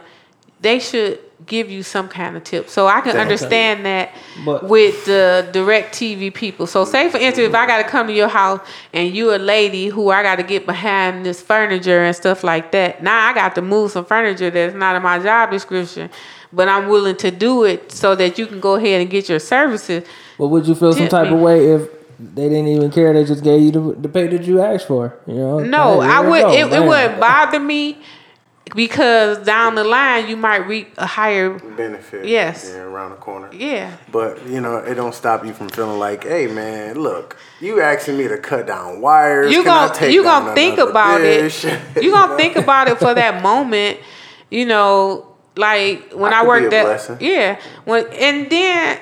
they 0.60 0.78
should 0.78 1.18
give 1.46 1.70
you 1.70 1.82
some 1.82 2.08
kind 2.08 2.36
of 2.36 2.44
tip. 2.44 2.68
So 2.68 2.86
I 2.86 3.00
can 3.00 3.16
understand 3.16 3.84
that 3.86 4.10
But- 4.44 4.64
with 4.68 5.04
the 5.06 5.48
DirecTV 5.52 6.34
people. 6.34 6.66
So 6.66 6.84
say 6.84 7.08
for 7.10 7.18
instance, 7.18 7.48
if 7.48 7.54
I 7.54 7.66
got 7.66 7.78
to 7.78 7.84
come 7.84 8.06
to 8.06 8.12
your 8.12 8.28
house 8.28 8.60
and 8.92 9.14
you 9.14 9.34
a 9.34 9.36
lady 9.38 9.88
who 9.88 10.10
I 10.10 10.22
got 10.22 10.36
to 10.36 10.42
get 10.42 10.66
behind 10.66 11.24
this 11.24 11.40
furniture 11.40 12.02
and 12.04 12.14
stuff 12.14 12.44
like 12.44 12.72
that. 12.72 13.02
Now 13.02 13.28
I 13.28 13.34
got 13.34 13.54
to 13.56 13.62
move 13.62 13.90
some 13.92 14.04
furniture 14.04 14.50
that's 14.50 14.74
not 14.74 14.96
in 14.96 15.02
my 15.02 15.18
job 15.18 15.50
description, 15.50 16.10
but 16.52 16.68
I'm 16.68 16.88
willing 16.88 17.16
to 17.16 17.30
do 17.30 17.64
it 17.64 17.92
so 17.92 18.14
that 18.14 18.38
you 18.38 18.46
can 18.46 18.60
go 18.60 18.74
ahead 18.74 19.00
and 19.00 19.10
get 19.10 19.28
your 19.28 19.38
services. 19.38 20.04
But 20.38 20.48
would 20.48 20.66
you 20.66 20.74
feel 20.74 20.92
some 20.92 21.08
type 21.08 21.28
me. 21.28 21.34
of 21.34 21.40
way 21.40 21.72
if 21.72 21.88
they 22.18 22.48
didn't 22.48 22.68
even 22.68 22.90
care? 22.90 23.12
They 23.12 23.24
just 23.24 23.42
gave 23.42 23.60
you 23.62 23.70
the, 23.70 23.80
the 24.00 24.08
pay 24.08 24.26
that 24.28 24.44
you 24.44 24.60
asked 24.60 24.86
for. 24.86 25.16
You 25.26 25.34
know? 25.34 25.58
No, 25.60 26.00
Hey, 26.00 26.08
I 26.08 26.20
would. 26.20 26.54
It, 26.54 26.72
it 26.72 26.86
wouldn't 26.86 27.20
bother 27.20 27.60
me 27.60 27.98
because 28.74 29.38
down 29.44 29.74
the 29.74 29.84
line 29.84 30.28
you 30.28 30.36
might 30.36 30.66
reap 30.66 30.94
a 30.98 31.06
higher. 31.06 31.58
Benefit. 31.58 32.26
Yes. 32.26 32.70
Yeah, 32.72 32.82
around 32.82 33.10
the 33.10 33.16
corner. 33.16 33.50
Yeah. 33.52 33.96
But 34.10 34.46
you 34.46 34.60
know, 34.60 34.76
it 34.78 34.94
don't 34.94 35.14
stop 35.14 35.44
you 35.44 35.52
from 35.52 35.68
feeling 35.68 35.98
like, 35.98 36.24
hey 36.24 36.46
man, 36.46 36.96
look, 36.98 37.36
you 37.60 37.80
asking 37.80 38.16
me 38.18 38.28
to 38.28 38.38
cut 38.38 38.66
down 38.66 39.00
wires. 39.00 39.52
you 39.52 39.62
Can 39.62 39.88
gonna 39.94 40.08
you 40.10 40.22
gonna 40.22 40.54
think 40.54 40.78
about 40.78 41.18
dish? 41.18 41.64
it. 41.64 41.80
You 42.02 42.10
gonna 42.12 42.36
think 42.42 42.56
about 42.56 42.88
it 42.88 42.98
for 42.98 43.14
that 43.14 43.42
moment. 43.42 43.98
You 44.50 44.66
know, 44.66 45.34
like 45.56 46.12
when 46.12 46.32
I 46.32 46.40
I, 46.40 46.46
worked 46.46 46.72
at 46.72 46.84
blessing. 46.84 47.16
yeah, 47.20 47.60
when 47.84 48.06
and 48.12 48.50
then 48.50 48.98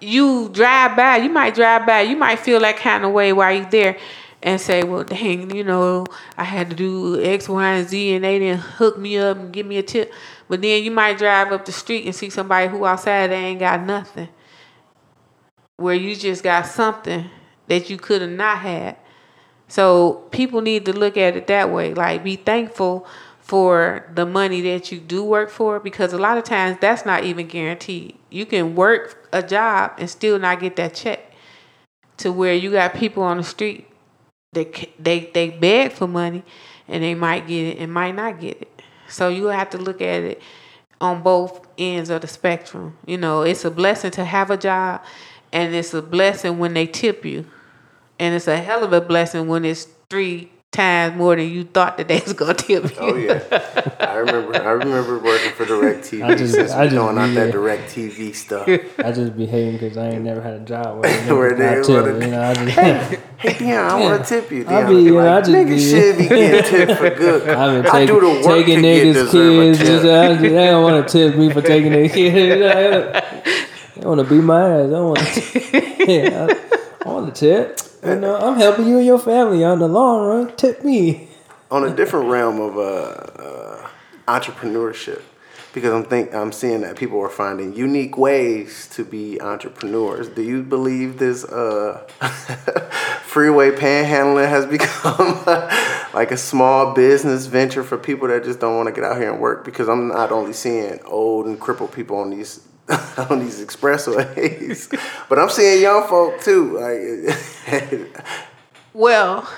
you 0.00 0.48
drive 0.48 0.96
by. 0.96 1.18
You 1.18 1.28
might 1.30 1.54
drive 1.54 1.86
by. 1.86 2.00
You 2.02 2.16
might 2.16 2.38
feel 2.38 2.60
that 2.60 2.76
kind 2.76 3.04
of 3.04 3.12
way 3.12 3.32
while 3.32 3.52
you're 3.52 3.66
there. 3.70 3.98
And 4.42 4.60
say, 4.60 4.82
well, 4.82 5.04
dang, 5.04 5.54
you 5.54 5.64
know, 5.64 6.06
I 6.36 6.44
had 6.44 6.70
to 6.70 6.76
do 6.76 7.22
X, 7.22 7.48
Y, 7.48 7.66
and 7.72 7.88
Z, 7.88 8.14
and 8.14 8.24
they 8.24 8.38
didn't 8.38 8.60
hook 8.60 8.98
me 8.98 9.18
up 9.18 9.36
and 9.36 9.52
give 9.52 9.66
me 9.66 9.76
a 9.76 9.82
tip. 9.82 10.12
But 10.48 10.62
then 10.62 10.82
you 10.82 10.90
might 10.90 11.18
drive 11.18 11.52
up 11.52 11.64
the 11.64 11.72
street 11.72 12.06
and 12.06 12.14
see 12.14 12.30
somebody 12.30 12.68
who 12.68 12.84
outside 12.84 13.28
they 13.28 13.36
ain't 13.36 13.60
got 13.60 13.82
nothing, 13.82 14.28
where 15.76 15.94
you 15.94 16.16
just 16.16 16.42
got 16.42 16.66
something 16.66 17.26
that 17.68 17.90
you 17.90 17.98
could 17.98 18.22
have 18.22 18.30
not 18.30 18.58
had. 18.58 18.96
So 19.68 20.26
people 20.30 20.62
need 20.62 20.86
to 20.86 20.92
look 20.92 21.16
at 21.16 21.36
it 21.36 21.46
that 21.46 21.70
way. 21.70 21.94
Like, 21.94 22.24
be 22.24 22.36
thankful 22.36 23.06
for 23.40 24.10
the 24.14 24.24
money 24.24 24.60
that 24.62 24.90
you 24.90 24.98
do 24.98 25.22
work 25.22 25.50
for 25.50 25.80
because 25.80 26.12
a 26.12 26.18
lot 26.18 26.38
of 26.38 26.44
times 26.44 26.78
that's 26.80 27.04
not 27.04 27.24
even 27.24 27.46
guaranteed. 27.46 28.16
You 28.30 28.46
can 28.46 28.74
work 28.74 29.28
a 29.32 29.42
job 29.42 29.92
and 29.98 30.08
still 30.08 30.38
not 30.38 30.60
get 30.60 30.76
that 30.76 30.94
check. 30.94 31.26
To 32.18 32.30
where 32.30 32.54
you 32.54 32.70
got 32.70 32.94
people 32.94 33.22
on 33.22 33.38
the 33.38 33.42
street 33.42 33.89
they 34.52 34.70
they 34.98 35.30
they 35.32 35.50
beg 35.50 35.92
for 35.92 36.06
money 36.06 36.42
and 36.88 37.02
they 37.02 37.14
might 37.14 37.46
get 37.46 37.76
it 37.76 37.78
and 37.78 37.92
might 37.92 38.14
not 38.14 38.40
get 38.40 38.60
it. 38.60 38.82
So 39.08 39.28
you 39.28 39.46
have 39.46 39.70
to 39.70 39.78
look 39.78 40.00
at 40.00 40.22
it 40.22 40.42
on 41.00 41.22
both 41.22 41.66
ends 41.78 42.10
of 42.10 42.20
the 42.20 42.28
spectrum. 42.28 42.96
You 43.06 43.18
know, 43.18 43.42
it's 43.42 43.64
a 43.64 43.70
blessing 43.70 44.10
to 44.12 44.24
have 44.24 44.50
a 44.50 44.56
job 44.56 45.02
and 45.52 45.74
it's 45.74 45.94
a 45.94 46.02
blessing 46.02 46.58
when 46.58 46.74
they 46.74 46.86
tip 46.86 47.24
you. 47.24 47.46
And 48.18 48.34
it's 48.34 48.48
a 48.48 48.58
hell 48.58 48.84
of 48.84 48.92
a 48.92 49.00
blessing 49.00 49.48
when 49.48 49.64
it's 49.64 49.86
three 50.10 50.50
times 50.72 51.16
more 51.16 51.34
than 51.34 51.48
you 51.50 51.64
thought 51.64 51.96
that 51.98 52.06
they 52.06 52.20
was 52.20 52.32
gonna 52.32 52.54
tip 52.68 52.84
you. 52.84 52.96
Oh 53.00 53.16
yeah, 53.16 53.40
I 53.98 54.14
remember. 54.16 54.54
I 54.56 54.70
remember 54.70 55.18
working 55.18 55.50
for 55.52 55.64
DirecTV. 55.66 56.22
I 56.24 56.34
just- 56.36 56.54
since 56.54 56.70
I 56.70 56.84
we 56.84 56.90
just 56.90 56.96
doing 56.96 57.18
out 57.18 57.34
that 57.34 57.52
DirecTV 57.52 58.34
stuff. 58.36 58.68
I 59.04 59.10
just 59.12 59.36
be 59.36 59.46
hating 59.46 59.72
because 59.78 59.96
I 59.96 60.10
ain't 60.10 60.22
never 60.22 60.40
had 60.40 60.54
a 60.54 60.60
job 60.60 60.98
where, 61.02 61.34
Where 61.36 61.54
they 61.56 61.68
I 61.80 61.82
tip, 61.82 61.88
wanna- 62.06 62.24
you 62.24 62.30
know, 62.30 62.42
I 62.42 62.54
just, 62.54 62.70
Hey 63.40 63.54
Deon, 63.54 63.76
I 63.90 64.00
want 64.00 64.24
to 64.24 64.28
tip 64.40 64.50
you. 64.52 64.60
I 64.62 64.64
Deon 64.82 64.88
be, 64.88 64.94
be 64.96 65.02
you 65.02 65.14
know, 65.14 65.36
I 65.36 65.40
just 65.40 65.50
niggas 65.50 65.68
be- 65.68 65.90
should 65.90 66.18
be 66.18 66.28
getting 66.28 66.70
tipped 66.70 66.98
for 67.00 67.10
good. 67.10 67.48
I've 67.48 67.82
been 67.82 67.92
I 67.92 68.06
do 68.06 68.20
the 68.20 68.26
work 68.28 68.42
taking 68.44 68.76
to 68.76 68.82
get 68.82 69.06
niggas' 69.06 69.14
deserve 69.14 69.34
a 69.34 69.62
kids. 69.64 69.78
tip. 69.78 69.86
Just, 69.86 70.04
I 70.06 70.28
just, 70.28 70.40
they 70.42 70.48
don't 70.66 70.82
want 70.84 71.08
to 71.08 71.12
tip 71.12 71.36
me 71.38 71.50
for 71.52 71.62
taking 71.62 71.92
their 71.92 72.08
kids. 72.08 72.60
They 73.96 74.00
don't 74.02 74.16
want 74.16 74.28
to 74.28 74.34
beat 74.34 74.42
my 74.44 74.60
ass. 74.68 74.86
I 74.86 74.90
don't 74.90 75.06
want 75.08 75.18
to. 75.18 76.10
Yeah, 76.12 76.46
I, 76.48 77.08
I 77.08 77.12
want 77.12 77.34
to 77.34 77.40
tip. 77.40 77.80
You 78.04 78.16
know, 78.16 78.36
I'm 78.36 78.56
helping 78.58 78.86
you 78.88 78.96
and 78.98 79.06
your 79.06 79.18
family 79.18 79.62
on 79.64 79.78
the 79.78 79.88
long 79.88 80.26
run. 80.26 80.56
Tip 80.56 80.84
me. 80.84 81.28
on 81.70 81.84
a 81.84 81.94
different 81.94 82.28
realm 82.28 82.58
of 82.60 82.76
uh, 82.76 82.80
uh, 82.80 83.88
entrepreneurship 84.26 85.22
because 85.72 85.92
I'm 85.92 86.04
think 86.04 86.34
I'm 86.34 86.50
seeing 86.52 86.80
that 86.80 86.96
people 86.96 87.20
are 87.20 87.28
finding 87.28 87.74
unique 87.74 88.16
ways 88.16 88.88
to 88.94 89.04
be 89.04 89.40
entrepreneurs. 89.40 90.28
Do 90.28 90.42
you 90.42 90.62
believe 90.62 91.18
this 91.18 91.44
uh, 91.44 91.98
freeway 93.22 93.70
panhandling 93.70 94.48
has 94.48 94.66
become 94.78 95.44
like 96.14 96.30
a 96.32 96.36
small 96.36 96.92
business 96.94 97.46
venture 97.46 97.84
for 97.84 97.98
people 97.98 98.28
that 98.28 98.44
just 98.44 98.60
don't 98.60 98.76
want 98.76 98.88
to 98.88 98.92
get 98.92 99.04
out 99.04 99.16
here 99.18 99.30
and 99.30 99.40
work? 99.40 99.64
Because 99.64 99.88
I'm 99.88 100.08
not 100.08 100.32
only 100.32 100.52
seeing 100.52 101.00
old 101.04 101.46
and 101.46 101.60
crippled 101.60 101.92
people 101.92 102.16
on 102.16 102.30
these 102.30 102.66
on 103.30 103.38
these 103.38 103.64
expressways, 103.64 104.90
but 105.28 105.38
I'm 105.38 105.48
seeing 105.48 105.82
young 105.82 106.06
folk 106.08 106.40
too. 106.40 106.78
Like, 106.78 108.08
Well, 108.92 109.48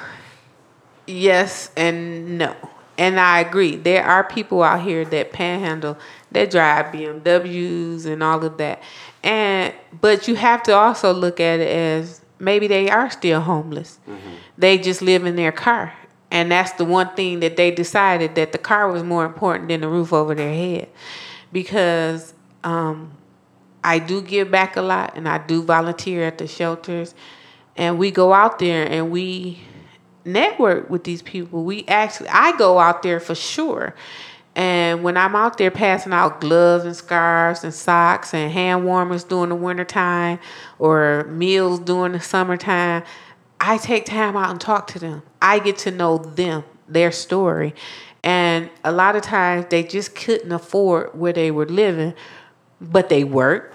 yes 1.06 1.70
and 1.76 2.38
no. 2.38 2.54
And 2.98 3.18
I 3.18 3.40
agree. 3.40 3.76
There 3.76 4.04
are 4.04 4.22
people 4.22 4.62
out 4.62 4.82
here 4.82 5.04
that 5.06 5.32
panhandle, 5.32 5.98
that 6.30 6.50
drive 6.50 6.92
BMWs 6.92 8.04
and 8.04 8.22
all 8.22 8.44
of 8.44 8.58
that. 8.58 8.82
And 9.22 9.72
but 9.98 10.28
you 10.28 10.34
have 10.34 10.62
to 10.64 10.74
also 10.74 11.12
look 11.12 11.40
at 11.40 11.60
it 11.60 11.68
as 11.68 12.20
maybe 12.38 12.66
they 12.66 12.90
are 12.90 13.10
still 13.10 13.40
homeless. 13.40 13.98
They 14.58 14.76
just 14.76 15.00
live 15.00 15.24
in 15.24 15.36
their 15.36 15.52
car. 15.52 15.94
And 16.30 16.50
that's 16.50 16.72
the 16.72 16.84
one 16.84 17.14
thing 17.14 17.40
that 17.40 17.56
they 17.56 17.70
decided 17.70 18.34
that 18.34 18.52
the 18.52 18.58
car 18.58 18.90
was 18.90 19.02
more 19.02 19.24
important 19.24 19.68
than 19.68 19.80
the 19.80 19.88
roof 19.88 20.12
over 20.12 20.34
their 20.34 20.52
head. 20.52 20.88
Because 21.52 22.34
um, 22.64 23.12
I 23.84 23.98
do 23.98 24.22
give 24.22 24.50
back 24.50 24.76
a 24.76 24.82
lot 24.82 25.16
and 25.16 25.28
I 25.28 25.38
do 25.38 25.62
volunteer 25.62 26.24
at 26.24 26.38
the 26.38 26.46
shelters. 26.46 27.14
And 27.76 27.98
we 27.98 28.10
go 28.10 28.32
out 28.32 28.58
there 28.58 28.86
and 28.86 29.10
we 29.10 29.60
network 30.24 30.88
with 30.90 31.04
these 31.04 31.22
people. 31.22 31.64
We 31.64 31.84
actually, 31.86 32.28
I 32.28 32.56
go 32.56 32.78
out 32.78 33.02
there 33.02 33.18
for 33.20 33.34
sure. 33.34 33.94
And 34.54 35.02
when 35.02 35.16
I'm 35.16 35.34
out 35.34 35.56
there 35.56 35.70
passing 35.70 36.12
out 36.12 36.40
gloves 36.40 36.84
and 36.84 36.94
scarves 36.94 37.64
and 37.64 37.72
socks 37.72 38.34
and 38.34 38.52
hand 38.52 38.84
warmers 38.84 39.24
during 39.24 39.48
the 39.48 39.54
wintertime 39.54 40.38
or 40.78 41.24
meals 41.24 41.80
during 41.80 42.12
the 42.12 42.20
summertime, 42.20 43.02
I 43.58 43.78
take 43.78 44.04
time 44.04 44.36
out 44.36 44.50
and 44.50 44.60
talk 44.60 44.88
to 44.88 44.98
them. 44.98 45.22
I 45.40 45.58
get 45.58 45.78
to 45.78 45.90
know 45.90 46.18
them, 46.18 46.64
their 46.86 47.12
story. 47.12 47.74
And 48.22 48.70
a 48.84 48.92
lot 48.92 49.16
of 49.16 49.22
times 49.22 49.66
they 49.70 49.82
just 49.82 50.14
couldn't 50.14 50.52
afford 50.52 51.18
where 51.18 51.32
they 51.32 51.50
were 51.50 51.66
living, 51.66 52.14
but 52.82 53.08
they 53.08 53.24
work. 53.24 53.74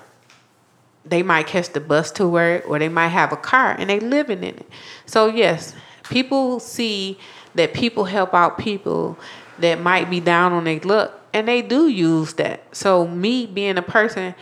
They 1.06 1.24
might 1.24 1.48
catch 1.48 1.70
the 1.70 1.80
bus 1.80 2.12
to 2.12 2.28
work 2.28 2.66
or 2.68 2.80
they 2.80 2.90
might 2.90 3.08
have 3.08 3.32
a 3.32 3.38
car 3.38 3.76
and 3.80 3.90
they 3.90 4.00
living 4.00 4.40
in 4.40 4.56
it. 4.56 4.70
So 5.06 5.28
yes, 5.28 5.74
people 6.10 6.60
see 6.60 7.18
that 7.56 7.74
people 7.74 8.06
help 8.06 8.34
out 8.34 8.58
people 8.58 9.18
that 9.60 9.80
might 9.80 10.10
be 10.10 10.20
down 10.20 10.52
on 10.52 10.66
their 10.66 10.80
luck 10.82 11.20
and 11.34 11.48
they 11.48 11.62
do 11.62 11.88
use 11.88 12.34
that. 12.34 12.64
So 12.76 13.08
me 13.08 13.46
being 13.46 13.78
a 13.78 13.82
person 13.82 14.36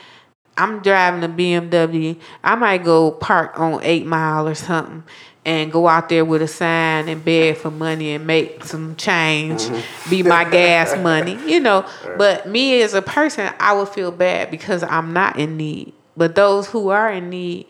I'm 0.57 0.81
driving 0.81 1.23
a 1.23 1.27
BMW. 1.27 2.17
I 2.43 2.55
might 2.55 2.83
go 2.83 3.11
park 3.11 3.59
on 3.59 3.81
Eight 3.83 4.05
Mile 4.05 4.47
or 4.47 4.55
something 4.55 5.03
and 5.45 5.71
go 5.71 5.87
out 5.87 6.09
there 6.09 6.25
with 6.25 6.41
a 6.41 6.47
sign 6.47 7.07
and 7.07 7.23
beg 7.23 7.57
for 7.57 7.69
money 7.71 8.13
and 8.13 8.25
make 8.25 8.63
some 8.63 8.95
change, 8.95 9.69
be 10.09 10.23
my 10.23 10.43
gas 10.43 10.97
money, 11.03 11.37
you 11.49 11.59
know. 11.59 11.85
But 12.17 12.47
me 12.49 12.81
as 12.81 12.93
a 12.95 13.01
person, 13.01 13.53
I 13.59 13.73
would 13.73 13.89
feel 13.89 14.11
bad 14.11 14.49
because 14.51 14.81
I'm 14.83 15.13
not 15.13 15.37
in 15.37 15.55
need. 15.55 15.93
But 16.17 16.35
those 16.35 16.67
who 16.69 16.89
are 16.89 17.11
in 17.11 17.29
need, 17.29 17.67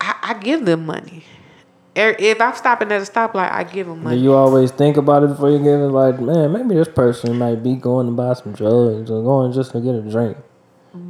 I, 0.00 0.14
I 0.22 0.34
give 0.34 0.66
them 0.66 0.84
money. 0.86 1.24
Er- 1.96 2.16
If 2.18 2.40
I'm 2.42 2.54
stopping 2.54 2.92
at 2.92 3.00
a 3.00 3.10
stoplight, 3.10 3.50
I 3.50 3.64
give 3.64 3.86
them 3.86 4.02
money. 4.04 4.16
Do 4.18 4.22
you 4.22 4.34
always 4.34 4.70
think 4.70 4.98
about 4.98 5.22
it 5.22 5.28
before 5.28 5.50
you 5.50 5.58
give 5.58 5.80
it? 5.80 5.86
Like, 5.86 6.20
man, 6.20 6.52
maybe 6.52 6.74
this 6.74 6.88
person 6.88 7.38
might 7.38 7.62
be 7.62 7.74
going 7.74 8.06
to 8.06 8.12
buy 8.12 8.34
some 8.34 8.52
drugs 8.52 9.10
or 9.10 9.22
going 9.22 9.52
just 9.52 9.72
to 9.72 9.80
get 9.80 9.94
a 9.94 10.02
drink, 10.02 10.36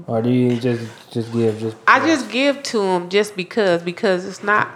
or 0.06 0.22
do 0.22 0.30
you 0.30 0.56
just 0.60 1.10
just 1.10 1.32
give 1.32 1.58
just? 1.58 1.76
I 1.88 2.06
just 2.06 2.30
give 2.30 2.62
to 2.64 2.78
them 2.78 3.08
just 3.08 3.34
because 3.34 3.82
because 3.82 4.24
it's 4.24 4.44
not 4.44 4.68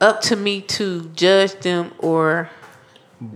up 0.00 0.20
to 0.22 0.36
me 0.36 0.60
to 0.60 1.10
judge 1.14 1.52
them 1.60 1.92
or 1.98 2.50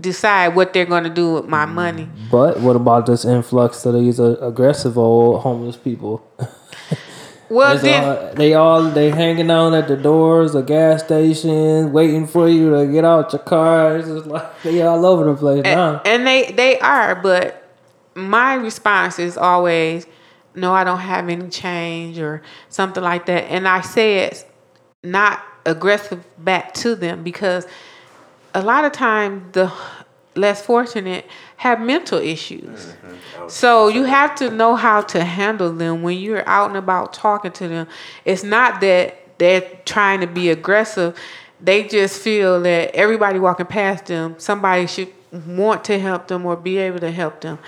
decide 0.01 0.55
what 0.55 0.73
they're 0.73 0.85
going 0.85 1.05
to 1.05 1.11
do 1.11 1.35
with 1.35 1.47
my 1.47 1.65
mm-hmm. 1.65 1.75
money. 1.75 2.09
But 2.31 2.61
what 2.61 2.77
about 2.77 3.07
this 3.07 3.25
influx 3.25 3.85
of 3.87 3.95
these 3.95 4.19
aggressive 4.19 4.99
old 4.99 5.43
homeless 5.43 5.77
people? 5.77 6.27
Well, 7.51 7.79
then 7.79 8.05
all- 8.05 8.35
they 8.35 8.55
all 8.55 8.83
they 8.91 9.11
hanging 9.11 9.51
out 9.51 9.73
at 9.73 9.89
the 9.89 9.97
doors 9.97 10.55
of 10.55 10.67
gas 10.67 11.03
stations, 11.05 11.91
waiting 11.91 12.27
for 12.27 12.49
you 12.49 12.71
to 12.77 12.87
get 12.93 13.05
out 13.05 13.33
your 13.33 13.41
car. 13.41 13.97
It's 13.97 14.09
just 14.09 14.27
like 14.27 14.63
they 14.63 14.83
all 14.83 15.05
over 15.07 15.25
the 15.25 15.35
place 15.35 15.65
now. 15.65 16.03
and, 16.05 16.07
and 16.07 16.27
they 16.27 16.53
they 16.53 16.79
are, 16.81 17.15
but 17.15 17.67
my 18.15 18.55
response 18.55 19.19
is 19.19 19.39
always, 19.39 20.07
"No, 20.55 20.75
I 20.75 20.85
don't 20.85 20.99
have 20.99 21.29
any 21.29 21.49
change" 21.49 22.19
or 22.19 22.43
something 22.69 23.03
like 23.03 23.27
that. 23.27 23.45
And 23.45 23.67
I 23.67 23.81
say 23.81 24.19
it 24.19 24.45
not 25.03 25.43
aggressive 25.69 26.25
back 26.39 26.75
to 26.75 26.95
them 26.95 27.23
because 27.23 27.67
a 28.55 28.63
lot 28.63 28.85
of 28.85 28.93
times 28.93 29.53
the 29.53 29.73
less 30.35 30.65
fortunate 30.65 31.27
have 31.57 31.81
mental 31.81 32.19
issues. 32.19 32.95
So 33.49 33.89
you 33.89 34.05
have 34.05 34.35
to 34.37 34.51
know 34.51 34.77
how 34.77 35.03
to 35.03 35.25
handle 35.25 35.73
them 35.73 36.03
when 36.03 36.19
you're 36.19 36.49
out 36.49 36.69
and 36.69 36.77
about 36.77 37.13
talking 37.13 37.53
to 37.53 37.69
them. 37.69 37.89
It's 38.25 38.43
not 38.45 38.81
that 38.81 39.39
they're 39.39 39.69
trying 39.85 40.21
to 40.21 40.27
be 40.27 40.51
aggressive. 40.51 41.19
They 41.61 41.85
just 41.85 42.21
feel 42.23 42.61
that 42.63 42.95
everybody 42.95 43.39
walking 43.39 43.67
past 43.67 44.07
them, 44.07 44.37
somebody 44.39 44.87
should 44.87 45.13
want 45.33 45.85
to 45.85 45.99
help 45.99 46.29
them 46.29 46.47
or 46.47 46.57
be 46.57 46.79
able 46.79 47.01
to 47.01 47.11
help 47.11 47.41
them. 47.41 47.59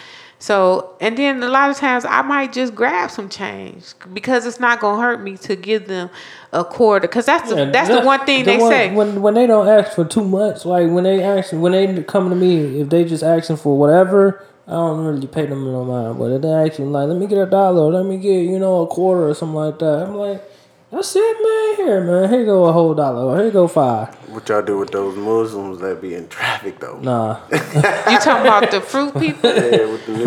So, 0.43 0.97
and 1.03 1.18
then 1.18 1.43
a 1.43 1.49
lot 1.49 1.68
of 1.68 1.76
times 1.76 2.07
I 2.07 2.22
might 2.22 2.53
just 2.55 2.74
grab 2.74 3.11
some 3.11 3.28
change 3.28 3.93
because 4.14 4.47
it's 4.47 4.59
not 4.59 4.80
gonna 4.80 5.01
hurt 5.01 5.20
me 5.22 5.36
to 5.36 5.55
give 5.55 5.86
them 5.86 6.09
a 6.53 6.64
quarter. 6.64 7.07
Cause 7.07 7.26
that's 7.26 7.51
the, 7.51 7.57
Yeah, 7.57 7.64
that's 7.70 7.91
the 7.91 8.01
one 8.01 8.24
thing 8.24 8.45
the 8.47 8.53
they 8.53 8.59
one- 8.59 8.70
say. 8.72 8.95
when 8.95 9.20
when 9.20 9.34
they 9.34 9.47
don't 9.47 9.68
ask 9.68 9.93
for 9.95 10.05
too 10.05 10.24
much. 10.24 10.64
Like 10.64 10.88
when 10.91 11.05
they 11.05 11.22
ask 11.22 11.53
when 11.53 11.72
they 11.72 12.03
come 12.05 12.30
to 12.30 12.34
me, 12.36 12.80
if 12.80 12.88
they 12.88 13.05
just 13.05 13.22
asking 13.22 13.57
for 13.59 13.76
whatever, 13.78 14.43
I 14.66 14.72
don't 14.72 15.05
really 15.05 15.26
pay 15.26 15.45
them 15.45 15.62
no 15.70 15.84
mind. 15.84 16.18
But 16.18 16.32
if 16.32 16.41
they 16.43 16.49
asking 16.51 16.91
like, 16.91 17.09
let 17.09 17.18
me 17.18 17.26
get 17.26 17.36
a 17.38 17.47
dollar, 17.47 17.82
or 17.82 17.93
let 17.93 18.07
me 18.07 18.16
get 18.16 18.41
you 18.47 18.59
know 18.59 18.80
a 18.80 18.86
quarter 18.86 19.28
or 19.28 19.34
something 19.34 19.57
like 19.57 19.78
that, 19.80 20.07
I'm 20.09 20.14
like, 20.14 20.43
that's 20.91 21.14
it, 21.16 21.76
man. 21.78 21.86
Here, 21.86 22.01
man. 22.05 22.28
Here 22.30 22.45
go 22.45 22.64
a 22.66 22.72
whole 22.72 22.95
dollar. 22.95 23.41
Here 23.43 23.51
go 23.51 23.68
five. 23.68 24.14
What 24.30 24.49
y'all 24.49 24.62
do 24.62 24.78
with 24.78 24.91
those 24.93 25.16
Muslims 25.16 25.80
that 25.80 26.01
be 26.01 26.14
in 26.14 26.28
traffic 26.28 26.78
though? 26.78 27.01
Nah, 27.01 27.41
You 27.51 28.18
talking 28.20 28.47
about 28.47 28.70
the 28.70 28.80
fruit 28.80 29.12
people? 29.18 29.51
Yeah, 29.51 29.86
with 29.91 30.07
the 30.07 30.12
bean 30.12 30.24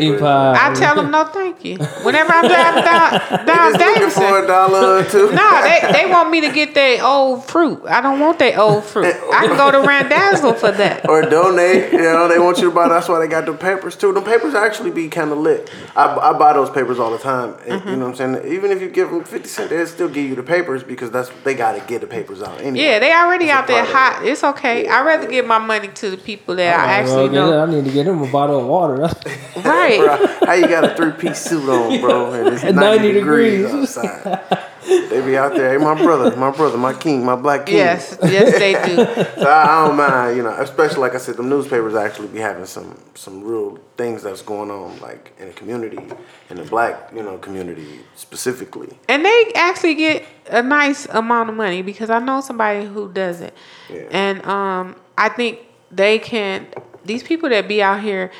newspapers. 0.00 0.20
pie. 0.20 0.70
I 0.70 0.74
tell 0.74 0.96
them 0.96 1.12
no, 1.12 1.24
thank 1.26 1.64
you. 1.64 1.76
Whenever 2.02 2.32
I'm 2.32 2.48
driving 2.48 2.82
down, 2.84 3.46
down 3.46 3.72
Just 3.78 4.16
looking 4.16 4.28
for 4.28 4.42
a 4.42 4.46
dollar 4.48 4.98
or 4.98 5.04
two. 5.04 5.30
no, 5.32 5.62
they, 5.62 5.92
they 5.92 6.10
want 6.10 6.30
me 6.30 6.40
to 6.40 6.50
get 6.50 6.74
their 6.74 7.04
old 7.04 7.44
fruit. 7.44 7.80
I 7.86 8.00
don't 8.00 8.18
want 8.18 8.40
their 8.40 8.58
old 8.60 8.82
fruit. 8.82 9.06
I 9.06 9.46
can 9.46 9.56
go 9.56 9.70
to 9.70 9.78
Randazzo 9.86 10.54
for 10.54 10.72
that. 10.72 11.08
or 11.08 11.22
donate. 11.22 11.92
You 11.92 11.98
know, 12.00 12.26
they 12.26 12.40
want 12.40 12.58
you 12.58 12.70
to 12.70 12.74
buy. 12.74 12.88
That's 12.88 13.08
why 13.08 13.20
they 13.20 13.28
got 13.28 13.46
the 13.46 13.52
papers 13.54 13.94
too. 13.94 14.12
The 14.12 14.20
papers 14.20 14.54
actually 14.54 14.90
be 14.90 15.08
kind 15.08 15.30
of 15.30 15.38
lit. 15.38 15.70
I, 15.94 16.12
I 16.16 16.32
buy 16.36 16.54
those 16.54 16.70
papers 16.70 16.98
all 16.98 17.10
the 17.12 17.18
time. 17.18 17.54
And, 17.68 17.74
Mm-hmm. 17.84 17.88
You 17.88 17.96
know 17.96 18.08
what 18.08 18.20
I'm 18.20 18.34
saying? 18.42 18.52
Even 18.52 18.70
if 18.72 18.80
you 18.80 18.88
give 18.88 19.10
them 19.10 19.22
fifty 19.24 19.48
cent, 19.48 19.70
they'll 19.70 19.86
still 19.86 20.03
give 20.08 20.28
you 20.28 20.34
the 20.34 20.42
papers 20.42 20.82
because 20.82 21.10
that's 21.10 21.30
they 21.44 21.54
got 21.54 21.72
to 21.72 21.80
get 21.86 22.00
the 22.00 22.06
papers 22.06 22.42
out. 22.42 22.60
Anyway. 22.60 22.84
Yeah, 22.84 22.98
they 22.98 23.12
already 23.12 23.44
It's 23.46 23.52
a 23.52 23.56
out 23.56 23.66
there 23.66 23.84
part 23.84 23.88
of 23.88 23.94
hot. 23.94 24.26
It's 24.26 24.44
okay. 24.44 24.86
I'd 24.88 25.04
rather 25.06 25.28
give 25.28 25.46
my 25.46 25.58
money 25.58 25.88
to 25.88 26.10
the 26.10 26.16
people 26.16 26.56
that 26.56 26.78
I 26.78 27.02
Well, 27.02 27.20
actually 27.20 27.28
get 27.28 27.44
it. 27.44 27.50
know. 27.50 27.62
I 27.62 27.70
need 27.70 27.84
to 27.84 27.90
get 27.90 28.04
them 28.04 28.22
a 28.22 28.26
bottle 28.30 28.60
of 28.60 28.66
water. 28.66 29.08
Right. 29.64 29.98
Bro, 29.98 30.46
how 30.46 30.52
you 30.52 30.68
got 30.68 30.84
a 30.84 30.94
three 30.94 31.12
piece 31.12 31.38
suit 31.40 31.66
on, 31.70 31.98
bro? 32.00 32.32
And 32.34 32.48
it's 32.54 32.62
90, 32.64 32.74
90 32.74 33.12
degrees, 33.12 33.64
degrees. 33.66 33.96
outside. 33.98 34.60
They 34.86 35.22
be 35.24 35.36
out 35.36 35.54
there. 35.54 35.70
Hey, 35.70 35.82
my 35.82 35.94
brother, 35.94 36.36
my 36.36 36.50
brother, 36.50 36.76
my 36.76 36.92
king, 36.92 37.24
my 37.24 37.36
black 37.36 37.66
king. 37.66 37.76
Yes, 37.76 38.16
yes, 38.22 38.58
they 38.58 38.72
do. 38.72 39.04
So 39.44 39.50
I, 39.50 39.64
I 39.64 39.86
don't 39.86 39.96
mind, 39.96 40.36
you 40.36 40.42
know, 40.42 40.54
especially 40.60 40.98
like 40.98 41.14
I 41.14 41.18
said, 41.18 41.36
the 41.36 41.42
newspapers 41.42 41.94
actually 41.94 42.28
be 42.28 42.38
having 42.38 42.66
some 42.66 42.98
some 43.14 43.42
real 43.42 43.78
things 43.96 44.22
that's 44.22 44.42
going 44.42 44.70
on, 44.70 44.98
like 45.00 45.32
in 45.38 45.48
the 45.48 45.52
community, 45.52 45.98
in 46.50 46.56
the 46.56 46.64
black, 46.64 47.10
you 47.14 47.22
know, 47.22 47.38
community 47.38 48.00
specifically. 48.14 48.98
And 49.08 49.24
they 49.24 49.52
actually 49.54 49.94
get 49.94 50.24
a 50.50 50.62
nice 50.62 51.06
amount 51.06 51.50
of 51.50 51.56
money 51.56 51.82
because 51.82 52.10
I 52.10 52.18
know 52.18 52.40
somebody 52.40 52.86
who 52.86 53.12
does 53.12 53.40
it. 53.40 53.54
Yeah. 53.90 54.08
And 54.10 54.44
um, 54.46 54.96
I 55.16 55.28
think 55.28 55.60
they 55.90 56.18
can, 56.18 56.66
these 57.04 57.22
people 57.22 57.48
that 57.50 57.68
be 57.68 57.82
out 57.82 58.02
here 58.02 58.30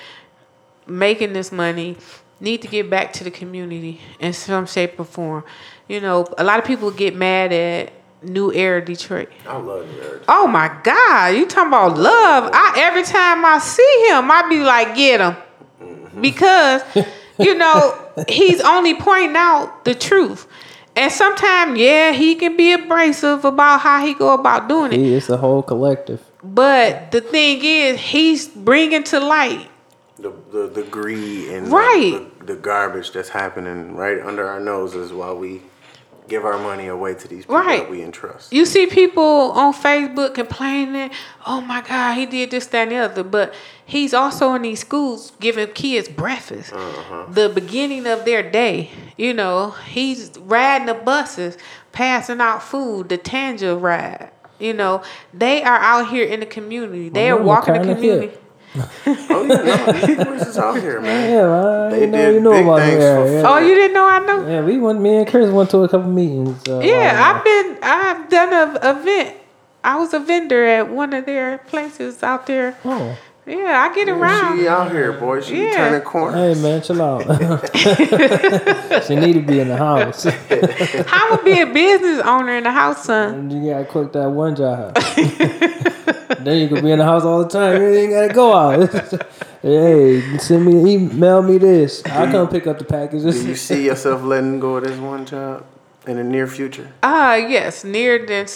making 0.86 1.32
this 1.32 1.51
money 1.51 1.97
need 2.45 2.62
to 2.62 2.68
get 2.68 2.88
back 2.88 3.12
to 3.14 3.24
the 3.24 3.30
community 3.30 4.01
in 4.20 4.32
some 4.32 4.66
shape 4.66 5.01
or 5.01 5.05
form. 5.05 5.45
You 5.88 6.01
know, 6.01 6.26
a 6.38 6.45
lot 6.45 6.59
of 6.59 6.64
people 6.64 6.90
get 6.90 7.16
mad 7.16 7.53
at 7.53 7.92
New 8.22 8.53
Era 8.53 8.84
Detroit. 8.84 9.28
I 9.47 9.57
love 9.57 9.86
New 9.86 10.20
Oh 10.28 10.47
my 10.47 10.68
God, 10.82 11.34
you 11.34 11.47
talking 11.47 11.68
about 11.68 11.99
love? 11.99 12.51
I 12.53 12.74
every 12.76 13.03
time 13.03 13.45
I 13.45 13.59
see 13.59 14.07
him, 14.09 14.30
I 14.30 14.49
be 14.49 14.61
like, 14.62 14.95
get 14.95 15.20
him, 15.20 15.36
mm-hmm. 15.80 16.20
because 16.20 16.82
you 17.38 17.55
know 17.55 17.99
he's 18.28 18.61
only 18.61 18.95
pointing 18.95 19.36
out 19.36 19.84
the 19.84 19.95
truth, 19.95 20.47
and 20.97 21.12
sometimes 21.12 21.78
yeah, 21.78 22.12
he 22.12 22.34
can 22.34 22.57
be 22.57 22.72
abrasive 22.72 23.45
about 23.45 23.80
how 23.80 24.05
he 24.05 24.14
go 24.14 24.32
about 24.34 24.68
doing 24.68 24.92
it. 24.92 25.01
It's 25.01 25.28
a 25.28 25.36
whole 25.36 25.62
collective. 25.62 26.22
But 26.42 27.11
the 27.11 27.20
thing 27.22 27.61
is, 27.64 27.99
he's 27.99 28.49
bringing 28.49 29.03
to 29.05 29.18
light 29.20 29.66
The, 30.18 30.30
the, 30.53 30.66
the 30.68 30.82
greed 30.82 31.49
and 31.49 31.68
Right. 31.68 32.12
the, 32.12 32.18
the 32.18 32.34
garbage 32.53 33.12
that's 33.12 33.30
happening 33.30 33.95
right 33.97 34.20
under 34.20 34.47
our 34.47 34.61
noses 34.61 35.12
while 35.12 35.36
we 35.36 35.62
give 36.28 36.45
our 36.45 36.57
money 36.59 36.86
away 36.86 37.14
to 37.14 37.28
these 37.28 37.45
people 37.45 37.57
Right. 37.57 37.80
that 37.82 37.90
we 37.90 38.03
entrust. 38.03 38.53
You 38.53 38.64
see 38.64 38.86
people 38.86 39.22
on 39.53 39.74
Facebook 39.74 40.34
complaining, 40.34 41.11
oh 41.47 41.61
my 41.61 41.82
God, 41.82 42.14
he 42.16 42.26
did 42.26 42.51
this, 42.51 42.66
that, 42.68 42.82
and 42.84 42.92
the 42.92 42.97
other. 42.97 43.22
But 43.22 43.53
he's 43.84 44.14
also 44.14 44.55
in 44.55 44.62
these 44.62 44.80
schools 44.80 45.32
giving 45.40 45.68
kids 45.68 46.09
breakfast, 46.09 46.72
uh-huh. 46.72 47.26
the 47.30 47.49
beginning 47.51 48.07
of 48.07 48.24
their 48.24 48.49
day. 48.49 48.90
You 49.16 49.34
know, 49.34 49.72
he's 49.86 50.30
riding 50.38 50.86
the 50.86 50.95
buses, 50.95 51.59
passing 51.92 52.40
out 52.40 52.62
food, 52.62 53.09
the 53.11 53.18
Tangent 53.18 53.82
ride. 53.82 54.30
You 54.59 54.72
know, 54.72 55.03
they 55.34 55.62
are 55.62 55.76
out 55.78 56.09
here 56.09 56.24
in 56.24 56.40
the 56.40 56.47
community. 56.47 57.09
They 57.11 57.28
are 57.28 57.40
walking 57.42 57.74
the 57.74 57.95
community. 57.95 58.38
Hip. 58.75 58.89
oh 59.31 59.45
yeah, 59.45 59.62
no, 59.87 60.07
these 60.07 60.16
voices 60.27 60.59
out 60.59 60.81
here, 60.81 61.01
man. 61.01 61.31
Yeah, 61.31 61.47
man. 61.47 61.91
They 61.91 62.01
you 62.01 62.07
know, 62.09 62.18
did 62.18 62.35
you 62.35 62.41
know 62.41 62.51
big 62.53 62.64
about 62.64 62.79
things 62.81 63.01
yeah, 63.03 63.16
for 63.25 63.33
yeah. 63.33 63.43
Oh, 63.49 63.59
you 63.59 63.75
didn't 63.75 63.95
know 63.95 64.07
I 64.07 64.18
know? 64.20 64.49
Yeah, 64.49 64.61
we 64.62 64.79
went. 64.79 65.01
Me 65.01 65.16
and 65.16 65.27
Chris 65.27 65.51
went 65.51 65.70
to 65.70 65.79
a 65.79 65.89
couple 65.89 66.11
meetings. 66.11 66.66
Uh, 66.68 66.81
Yeah, 66.81 67.33
I've 67.35 67.45
been, 67.45 67.79
I've 67.83 68.29
done 68.29 68.53
a 68.53 68.91
event. 68.99 69.37
I 69.83 69.97
was 69.97 70.14
a 70.14 70.18
vendor 70.20 70.64
at 70.64 70.89
one 70.91 71.12
of 71.12 71.27
their 71.27 71.59
places 71.59 72.22
out 72.22 72.47
there. 72.47 72.77
Oh, 72.85 73.16
Yeah, 73.47 73.87
I 73.91 73.95
get 73.95 74.09
around. 74.09 74.59
She 74.59 74.66
out 74.66 74.91
here, 74.91 75.12
boy. 75.12 75.43
She 75.43 75.62
Yeah. 75.62 75.77
turning 75.77 76.01
corners. 76.01 76.57
hey 76.57 76.62
man, 76.62 76.81
chill 76.81 77.03
out. 77.03 77.20
she 79.07 79.14
need 79.16 79.35
to 79.35 79.43
be 79.43 79.61
in 79.61 79.68
the 79.68 79.77
house. 79.77 80.25
How 81.07 81.31
would 81.31 81.45
be 81.45 81.61
a 81.61 81.66
business 81.66 82.20
owner 82.25 82.57
in 82.57 82.64
the 82.64 82.72
house, 82.72 83.05
son? 83.05 83.35
And 83.35 83.53
you 83.53 83.70
gotta 83.72 83.85
quit 83.85 84.12
that 84.14 84.31
one 84.31 84.57
job. 84.57 84.97
then 86.41 86.59
you 86.61 86.68
can 86.68 86.85
be 86.85 86.91
in 86.91 86.99
the 86.99 87.05
house 87.05 87.22
all 87.25 87.43
the 87.43 87.49
time. 87.49 87.81
You 87.81 87.89
ain't 87.89 88.11
gotta 88.12 88.33
go 88.35 88.53
out. 88.55 89.22
hey, 89.62 90.39
send 90.39 90.64
me, 90.66 90.95
email 90.95 91.43
me 91.43 91.59
this. 91.59 92.05
I'll 92.07 92.31
come 92.31 92.49
pick 92.49 92.66
up 92.66 92.79
the 92.79 92.85
package. 92.85 93.22
Do 93.22 93.47
you 93.47 93.55
see 93.57 93.87
yourself 93.87 94.22
letting 94.22 94.61
go 94.61 94.77
of 94.77 94.85
this 94.85 94.99
one 94.99 95.27
job 95.27 95.64
in 96.07 96.16
the 96.16 96.25
near 96.25 96.47
future? 96.47 96.93
Ah, 97.03 97.35
yes, 97.37 97.85
near 97.85 98.18
than 98.27 98.47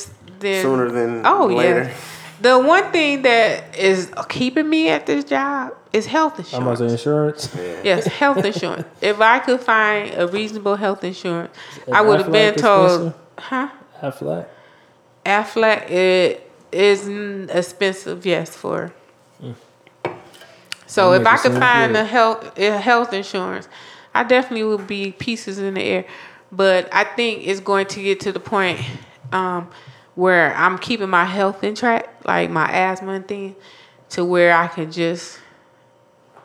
than 0.41 0.63
Sooner 0.63 0.91
than 0.91 1.27
oh 1.27 1.47
later? 1.47 1.85
yeah. 1.85 1.95
The 2.41 2.57
one 2.57 2.93
thing 2.93 3.23
that 3.23 3.77
is 3.77 4.13
keeping 4.29 4.69
me 4.69 4.89
at 4.91 5.07
this 5.07 5.25
job 5.25 5.75
is 5.93 6.07
health 6.07 6.39
insurance. 6.39 6.55
I'm 6.55 6.63
about 6.63 6.79
to 6.79 6.85
insurance. 6.85 7.51
say 7.51 7.61
insurance. 7.79 7.85
Yes, 7.85 8.07
health 8.07 8.45
insurance. 8.45 8.87
if 9.01 9.21
I 9.21 9.41
could 9.41 9.61
find 9.61 10.15
a 10.15 10.29
reasonable 10.29 10.77
health 10.77 11.03
insurance, 11.03 11.53
I 11.93 12.01
would 12.01 12.21
have 12.21 12.31
been 12.31 12.55
told, 12.55 13.09
expensive? 13.09 13.15
huh? 13.39 13.69
Aflac. 14.01 14.47
Aflac 15.27 15.91
it 15.91 16.48
is 16.73 17.03
mm, 17.05 17.55
expensive, 17.55 18.25
yes, 18.27 18.57
for. 18.57 18.93
So 20.87 21.13
That 21.13 21.21
if 21.21 21.27
I 21.27 21.37
could 21.37 21.53
find 21.59 21.93
good. 21.93 22.01
a 22.01 22.05
health 22.05 22.59
a 22.59 22.79
health 22.79 23.13
insurance, 23.13 23.69
I 24.15 24.25
definitely 24.25 24.65
would 24.65 24.87
be 24.87 25.13
pieces 25.13 25.59
in 25.59 25.75
the 25.75 25.83
air. 25.83 26.05
But 26.51 26.89
I 26.93 27.05
think 27.05 27.47
it's 27.47 27.61
going 27.61 27.87
to 27.89 28.03
get 28.03 28.21
to 28.21 28.33
the 28.33 28.41
point 28.41 28.81
um, 29.33 29.69
where 30.15 30.55
I'm 30.55 30.79
keeping 30.79 31.11
my 31.11 31.27
health 31.27 31.63
in 31.63 31.75
track, 31.75 32.09
like 32.25 32.49
my 32.51 32.71
asthma 32.73 33.13
and 33.13 33.29
thing, 33.29 33.55
to 34.11 34.25
where 34.25 34.55
I 34.57 34.67
can 34.67 34.91
just 34.91 35.39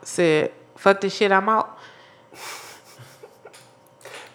say, 0.02 0.50
"Fuck 0.76 1.00
this 1.00 1.16
shit, 1.16 1.32
I'm 1.32 1.48
out." 1.48 1.78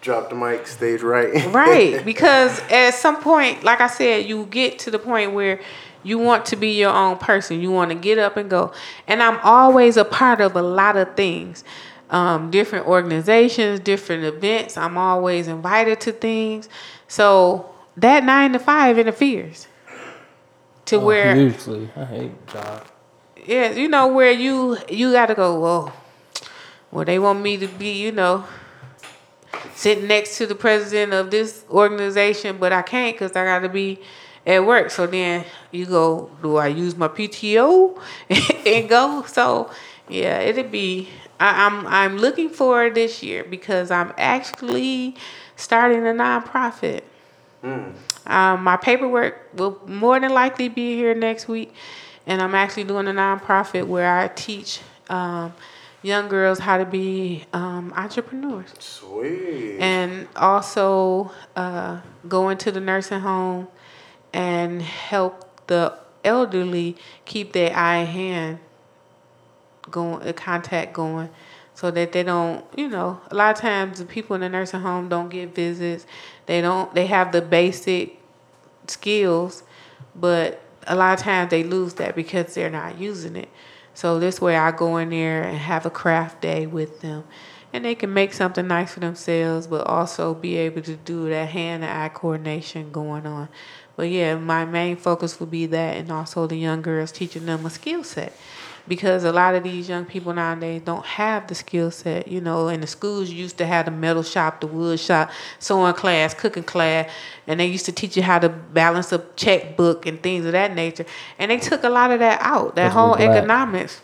Drop 0.00 0.30
the 0.30 0.34
mic, 0.34 0.66
stage 0.66 1.02
right. 1.02 1.44
Right. 1.52 2.02
Because 2.04 2.60
at 2.70 2.92
some 2.94 3.20
point, 3.20 3.64
like 3.64 3.80
I 3.80 3.86
said, 3.86 4.26
you 4.26 4.46
get 4.46 4.78
to 4.80 4.90
the 4.90 4.98
point 4.98 5.32
where 5.32 5.60
you 6.02 6.18
want 6.18 6.46
to 6.46 6.56
be 6.56 6.78
your 6.78 6.90
own 6.92 7.18
person. 7.18 7.60
You 7.60 7.70
want 7.70 7.90
to 7.90 7.94
get 7.94 8.18
up 8.18 8.36
and 8.38 8.48
go. 8.48 8.72
And 9.06 9.22
I'm 9.22 9.38
always 9.42 9.96
a 9.98 10.04
part 10.04 10.40
of 10.40 10.56
a 10.56 10.62
lot 10.62 10.96
of 10.96 11.14
things. 11.16 11.62
Um, 12.08 12.50
different 12.50 12.86
organizations, 12.86 13.78
different 13.80 14.24
events. 14.24 14.76
I'm 14.78 14.96
always 14.96 15.46
invited 15.46 16.00
to 16.02 16.12
things. 16.12 16.68
So 17.06 17.70
that 17.98 18.24
nine 18.24 18.52
to 18.54 18.58
five 18.58 18.98
interferes. 18.98 19.68
To 20.86 20.96
Oh, 20.96 21.04
where 21.04 21.36
usually 21.36 21.88
I 21.94 22.04
hate 22.04 22.46
job. 22.48 22.84
yeah, 23.46 23.70
you 23.70 23.86
know 23.86 24.08
where 24.08 24.32
you 24.32 24.78
you 24.88 25.12
gotta 25.12 25.34
go. 25.36 25.60
Well, 25.60 25.92
well, 26.90 27.04
they 27.04 27.18
want 27.20 27.42
me 27.42 27.56
to 27.58 27.68
be, 27.68 27.92
you 27.92 28.10
know, 28.10 28.44
sitting 29.74 30.06
next 30.06 30.38
to 30.38 30.46
the 30.46 30.54
president 30.54 31.12
of 31.12 31.30
this 31.30 31.64
organization, 31.70 32.58
but 32.58 32.72
I 32.72 32.82
can't 32.82 33.14
because 33.14 33.32
I 33.32 33.44
gotta 33.44 33.68
be 33.68 34.00
at 34.46 34.64
work. 34.64 34.90
So 34.90 35.06
then 35.06 35.44
you 35.70 35.86
go, 35.86 36.30
do 36.42 36.56
I 36.56 36.68
use 36.68 36.96
my 36.96 37.08
PTO 37.08 38.00
and 38.66 38.88
go? 38.88 39.22
So 39.26 39.70
yeah, 40.08 40.40
it'd 40.40 40.70
be. 40.70 41.08
I, 41.38 41.66
I'm 41.66 41.86
I'm 41.86 42.18
looking 42.18 42.50
forward 42.50 42.94
this 42.94 43.22
year 43.22 43.44
because 43.44 43.90
I'm 43.90 44.12
actually 44.18 45.16
starting 45.56 46.06
a 46.06 46.12
nonprofit. 46.12 47.02
Um, 47.62 48.64
my 48.64 48.76
paperwork 48.76 49.50
will 49.54 49.80
more 49.86 50.18
than 50.18 50.32
likely 50.32 50.68
be 50.68 50.94
here 50.94 51.14
next 51.14 51.48
week, 51.48 51.74
and 52.26 52.40
I'm 52.40 52.54
actually 52.54 52.84
doing 52.84 53.06
a 53.08 53.12
nonprofit 53.12 53.86
where 53.86 54.18
I 54.18 54.28
teach 54.28 54.80
um, 55.08 55.52
young 56.02 56.28
girls 56.28 56.60
how 56.60 56.78
to 56.78 56.84
be 56.84 57.44
um, 57.52 57.92
entrepreneurs, 57.96 58.72
Sweet. 58.78 59.78
and 59.78 60.28
also 60.36 61.30
uh, 61.56 62.00
go 62.28 62.48
into 62.48 62.70
the 62.72 62.80
nursing 62.80 63.20
home 63.20 63.68
and 64.32 64.82
help 64.82 65.66
the 65.66 65.96
elderly 66.24 66.96
keep 67.24 67.52
their 67.52 67.74
eye 67.76 67.96
and 67.96 68.08
hand 68.08 68.58
going, 69.90 70.26
uh, 70.26 70.32
contact 70.32 70.92
going, 70.92 71.28
so 71.74 71.90
that 71.90 72.12
they 72.12 72.22
don't, 72.22 72.64
you 72.76 72.88
know, 72.88 73.20
a 73.30 73.34
lot 73.34 73.54
of 73.54 73.60
times 73.60 73.98
the 73.98 74.04
people 74.04 74.34
in 74.34 74.40
the 74.40 74.48
nursing 74.48 74.80
home 74.80 75.08
don't 75.08 75.28
get 75.28 75.54
visits. 75.54 76.06
They 76.46 76.60
don't. 76.60 76.94
They 76.94 77.06
have 77.06 77.32
the 77.32 77.42
basic 77.42 78.18
skills, 78.86 79.62
but 80.14 80.62
a 80.86 80.94
lot 80.94 81.18
of 81.18 81.24
times 81.24 81.50
they 81.50 81.62
lose 81.62 81.94
that 81.94 82.14
because 82.14 82.54
they're 82.54 82.70
not 82.70 82.98
using 82.98 83.36
it. 83.36 83.48
So 84.00 84.18
this 84.18 84.40
way, 84.40 84.56
I 84.56 84.70
go 84.70 84.96
in 84.96 85.10
there 85.10 85.42
and 85.42 85.58
have 85.58 85.84
a 85.84 85.90
craft 85.90 86.40
day 86.40 86.66
with 86.66 87.02
them, 87.02 87.24
and 87.70 87.84
they 87.84 87.94
can 87.94 88.14
make 88.14 88.32
something 88.32 88.66
nice 88.66 88.94
for 88.94 89.00
themselves, 89.00 89.66
but 89.66 89.86
also 89.86 90.32
be 90.32 90.56
able 90.56 90.80
to 90.80 90.96
do 90.96 91.28
that 91.28 91.50
hand 91.50 91.84
and 91.84 91.92
eye 91.92 92.08
coordination 92.08 92.92
going 92.92 93.26
on. 93.26 93.50
But 93.96 94.08
yeah, 94.08 94.36
my 94.36 94.64
main 94.64 94.96
focus 94.96 95.38
would 95.38 95.50
be 95.50 95.66
that, 95.66 95.98
and 95.98 96.10
also 96.10 96.46
the 96.46 96.56
young 96.56 96.80
girls 96.80 97.12
teaching 97.12 97.44
them 97.44 97.66
a 97.66 97.68
skill 97.68 98.02
set, 98.02 98.34
because 98.90 99.22
a 99.22 99.30
lot 99.30 99.54
of 99.54 99.62
these 99.62 99.88
young 99.88 100.04
people 100.04 100.34
nowadays 100.34 100.82
don't 100.84 101.06
have 101.06 101.46
the 101.46 101.54
skill 101.54 101.92
set. 101.92 102.26
You 102.26 102.40
know, 102.40 102.66
in 102.66 102.80
the 102.80 102.88
schools 102.88 103.30
used 103.30 103.56
to 103.58 103.66
have 103.66 103.84
the 103.84 103.92
metal 103.92 104.24
shop, 104.24 104.60
the 104.60 104.66
wood 104.66 104.98
shop, 104.98 105.30
sewing 105.60 105.94
class, 105.94 106.34
cooking 106.34 106.64
class, 106.64 107.08
and 107.46 107.60
they 107.60 107.66
used 107.66 107.86
to 107.86 107.92
teach 107.92 108.16
you 108.16 108.24
how 108.24 108.40
to 108.40 108.48
balance 108.48 109.12
a 109.12 109.24
checkbook 109.36 110.06
and 110.06 110.20
things 110.20 110.44
of 110.44 110.52
that 110.52 110.74
nature. 110.74 111.06
And 111.38 111.52
they 111.52 111.58
took 111.58 111.84
a 111.84 111.88
lot 111.88 112.10
of 112.10 112.18
that 112.18 112.40
out, 112.42 112.74
that 112.74 112.90
whole 112.90 113.14
economics. 113.14 114.02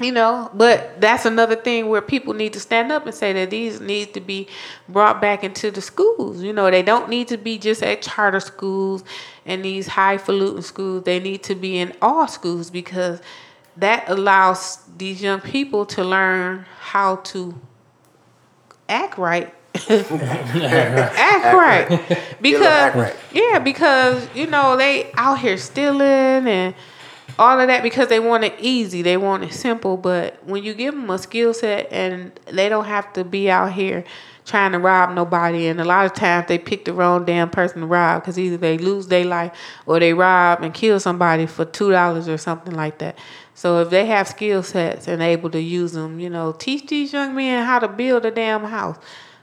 You 0.00 0.12
know, 0.12 0.50
but 0.54 1.00
that's 1.00 1.24
another 1.26 1.54
thing 1.54 1.88
where 1.88 2.00
people 2.00 2.32
need 2.34 2.54
to 2.54 2.60
stand 2.60 2.90
up 2.90 3.04
and 3.04 3.14
say 3.14 3.32
that 3.34 3.50
these 3.50 3.80
need 3.80 4.14
to 4.14 4.20
be 4.20 4.48
brought 4.88 5.20
back 5.20 5.44
into 5.44 5.70
the 5.70 5.82
schools. 5.82 6.42
You 6.42 6.52
know, 6.52 6.68
they 6.70 6.82
don't 6.82 7.10
need 7.10 7.28
to 7.28 7.36
be 7.36 7.58
just 7.58 7.82
at 7.82 8.02
charter 8.02 8.40
schools 8.40 9.04
and 9.44 9.62
these 9.64 9.86
highfalutin 9.86 10.62
schools. 10.62 11.04
They 11.04 11.20
need 11.20 11.42
to 11.44 11.54
be 11.54 11.78
in 11.78 11.92
all 12.00 12.26
schools 12.28 12.70
because 12.70 13.20
that 13.80 14.08
allows 14.08 14.78
these 14.96 15.22
young 15.22 15.40
people 15.40 15.86
to 15.86 16.04
learn 16.04 16.66
how 16.78 17.16
to 17.16 17.54
act 18.88 19.18
right. 19.18 19.52
act 19.88 21.44
right. 21.44 22.18
Because 22.40 22.62
act 22.66 22.96
right. 22.96 23.16
yeah, 23.32 23.58
because 23.58 24.28
you 24.34 24.46
know 24.46 24.76
they 24.76 25.10
out 25.14 25.38
here 25.38 25.56
stealing 25.56 26.48
and 26.48 26.74
all 27.38 27.58
of 27.58 27.68
that 27.68 27.82
because 27.82 28.08
they 28.08 28.20
want 28.20 28.44
it 28.44 28.54
easy, 28.58 29.02
they 29.02 29.16
want 29.16 29.44
it 29.44 29.52
simple. 29.52 29.96
But 29.96 30.44
when 30.44 30.62
you 30.62 30.74
give 30.74 30.94
them 30.94 31.08
a 31.10 31.18
skill 31.18 31.54
set 31.54 31.90
and 31.92 32.32
they 32.46 32.68
don't 32.68 32.84
have 32.84 33.12
to 33.14 33.24
be 33.24 33.50
out 33.50 33.72
here 33.72 34.04
trying 34.44 34.72
to 34.72 34.78
rob 34.78 35.14
nobody, 35.14 35.66
and 35.68 35.80
a 35.80 35.84
lot 35.84 36.06
of 36.06 36.12
times 36.14 36.48
they 36.48 36.58
pick 36.58 36.84
the 36.84 36.92
wrong 36.92 37.24
damn 37.24 37.48
person 37.48 37.80
to 37.80 37.86
rob 37.86 38.22
because 38.22 38.38
either 38.38 38.56
they 38.56 38.78
lose 38.78 39.06
their 39.06 39.24
life 39.24 39.52
or 39.86 40.00
they 40.00 40.12
rob 40.12 40.62
and 40.62 40.74
kill 40.74 40.98
somebody 40.98 41.46
for 41.46 41.64
two 41.64 41.90
dollars 41.90 42.28
or 42.28 42.36
something 42.36 42.74
like 42.74 42.98
that. 42.98 43.16
So 43.60 43.80
if 43.80 43.90
they 43.90 44.06
have 44.06 44.26
skill 44.26 44.62
sets 44.62 45.06
and 45.06 45.20
able 45.20 45.50
to 45.50 45.60
use 45.60 45.92
them, 45.92 46.18
you 46.18 46.30
know, 46.30 46.52
teach 46.52 46.86
these 46.86 47.12
young 47.12 47.34
men 47.34 47.66
how 47.66 47.78
to 47.78 47.88
build 47.88 48.24
a 48.24 48.30
damn 48.30 48.64
house 48.64 48.96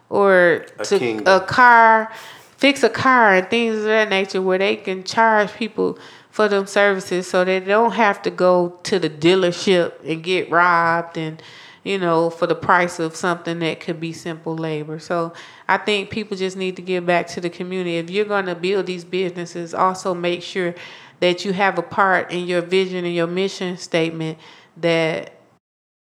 or 0.09 0.65
A 0.80 0.86
to 0.86 1.36
a 1.36 1.39
car, 1.39 2.11
fix 2.57 2.82
a 2.82 2.89
car 2.89 3.36
and 3.36 3.47
things 3.47 3.78
of 3.78 3.84
that 3.84 4.09
nature 4.09 4.41
where 4.41 4.57
they 4.57 4.76
can 4.76 5.03
charge 5.03 5.53
people 5.53 5.99
for 6.32 6.47
them 6.47 6.65
services 6.65 7.28
so 7.30 7.45
they 7.45 7.59
don't 7.59 7.91
have 7.91 8.20
to 8.24 8.32
go 8.32 8.80
to 8.86 8.97
the 8.97 9.07
dealership 9.07 9.93
and 10.03 10.24
get 10.24 10.49
robbed 10.49 11.15
and 11.15 11.43
you 11.84 11.99
know 11.99 12.32
for 12.32 12.47
the 12.47 12.55
price 12.55 12.97
of 12.97 13.15
something 13.15 13.59
that 13.59 13.80
could 13.80 13.99
be 13.99 14.13
simple 14.13 14.55
labor. 14.55 14.97
So 14.97 15.32
I 15.68 15.78
think 15.78 16.09
people 16.09 16.36
just 16.36 16.57
need 16.57 16.76
to 16.78 16.82
give 16.82 17.05
back 17.05 17.28
to 17.28 17.41
the 17.41 17.51
community. 17.51 17.97
If 17.97 18.09
you're 18.09 18.26
going 18.26 18.47
to 18.47 18.55
build 18.55 18.88
these 18.88 19.05
businesses, 19.05 19.76
also 19.76 20.15
make 20.15 20.41
sure 20.41 20.74
that 21.20 21.45
you 21.45 21.53
have 21.53 21.78
a 21.78 21.82
part 21.82 22.32
in 22.32 22.47
your 22.47 22.61
vision 22.61 23.05
and 23.05 23.15
your 23.15 23.28
mission 23.28 23.78
statement 23.78 24.38
that 24.76 25.34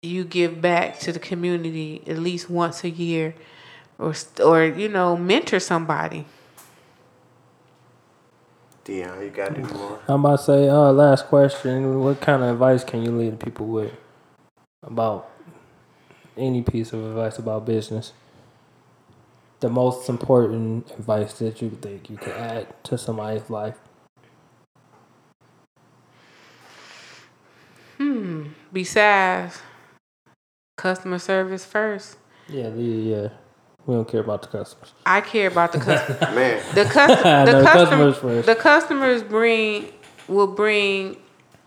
you 0.01 0.24
give 0.24 0.61
back 0.61 0.99
to 0.99 1.11
the 1.11 1.20
community 1.20 2.03
at 2.07 2.20
least 2.20 2.49
once 2.49 2.84
a 2.84 2.89
year 2.89 3.34
or 3.97 4.14
or 4.43 4.66
you 4.66 4.89
know 4.89 5.16
mentor 5.16 5.59
somebody. 5.59 6.26
Deon, 8.86 9.24
you 9.24 9.30
got 9.30 9.57
any 9.57 9.64
more? 9.74 9.99
I'm 10.09 10.26
about 10.26 10.39
to 10.39 10.43
say, 10.43 10.68
uh, 10.68 10.91
last 10.91 11.28
question. 11.28 12.01
What 12.01 12.20
kind 12.20 12.43
of 12.43 12.49
advice 12.49 12.84
can 12.84 13.01
you 13.01 13.11
leave 13.11 13.39
people 13.39 13.66
with 13.68 13.93
about 14.86 15.30
any 16.36 16.61
piece 16.61 16.91
of 16.91 17.05
advice 17.05 17.38
about 17.38 17.66
business? 17.66 18.11
The 19.61 19.70
most 19.70 20.09
important 20.09 20.91
advice 20.91 21.32
that 21.36 21.61
you 21.61 21.70
think 21.70 22.09
you 22.09 22.18
can 22.18 22.34
add 22.34 22.84
to 22.84 22.97
somebody's 22.97 23.49
life. 23.49 23.78
Besides 28.71 29.59
customer 30.77 31.19
service 31.19 31.65
first, 31.65 32.17
Yeah, 32.49 32.69
yeah, 32.69 33.15
yeah. 33.15 33.27
We 33.85 33.95
don't 33.95 34.07
care 34.07 34.21
about 34.21 34.41
the 34.43 34.47
customers. 34.47 34.93
I 35.05 35.19
care 35.21 35.47
about 35.49 35.73
the 35.73 35.79
customer. 35.79 36.17
Man, 36.35 36.63
The, 36.73 36.85
cus- 36.85 37.07
the, 37.23 37.51
the 37.57 37.63
custom- 37.63 37.65
customers 37.65 38.17
first. 38.17 38.45
the 38.45 38.55
customers 38.55 39.23
bring 39.23 39.87
will 40.27 40.47
bring 40.47 41.17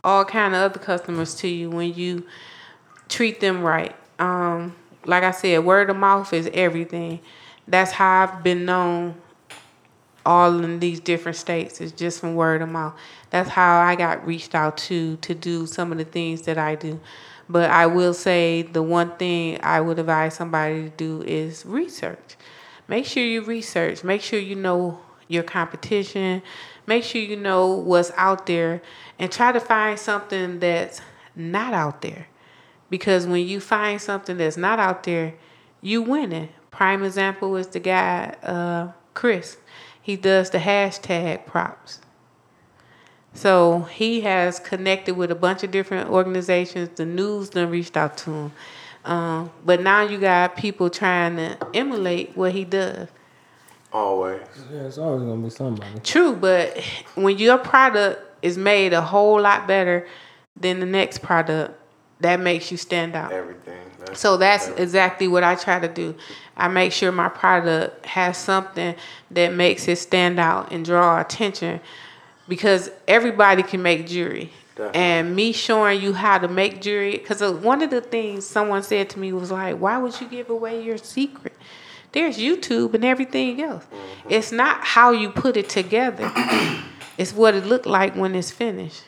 all 0.02 0.24
kind 0.24 0.54
of 0.54 0.62
other 0.62 0.78
customers 0.78 1.34
to 1.36 1.48
you 1.48 1.68
when 1.70 1.92
you 1.94 2.24
treat 3.08 3.40
them 3.40 3.62
right. 3.62 3.94
Um, 4.18 4.74
like 5.04 5.24
I 5.24 5.30
said, 5.30 5.64
word 5.64 5.90
of 5.90 5.96
mouth 5.96 6.32
is 6.32 6.48
everything. 6.54 7.20
That's 7.68 7.92
how 7.92 8.22
I've 8.24 8.42
been 8.42 8.64
known 8.64 9.14
all 10.26 10.62
in 10.62 10.80
these 10.80 11.00
different 11.00 11.36
states. 11.36 11.80
It's 11.80 11.92
just 11.92 12.20
from 12.20 12.34
word 12.34 12.60
of 12.60 12.68
mouth. 12.68 12.94
That's 13.30 13.48
how 13.48 13.80
I 13.80 13.94
got 13.94 14.26
reached 14.26 14.54
out 14.54 14.76
to 14.78 15.16
to 15.16 15.34
do 15.34 15.66
some 15.66 15.92
of 15.92 15.98
the 15.98 16.04
things 16.04 16.42
that 16.42 16.58
I 16.58 16.74
do. 16.74 17.00
But 17.48 17.70
I 17.70 17.86
will 17.86 18.12
say 18.14 18.62
the 18.62 18.82
one 18.82 19.16
thing 19.16 19.60
I 19.62 19.80
would 19.80 19.98
advise 19.98 20.34
somebody 20.34 20.84
to 20.84 20.90
do 20.90 21.22
is 21.22 21.64
research. 21.64 22.36
Make 22.88 23.06
sure 23.06 23.22
you 23.22 23.42
research. 23.42 24.04
Make 24.04 24.20
sure 24.20 24.38
you 24.38 24.56
know 24.56 25.00
your 25.28 25.42
competition. 25.42 26.42
Make 26.86 27.04
sure 27.04 27.20
you 27.20 27.36
know 27.36 27.68
what's 27.74 28.12
out 28.16 28.46
there 28.46 28.82
and 29.18 29.30
try 29.30 29.52
to 29.52 29.60
find 29.60 29.98
something 29.98 30.60
that's 30.60 31.00
not 31.34 31.72
out 31.72 32.02
there. 32.02 32.28
Because 32.90 33.26
when 33.26 33.46
you 33.46 33.60
find 33.60 34.00
something 34.00 34.36
that's 34.36 34.56
not 34.56 34.78
out 34.78 35.02
there, 35.02 35.34
you 35.80 36.02
winning. 36.02 36.50
Prime 36.70 37.02
example 37.02 37.56
is 37.56 37.68
the 37.68 37.80
guy, 37.80 38.34
uh, 38.42 38.92
Chris. 39.14 39.56
He 40.06 40.14
does 40.14 40.50
the 40.50 40.58
hashtag 40.58 41.46
props. 41.46 41.98
So 43.34 43.88
he 43.90 44.20
has 44.20 44.60
connected 44.60 45.16
with 45.16 45.32
a 45.32 45.34
bunch 45.34 45.64
of 45.64 45.72
different 45.72 46.10
organizations. 46.10 46.90
The 46.94 47.04
news 47.04 47.48
done 47.48 47.70
reached 47.70 47.96
out 47.96 48.16
to 48.18 48.30
him. 48.30 48.52
Um, 49.04 49.50
but 49.64 49.82
now 49.82 50.02
you 50.02 50.18
got 50.18 50.56
people 50.56 50.90
trying 50.90 51.34
to 51.38 51.58
emulate 51.74 52.36
what 52.36 52.52
he 52.52 52.64
does. 52.64 53.08
always. 53.92 54.42
Yeah, 54.72 54.82
it's 54.82 54.96
always 54.96 55.24
gonna 55.24 55.42
be 55.42 55.50
somebody. 55.50 55.98
True, 56.04 56.36
but 56.36 56.80
when 57.16 57.36
your 57.38 57.58
product 57.58 58.22
is 58.42 58.56
made 58.56 58.92
a 58.92 59.02
whole 59.02 59.40
lot 59.40 59.66
better 59.66 60.06
than 60.54 60.78
the 60.78 60.86
next 60.86 61.20
product, 61.20 61.74
that 62.20 62.38
makes 62.38 62.70
you 62.70 62.76
stand 62.76 63.16
out. 63.16 63.32
Everything. 63.32 63.85
That's 64.06 64.20
So 64.20 64.36
that's 64.36 64.68
exactly 64.68 65.28
what 65.28 65.44
I 65.44 65.54
try 65.54 65.78
to 65.78 65.88
do. 65.88 66.14
I 66.56 66.68
make 66.68 66.92
sure 66.92 67.12
my 67.12 67.28
product 67.28 68.06
has 68.06 68.38
something 68.38 68.94
that 69.30 69.52
makes 69.52 69.88
it 69.88 69.96
stand 69.96 70.40
out 70.40 70.72
and 70.72 70.84
draw 70.84 71.20
attention 71.20 71.80
because 72.48 72.90
everybody 73.06 73.62
can 73.62 73.82
make 73.82 74.06
jewelry. 74.06 74.52
Definitely. 74.76 75.00
And 75.00 75.36
me 75.36 75.52
showing 75.52 76.00
you 76.02 76.12
how 76.12 76.38
to 76.38 76.48
make 76.48 76.82
jewelry, 76.82 77.12
because 77.12 77.40
uh, 77.40 77.52
one 77.52 77.82
of 77.82 77.90
the 77.90 78.00
things 78.02 78.46
someone 78.46 78.82
said 78.82 79.08
to 79.10 79.18
me 79.18 79.32
was 79.32 79.50
like, 79.50 79.76
why 79.76 79.96
would 79.96 80.20
you 80.20 80.28
give 80.28 80.50
away 80.50 80.82
your 80.82 80.98
secret? 80.98 81.54
There's 82.12 82.38
YouTube 82.38 82.94
and 82.94 83.04
everything 83.04 83.60
else. 83.62 83.84
Mm-hmm. 83.84 84.30
It's 84.30 84.52
not 84.52 84.84
how 84.84 85.12
you 85.12 85.30
put 85.30 85.56
it 85.56 85.68
together. 85.68 86.30
it's 87.18 87.32
what 87.32 87.54
it 87.54 87.66
looked 87.66 87.86
like 87.86 88.14
when 88.16 88.34
it's 88.34 88.50
finished. 88.50 89.02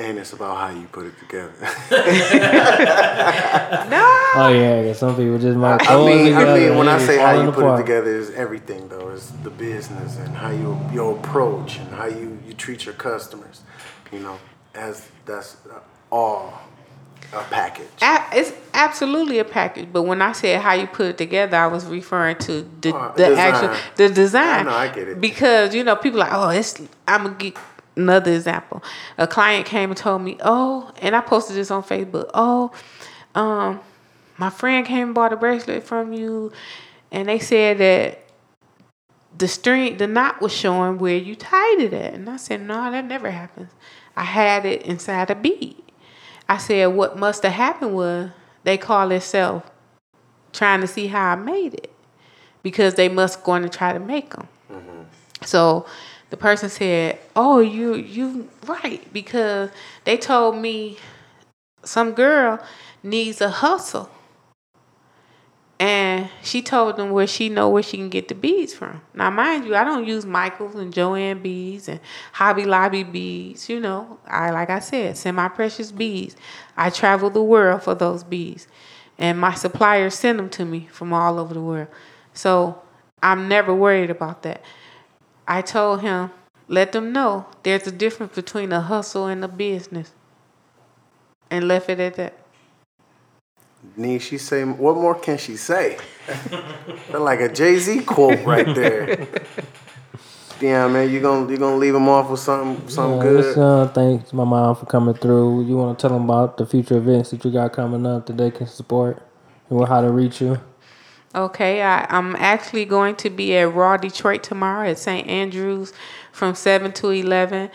And 0.00 0.18
it's 0.18 0.32
about 0.32 0.56
how 0.56 0.70
you 0.80 0.86
put 0.96 1.06
it 1.06 1.18
together. 1.18 1.52
No. 3.90 4.06
Oh 4.36 4.48
yeah, 4.52 4.82
'cause 4.84 4.98
some 4.98 5.16
people 5.16 5.38
just 5.38 5.56
might. 5.56 5.88
I 5.90 5.96
mean, 6.04 6.34
I 6.36 6.54
mean, 6.54 6.76
when 6.76 6.88
I 6.88 6.98
say 6.98 7.18
how 7.18 7.32
you 7.42 7.50
put 7.50 7.64
apart. 7.64 7.80
it 7.80 7.82
together, 7.82 8.10
is 8.10 8.30
everything 8.30 8.88
though. 8.88 9.08
It's 9.10 9.30
the 9.42 9.50
business 9.50 10.16
and 10.18 10.34
how 10.36 10.50
you 10.50 10.78
your 10.92 11.16
approach 11.18 11.78
and 11.78 11.92
how 11.94 12.06
you 12.06 12.38
you 12.46 12.52
treat 12.54 12.84
your 12.86 12.94
customers. 12.94 13.62
You 14.12 14.20
know, 14.20 14.38
as 14.74 15.08
that's 15.26 15.56
all 16.10 16.60
a 17.32 17.42
package. 17.50 17.88
A- 18.02 18.24
It's 18.32 18.52
absolutely 18.74 19.38
a 19.40 19.44
package, 19.44 19.88
but 19.92 20.02
when 20.02 20.22
I 20.22 20.32
said 20.32 20.60
how 20.60 20.74
you 20.74 20.86
put 20.86 21.06
it 21.06 21.18
together, 21.18 21.56
I 21.56 21.66
was 21.66 21.84
referring 21.86 22.36
to 22.48 22.64
the, 22.80 22.94
Uh, 22.94 23.12
the 23.14 23.26
design. 23.28 23.54
actual 23.54 23.76
the 23.96 24.08
design. 24.14 24.60
I 24.60 24.62
know, 24.70 24.76
I 24.76 24.88
get 24.88 25.08
it. 25.08 25.20
Because 25.20 25.74
you 25.74 25.82
know, 25.84 25.96
people 25.96 26.20
like, 26.20 26.32
oh, 26.32 26.50
it's. 26.50 26.80
I'm 27.08 27.24
gonna 27.24 27.34
get 27.36 27.56
another 28.00 28.32
example. 28.32 28.82
A 29.18 29.26
client 29.26 29.66
came 29.66 29.90
and 29.90 29.96
told 29.96 30.22
me, 30.22 30.36
oh, 30.40 30.90
and 31.00 31.14
I 31.14 31.20
posted 31.20 31.56
this 31.56 31.70
on 31.70 31.82
Facebook. 31.82 32.30
Oh, 32.34 32.72
um, 33.34 33.80
my 34.36 34.50
friend 34.50 34.86
came 34.86 35.08
and 35.08 35.14
bought 35.14 35.32
a 35.32 35.36
bracelet 35.36 35.84
from 35.84 36.12
you, 36.12 36.52
and 37.12 37.28
they 37.28 37.38
said 37.38 37.78
that 37.78 38.24
the 39.36 39.48
string, 39.48 39.96
the 39.96 40.06
knot 40.06 40.40
was 40.40 40.52
showing 40.52 40.98
where 40.98 41.16
you 41.16 41.36
tied 41.36 41.80
it 41.80 41.92
at, 41.92 42.14
and 42.14 42.28
I 42.28 42.36
said, 42.36 42.62
no, 42.62 42.90
that 42.90 43.04
never 43.04 43.30
happens. 43.30 43.70
I 44.16 44.24
had 44.24 44.66
it 44.66 44.82
inside 44.82 45.30
a 45.30 45.34
bead. 45.34 45.76
I 46.48 46.58
said, 46.58 46.86
what 46.86 47.18
must 47.18 47.42
have 47.44 47.52
happened 47.52 47.94
was 47.94 48.30
they 48.64 48.76
call 48.76 49.10
itself 49.12 49.70
trying 50.52 50.80
to 50.80 50.86
see 50.86 51.06
how 51.06 51.32
I 51.32 51.36
made 51.36 51.74
it 51.74 51.92
because 52.62 52.94
they 52.94 53.08
must 53.08 53.44
going 53.44 53.62
to 53.62 53.68
try 53.68 53.92
to 53.92 54.00
make 54.00 54.34
them. 54.34 54.48
So 55.44 55.86
the 56.30 56.36
person 56.36 56.68
said, 56.68 57.18
"Oh, 57.36 57.60
you 57.60 57.94
you 57.94 58.48
right 58.66 59.02
because 59.12 59.70
they 60.04 60.16
told 60.16 60.56
me 60.56 60.98
some 61.84 62.12
girl 62.12 62.60
needs 63.02 63.40
a 63.40 63.50
hustle 63.50 64.10
and 65.80 66.28
she 66.42 66.60
told 66.60 66.98
them 66.98 67.10
where 67.10 67.26
she 67.26 67.48
know 67.48 67.70
where 67.70 67.82
she 67.82 67.96
can 67.96 68.10
get 68.10 68.28
the 68.28 68.34
beads 68.34 68.74
from. 68.74 69.00
Now, 69.14 69.30
mind 69.30 69.64
you, 69.64 69.74
I 69.74 69.82
don't 69.82 70.06
use 70.06 70.26
Michaels 70.26 70.74
and 70.74 70.92
Jo-Ann 70.92 71.40
beads 71.40 71.88
and 71.88 72.00
Hobby 72.32 72.66
Lobby 72.66 73.02
beads. 73.02 73.70
You 73.70 73.80
know, 73.80 74.18
I 74.26 74.50
like 74.50 74.68
I 74.68 74.80
said, 74.80 75.16
semi 75.16 75.48
precious 75.48 75.90
beads. 75.90 76.36
I 76.76 76.90
travel 76.90 77.30
the 77.30 77.42
world 77.42 77.82
for 77.82 77.94
those 77.94 78.22
beads, 78.22 78.68
and 79.18 79.38
my 79.38 79.54
suppliers 79.54 80.14
send 80.14 80.38
them 80.38 80.50
to 80.50 80.66
me 80.66 80.86
from 80.92 81.14
all 81.14 81.38
over 81.40 81.54
the 81.54 81.62
world. 81.62 81.88
So 82.34 82.82
I'm 83.22 83.48
never 83.48 83.74
worried 83.74 84.10
about 84.10 84.42
that. 84.42 84.62
I 85.50 85.62
told 85.62 86.02
him, 86.02 86.30
let 86.68 86.92
them 86.92 87.12
know 87.12 87.46
there's 87.64 87.84
a 87.88 87.92
difference 87.92 88.36
between 88.36 88.72
a 88.72 88.80
hustle 88.80 89.26
and 89.26 89.44
a 89.44 89.48
business, 89.48 90.12
and 91.50 91.66
left 91.66 91.90
it 91.90 91.98
at 91.98 92.14
that. 92.14 92.34
Need 93.96 94.22
she 94.22 94.38
say 94.38 94.64
what 94.64 94.94
more 94.96 95.16
can 95.16 95.38
she 95.38 95.56
say? 95.56 95.98
That's 96.26 97.14
like 97.18 97.40
a 97.40 97.52
Jay 97.52 97.78
Z 97.78 98.02
quote 98.04 98.46
right 98.46 98.72
there. 98.74 99.28
Yeah, 100.60 100.86
man, 100.88 101.10
you 101.10 101.20
gonna 101.20 101.50
you 101.50 101.58
gonna 101.58 101.76
leave 101.76 101.94
them 101.94 102.08
off 102.08 102.30
with 102.30 102.40
something 102.40 102.88
something 102.88 103.18
Yeah, 103.18 103.22
good? 103.22 103.44
let's, 103.44 103.58
uh, 103.58 103.90
thanks 103.92 104.32
my 104.32 104.44
mom 104.44 104.76
for 104.76 104.86
coming 104.86 105.14
through. 105.14 105.64
You 105.66 105.76
want 105.78 105.98
to 105.98 106.02
tell 106.08 106.16
them 106.16 106.30
about 106.30 106.58
the 106.58 106.66
future 106.66 106.98
events 106.98 107.30
that 107.32 107.44
you 107.44 107.50
got 107.50 107.72
coming 107.72 108.06
up 108.06 108.26
that 108.26 108.36
they 108.36 108.52
can 108.52 108.68
support 108.68 109.20
and 109.68 109.88
how 109.88 110.00
to 110.00 110.10
reach 110.10 110.40
you? 110.40 110.60
Okay, 111.32 111.80
I, 111.80 112.06
I'm 112.08 112.34
actually 112.36 112.84
going 112.84 113.14
to 113.16 113.30
be 113.30 113.56
at 113.56 113.72
Raw 113.72 113.96
Detroit 113.96 114.42
tomorrow 114.42 114.88
at 114.88 114.98
St. 114.98 115.28
Andrews 115.28 115.92
from 116.32 116.56
7 116.56 116.92
to 116.92 117.10
11. 117.10 117.70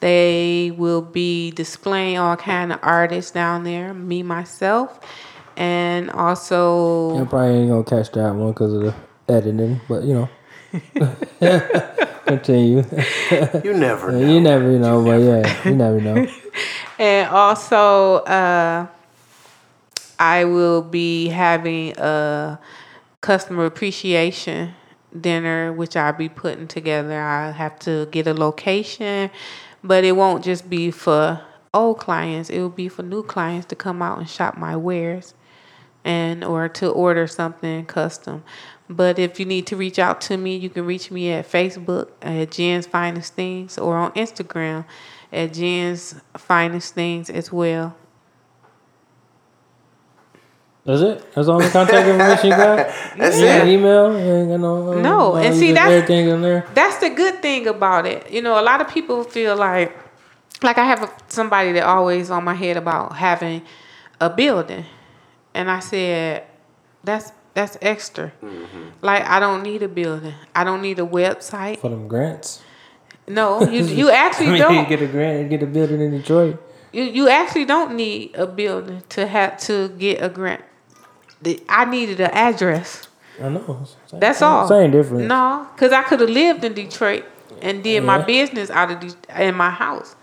They 0.00 0.72
will 0.76 1.00
be 1.00 1.50
displaying 1.50 2.18
all 2.18 2.36
kind 2.36 2.72
of 2.72 2.78
artists 2.82 3.30
down 3.30 3.64
there, 3.64 3.94
me 3.94 4.22
myself, 4.22 5.00
and 5.56 6.10
also 6.10 7.18
You 7.18 7.24
probably 7.26 7.56
ain't 7.56 7.70
gonna 7.70 7.84
catch 7.84 8.12
that 8.12 8.34
one 8.34 8.52
because 8.52 8.72
of 8.74 8.82
the 8.82 8.94
editing, 9.28 9.80
but 9.88 10.04
you 10.04 10.14
know. 10.14 10.28
Continue. 12.26 12.84
You 13.64 13.74
never 13.74 14.12
know. 14.12 14.18
you 14.18 14.40
never 14.40 14.78
know, 14.78 15.04
but 15.04 15.20
yeah, 15.20 15.68
you 15.68 15.74
never 15.74 16.00
know. 16.00 16.26
and 16.98 17.28
also 17.28 18.16
uh, 18.18 18.86
I 20.18 20.44
will 20.44 20.82
be 20.82 21.28
having 21.28 21.98
a 21.98 22.58
customer 23.20 23.64
appreciation 23.64 24.74
dinner, 25.18 25.72
which 25.72 25.96
I'll 25.96 26.12
be 26.12 26.28
putting 26.28 26.68
together. 26.68 27.20
I 27.20 27.50
have 27.50 27.78
to 27.80 28.06
get 28.06 28.26
a 28.26 28.34
location, 28.34 29.30
but 29.82 30.04
it 30.04 30.12
won't 30.12 30.44
just 30.44 30.70
be 30.70 30.90
for 30.90 31.42
old 31.74 31.98
clients. 31.98 32.50
It 32.50 32.60
will 32.60 32.68
be 32.68 32.88
for 32.88 33.02
new 33.02 33.22
clients 33.22 33.66
to 33.66 33.76
come 33.76 34.02
out 34.02 34.18
and 34.18 34.28
shop 34.28 34.56
my 34.56 34.76
wares 34.76 35.34
and 36.04 36.42
or 36.42 36.68
to 36.68 36.88
order 36.88 37.26
something 37.26 37.84
custom. 37.86 38.42
But 38.88 39.18
if 39.18 39.38
you 39.38 39.46
need 39.46 39.66
to 39.68 39.76
reach 39.76 39.98
out 39.98 40.20
to 40.22 40.36
me, 40.36 40.56
you 40.56 40.70
can 40.70 40.84
reach 40.84 41.10
me 41.10 41.30
at 41.30 41.50
Facebook 41.50 42.08
at 42.22 42.50
Jen's 42.50 42.86
Finest 42.86 43.34
Things 43.34 43.78
or 43.78 43.96
on 43.96 44.12
Instagram 44.12 44.84
at 45.32 45.52
Jen's 45.52 46.16
Finest 46.36 46.94
Things 46.94 47.30
as 47.30 47.52
well. 47.52 47.96
That's 50.84 51.02
it. 51.02 51.34
That's 51.34 51.46
all 51.48 51.58
the 51.60 51.68
contact 51.68 52.08
information 52.08 52.50
you 52.50 52.56
got. 52.56 52.76
That's 53.18 53.38
You 53.38 53.44
got 53.46 53.66
it. 53.66 53.68
email. 53.68 54.12
You 54.12 54.32
ain't 54.34 54.48
got 54.50 54.60
no. 54.60 54.92
uh, 54.92 55.00
No, 55.02 55.36
and 55.36 55.54
see, 55.54 55.72
that's- 55.72 55.92
everything 55.92 56.28
in 56.28 56.40
there. 56.40 56.66
That's 56.74 56.96
the 56.98 57.10
good 57.10 57.42
thing 57.42 57.66
about 57.66 58.06
it. 58.06 58.30
You 58.30 58.40
know, 58.40 58.58
a 58.58 58.62
lot 58.64 58.80
of 58.80 58.88
people 58.88 59.22
feel 59.24 59.56
like, 59.56 59.94
like 60.62 60.78
I 60.78 60.84
have 60.84 61.02
a, 61.02 61.10
somebody 61.28 61.72
that 61.72 61.84
always 61.84 62.30
on 62.30 62.44
my 62.44 62.54
head 62.54 62.76
about 62.78 63.16
having 63.16 63.60
a 64.20 64.30
building, 64.30 64.86
and 65.54 65.70
I 65.70 65.80
said, 65.80 66.44
that's 67.04 67.32
that's 67.52 67.76
extra. 67.82 68.32
Like 69.02 69.24
I 69.24 69.38
don't 69.40 69.62
need 69.62 69.82
a 69.82 69.88
building. 69.88 70.34
I 70.54 70.64
don't 70.64 70.80
need 70.82 70.98
a 70.98 71.06
website. 71.06 71.78
for 71.78 71.90
them 71.90 72.08
grants. 72.08 72.62
No, 73.28 73.62
you 73.62 73.84
you 74.00 74.10
actually 74.10 74.46
I 74.46 74.50
mean, 74.52 74.60
don't. 74.60 74.74
you 74.76 74.86
get 74.86 75.02
a 75.02 75.06
grant, 75.06 75.42
you 75.42 75.48
get 75.48 75.62
a 75.62 75.66
building 75.70 76.00
in 76.00 76.10
Detroit. 76.12 76.56
You 76.92 77.02
you 77.04 77.28
actually 77.28 77.64
don't 77.66 77.94
need 77.96 78.34
a 78.34 78.46
building 78.46 79.02
to 79.10 79.26
have 79.26 79.58
to 79.68 79.88
get 79.90 80.22
a 80.22 80.28
grant. 80.28 80.62
The- 81.42 81.62
I 81.68 81.84
needed 81.86 82.20
an 82.20 82.30
address. 82.32 83.08
I 83.42 83.48
know. 83.48 83.86
Same- 84.06 84.20
That's 84.20 84.38
same- 84.38 84.48
all. 84.48 84.68
Same 84.68 84.90
difference. 84.90 85.28
No, 85.28 85.66
because 85.74 85.92
I 85.92 86.02
could 86.02 86.20
have 86.20 86.28
lived 86.30 86.64
in 86.64 86.74
Detroit 86.74 87.24
and 87.62 87.82
did 87.82 88.02
my 88.04 88.18
business 88.22 88.70
out 88.70 88.90
of 88.90 89.00
De- 89.00 89.42
in 89.48 89.54
my 89.54 89.70
house. 89.70 90.16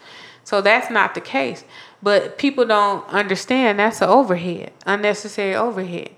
So 0.44 0.62
that's 0.62 0.90
not 0.90 1.14
the 1.16 1.22
case. 1.22 1.64
But 2.02 2.38
people 2.38 2.66
don't 2.66 3.08
understand 3.10 3.80
that's 3.80 4.02
an 4.02 4.10
overhead, 4.10 4.72
unnecessary 4.86 5.56
overhead. 5.56 6.12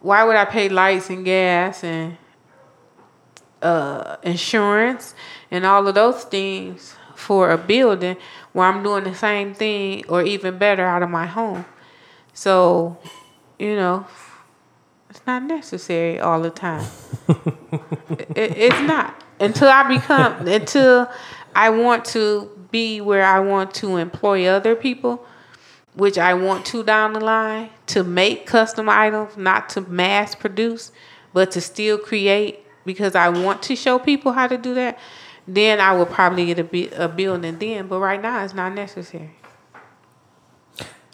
Why 0.00 0.24
would 0.24 0.34
I 0.36 0.44
pay 0.44 0.68
lights 0.68 1.08
and 1.10 1.24
gas 1.24 1.84
and 1.84 2.16
uh, 3.62 4.16
insurance 4.24 5.14
and 5.50 5.64
all 5.64 5.86
of 5.86 5.94
those 5.94 6.24
things 6.24 6.96
for 7.14 7.50
a 7.50 7.58
building 7.58 8.16
where 8.52 8.66
I'm 8.66 8.82
doing 8.82 9.04
the 9.04 9.14
same 9.14 9.54
thing 9.54 10.04
or 10.08 10.22
even 10.22 10.58
better 10.58 10.84
out 10.84 11.02
of 11.02 11.10
my 11.10 11.26
home? 11.26 11.64
So, 12.34 12.98
you 13.58 13.76
know, 13.76 14.06
not 15.26 15.44
necessary 15.44 16.18
all 16.18 16.40
the 16.40 16.50
time. 16.50 16.86
it, 17.28 18.56
it's 18.56 18.80
not 18.80 19.22
until 19.40 19.68
I 19.68 19.82
become 19.88 20.46
until 20.46 21.10
I 21.54 21.70
want 21.70 22.04
to 22.06 22.50
be 22.70 23.00
where 23.00 23.24
I 23.24 23.40
want 23.40 23.74
to 23.74 23.96
employ 23.96 24.46
other 24.46 24.74
people, 24.74 25.24
which 25.94 26.18
I 26.18 26.34
want 26.34 26.64
to 26.66 26.82
down 26.82 27.12
the 27.12 27.20
line 27.20 27.70
to 27.88 28.02
make 28.02 28.46
custom 28.46 28.88
items, 28.88 29.36
not 29.36 29.68
to 29.70 29.82
mass 29.82 30.34
produce, 30.34 30.90
but 31.32 31.50
to 31.52 31.60
still 31.60 31.98
create 31.98 32.60
because 32.84 33.14
I 33.14 33.28
want 33.28 33.62
to 33.64 33.76
show 33.76 33.98
people 33.98 34.32
how 34.32 34.46
to 34.46 34.56
do 34.56 34.74
that. 34.74 34.98
Then 35.46 35.80
I 35.80 35.92
will 35.92 36.06
probably 36.06 36.46
get 36.46 36.58
a, 36.58 37.04
a 37.04 37.08
building 37.08 37.58
then, 37.58 37.88
but 37.88 38.00
right 38.00 38.20
now 38.20 38.44
it's 38.44 38.54
not 38.54 38.74
necessary. 38.74 39.30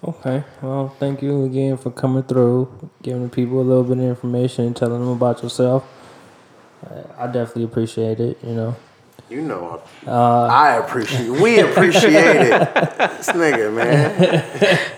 Okay. 0.03 0.45
Well, 0.63 0.95
thank 0.99 1.23
you 1.23 1.45
again 1.45 1.77
for 1.77 1.91
coming 1.91 2.23
through, 2.23 2.91
giving 3.03 3.25
the 3.25 3.29
people 3.29 3.61
a 3.61 3.63
little 3.63 3.83
bit 3.85 3.99
of 3.99 4.05
information, 4.05 4.73
telling 4.75 5.01
them 5.01 5.09
about 5.11 5.43
yourself. 5.43 5.85
I- 6.85 7.25
I 7.25 7.27
definitely 7.27 7.65
appreciate 7.65 8.21
it. 8.21 8.39
You 8.43 8.55
know. 8.55 8.77
You 9.31 9.43
know, 9.43 9.83
Uh, 10.07 10.45
I 10.47 10.77
appreciate. 10.77 11.29
We 11.29 11.59
appreciate 11.59 12.15
it. 12.15 12.51
This 13.19 13.29
nigga, 13.29 13.75
man. 13.75 14.43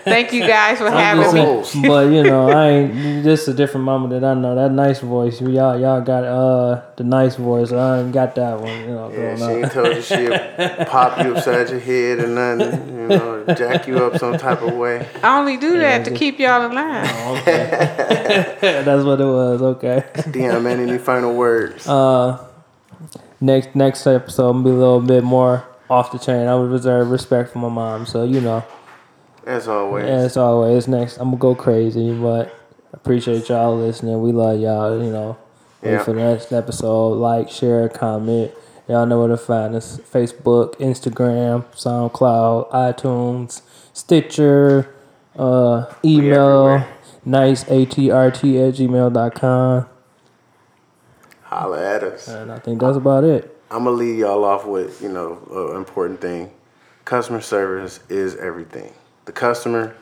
Thank 0.05 0.31
you 0.31 0.47
guys 0.47 0.77
for 0.77 0.87
I'm 0.87 0.93
having 0.93 1.23
just 1.23 1.75
me. 1.75 1.81
me. 1.81 1.87
but 1.89 2.11
you 2.13 2.23
know, 2.23 2.49
I 2.49 2.67
ain't 2.69 3.23
just 3.25 3.49
a 3.49 3.53
different 3.53 3.83
mama 3.85 4.07
that 4.17 4.23
I 4.23 4.33
know. 4.33 4.55
That 4.55 4.71
nice 4.71 4.99
voice, 5.01 5.41
y'all, 5.41 5.77
y'all 5.77 5.99
got 5.99 6.23
uh 6.23 6.81
the 6.95 7.03
nice 7.03 7.35
voice. 7.35 7.73
I 7.73 7.99
ain't 7.99 8.13
got 8.13 8.35
that 8.35 8.61
one. 8.61 8.69
You 8.79 8.87
know, 8.87 9.09
Yeah, 9.11 9.15
growing 9.35 9.37
she 9.37 9.43
up. 9.43 9.51
ain't 9.51 9.71
told 9.73 9.95
you 9.97 10.01
she'd 10.01 10.87
pop 10.87 11.17
you 11.25 11.35
upside 11.35 11.69
your 11.69 11.79
head 11.81 12.19
or 12.19 12.27
nothing. 12.27 12.87
You 13.01 13.07
know, 13.09 13.43
jack 13.57 13.85
you 13.85 13.97
up 13.97 14.17
some 14.17 14.37
type 14.37 14.61
of 14.61 14.73
way. 14.75 15.05
I 15.21 15.39
only 15.39 15.57
do 15.57 15.77
that 15.79 16.05
to 16.05 16.11
keep 16.11 16.39
y'all 16.39 16.63
in 16.67 16.73
line. 16.73 17.03
That's 18.61 19.03
what 19.03 19.19
it 19.19 19.25
was. 19.25 19.61
Okay. 19.61 20.05
Damn, 20.31 20.63
man, 20.63 20.79
any 20.79 20.97
final 20.99 21.33
words? 21.35 21.85
Uh, 21.85 22.37
next 23.41 23.75
next 23.75 24.05
episode, 24.07 24.49
I'm 24.49 24.63
be 24.63 24.69
a 24.69 24.73
little 24.73 25.01
bit 25.01 25.23
more 25.23 25.65
off 25.89 26.11
the 26.11 26.19
chain. 26.19 26.47
I 26.47 26.55
would 26.55 26.71
reserve 26.71 27.09
respect 27.11 27.51
for 27.51 27.59
my 27.59 27.69
mom, 27.69 28.05
so 28.05 28.23
you 28.23 28.39
know. 28.41 28.63
As 29.45 29.67
always. 29.67 30.05
As 30.05 30.37
always, 30.37 30.87
next 30.87 31.17
I'm 31.17 31.29
gonna 31.31 31.37
go 31.37 31.55
crazy, 31.55 32.13
but 32.13 32.55
appreciate 32.93 33.49
y'all 33.49 33.75
listening. 33.75 34.21
We 34.21 34.31
love 34.31 34.59
y'all. 34.59 35.03
You 35.03 35.11
know, 35.11 35.37
wait 35.81 35.91
Yeah. 35.93 36.03
for 36.03 36.13
the 36.13 36.21
next 36.21 36.51
episode. 36.53 37.13
Like, 37.15 37.49
share, 37.49 37.89
comment. 37.89 38.51
Y'all 38.87 39.05
know 39.05 39.19
where 39.19 39.29
to 39.29 39.37
find 39.37 39.75
us: 39.75 39.97
Facebook, 40.11 40.75
Instagram, 40.77 41.65
SoundCloud, 41.75 42.69
iTunes, 42.71 43.61
Stitcher, 43.93 44.89
uh, 45.37 45.85
email, 46.05 46.67
everywhere. 46.67 46.87
nice 47.25 47.63
atrt 47.65 48.67
at 48.67 48.75
gmail.com. 48.75 49.85
Holla 51.51 51.95
at 51.95 52.03
us. 52.03 52.29
And 52.29 52.49
I 52.49 52.59
think 52.59 52.79
that's 52.79 52.95
about 52.95 53.25
it. 53.25 53.57
I'm 53.69 53.83
gonna 53.83 53.97
leave 53.97 54.17
y'all 54.17 54.45
off 54.45 54.65
with 54.65 55.01
you 55.01 55.09
know 55.09 55.69
an 55.71 55.75
important 55.75 56.21
thing. 56.21 56.49
Customer 57.03 57.41
service 57.41 57.99
is 58.09 58.37
everything. 58.37 58.93
The 59.25 59.33
customer 59.33 59.95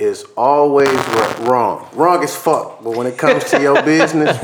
is 0.00 0.24
always 0.36 0.96
wrong, 1.40 1.88
wrong 1.92 2.22
as 2.22 2.34
fuck. 2.34 2.82
But 2.82 2.96
when 2.96 3.06
it 3.06 3.16
comes 3.16 3.44
to 3.50 3.60
your 3.60 3.80
business, 3.84 4.36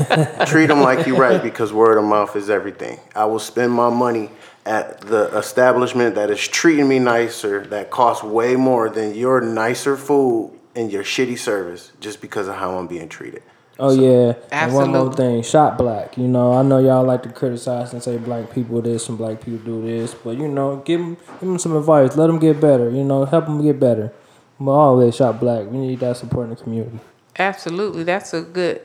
treat 0.49 0.67
them 0.67 0.81
like 0.81 1.05
you're 1.05 1.17
right 1.17 1.41
because 1.41 1.73
word 1.73 1.97
of 1.97 2.05
mouth 2.05 2.35
is 2.35 2.49
everything. 2.49 2.99
I 3.15 3.25
will 3.25 3.39
spend 3.39 3.71
my 3.71 3.89
money 3.89 4.29
at 4.65 5.01
the 5.01 5.25
establishment 5.37 6.15
that 6.15 6.29
is 6.29 6.45
treating 6.47 6.87
me 6.87 6.99
nicer, 6.99 7.65
that 7.67 7.91
costs 7.91 8.23
way 8.23 8.55
more 8.55 8.89
than 8.89 9.13
your 9.13 9.39
nicer 9.41 9.95
food 9.95 10.57
and 10.75 10.91
your 10.91 11.03
shitty 11.03 11.37
service, 11.37 11.91
just 11.99 12.19
because 12.21 12.47
of 12.47 12.55
how 12.55 12.77
I'm 12.77 12.87
being 12.87 13.07
treated. 13.07 13.43
Oh 13.77 13.91
yeah, 13.91 14.35
and 14.51 14.73
one 14.73 14.91
more 14.91 15.11
thing, 15.11 15.43
shop 15.43 15.77
black. 15.77 16.17
You 16.17 16.29
know, 16.29 16.53
I 16.53 16.61
know 16.61 16.79
y'all 16.79 17.03
like 17.03 17.23
to 17.23 17.29
criticize 17.29 17.91
and 17.91 18.01
say 18.01 18.17
black 18.17 18.53
people 18.53 18.81
this 18.81 19.09
and 19.09 19.17
black 19.17 19.41
people 19.41 19.59
do 19.65 19.81
this, 19.81 20.13
but 20.13 20.37
you 20.37 20.47
know, 20.47 20.77
give 20.77 21.01
them, 21.01 21.15
give 21.15 21.39
them 21.41 21.59
some 21.59 21.75
advice. 21.75 22.15
Let 22.15 22.27
them 22.27 22.39
get 22.39 22.61
better. 22.61 22.89
You 22.89 23.03
know, 23.03 23.25
help 23.25 23.45
them 23.45 23.61
get 23.61 23.77
better. 23.77 24.13
But 24.59 24.71
always 24.71 25.17
shop 25.17 25.41
black. 25.41 25.69
We 25.69 25.77
need 25.77 25.99
that 25.99 26.15
support 26.15 26.45
in 26.45 26.51
the 26.51 26.55
community. 26.55 26.99
Absolutely, 27.37 28.03
that's 28.03 28.33
a 28.33 28.43
good 28.43 28.81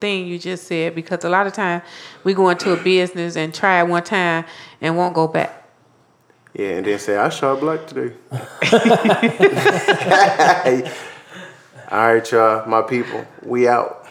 thing 0.00 0.26
you 0.26 0.38
just 0.38 0.64
said 0.64 0.94
because 0.94 1.22
a 1.24 1.28
lot 1.28 1.46
of 1.46 1.52
time 1.52 1.82
we 2.24 2.32
go 2.32 2.48
into 2.48 2.72
a 2.72 2.82
business 2.82 3.36
and 3.36 3.52
try 3.52 3.80
it 3.80 3.88
one 3.88 4.02
time 4.02 4.46
and 4.80 4.96
won't 4.96 5.14
go 5.14 5.28
back. 5.28 5.68
Yeah, 6.54 6.76
and 6.76 6.86
then 6.86 6.98
say 6.98 7.18
I 7.18 7.28
shot 7.28 7.60
black 7.60 7.86
today. 7.86 8.14
All 11.88 12.14
right, 12.14 12.32
y'all, 12.32 12.68
my 12.68 12.82
people, 12.82 13.24
we 13.44 13.68
out. 13.68 14.05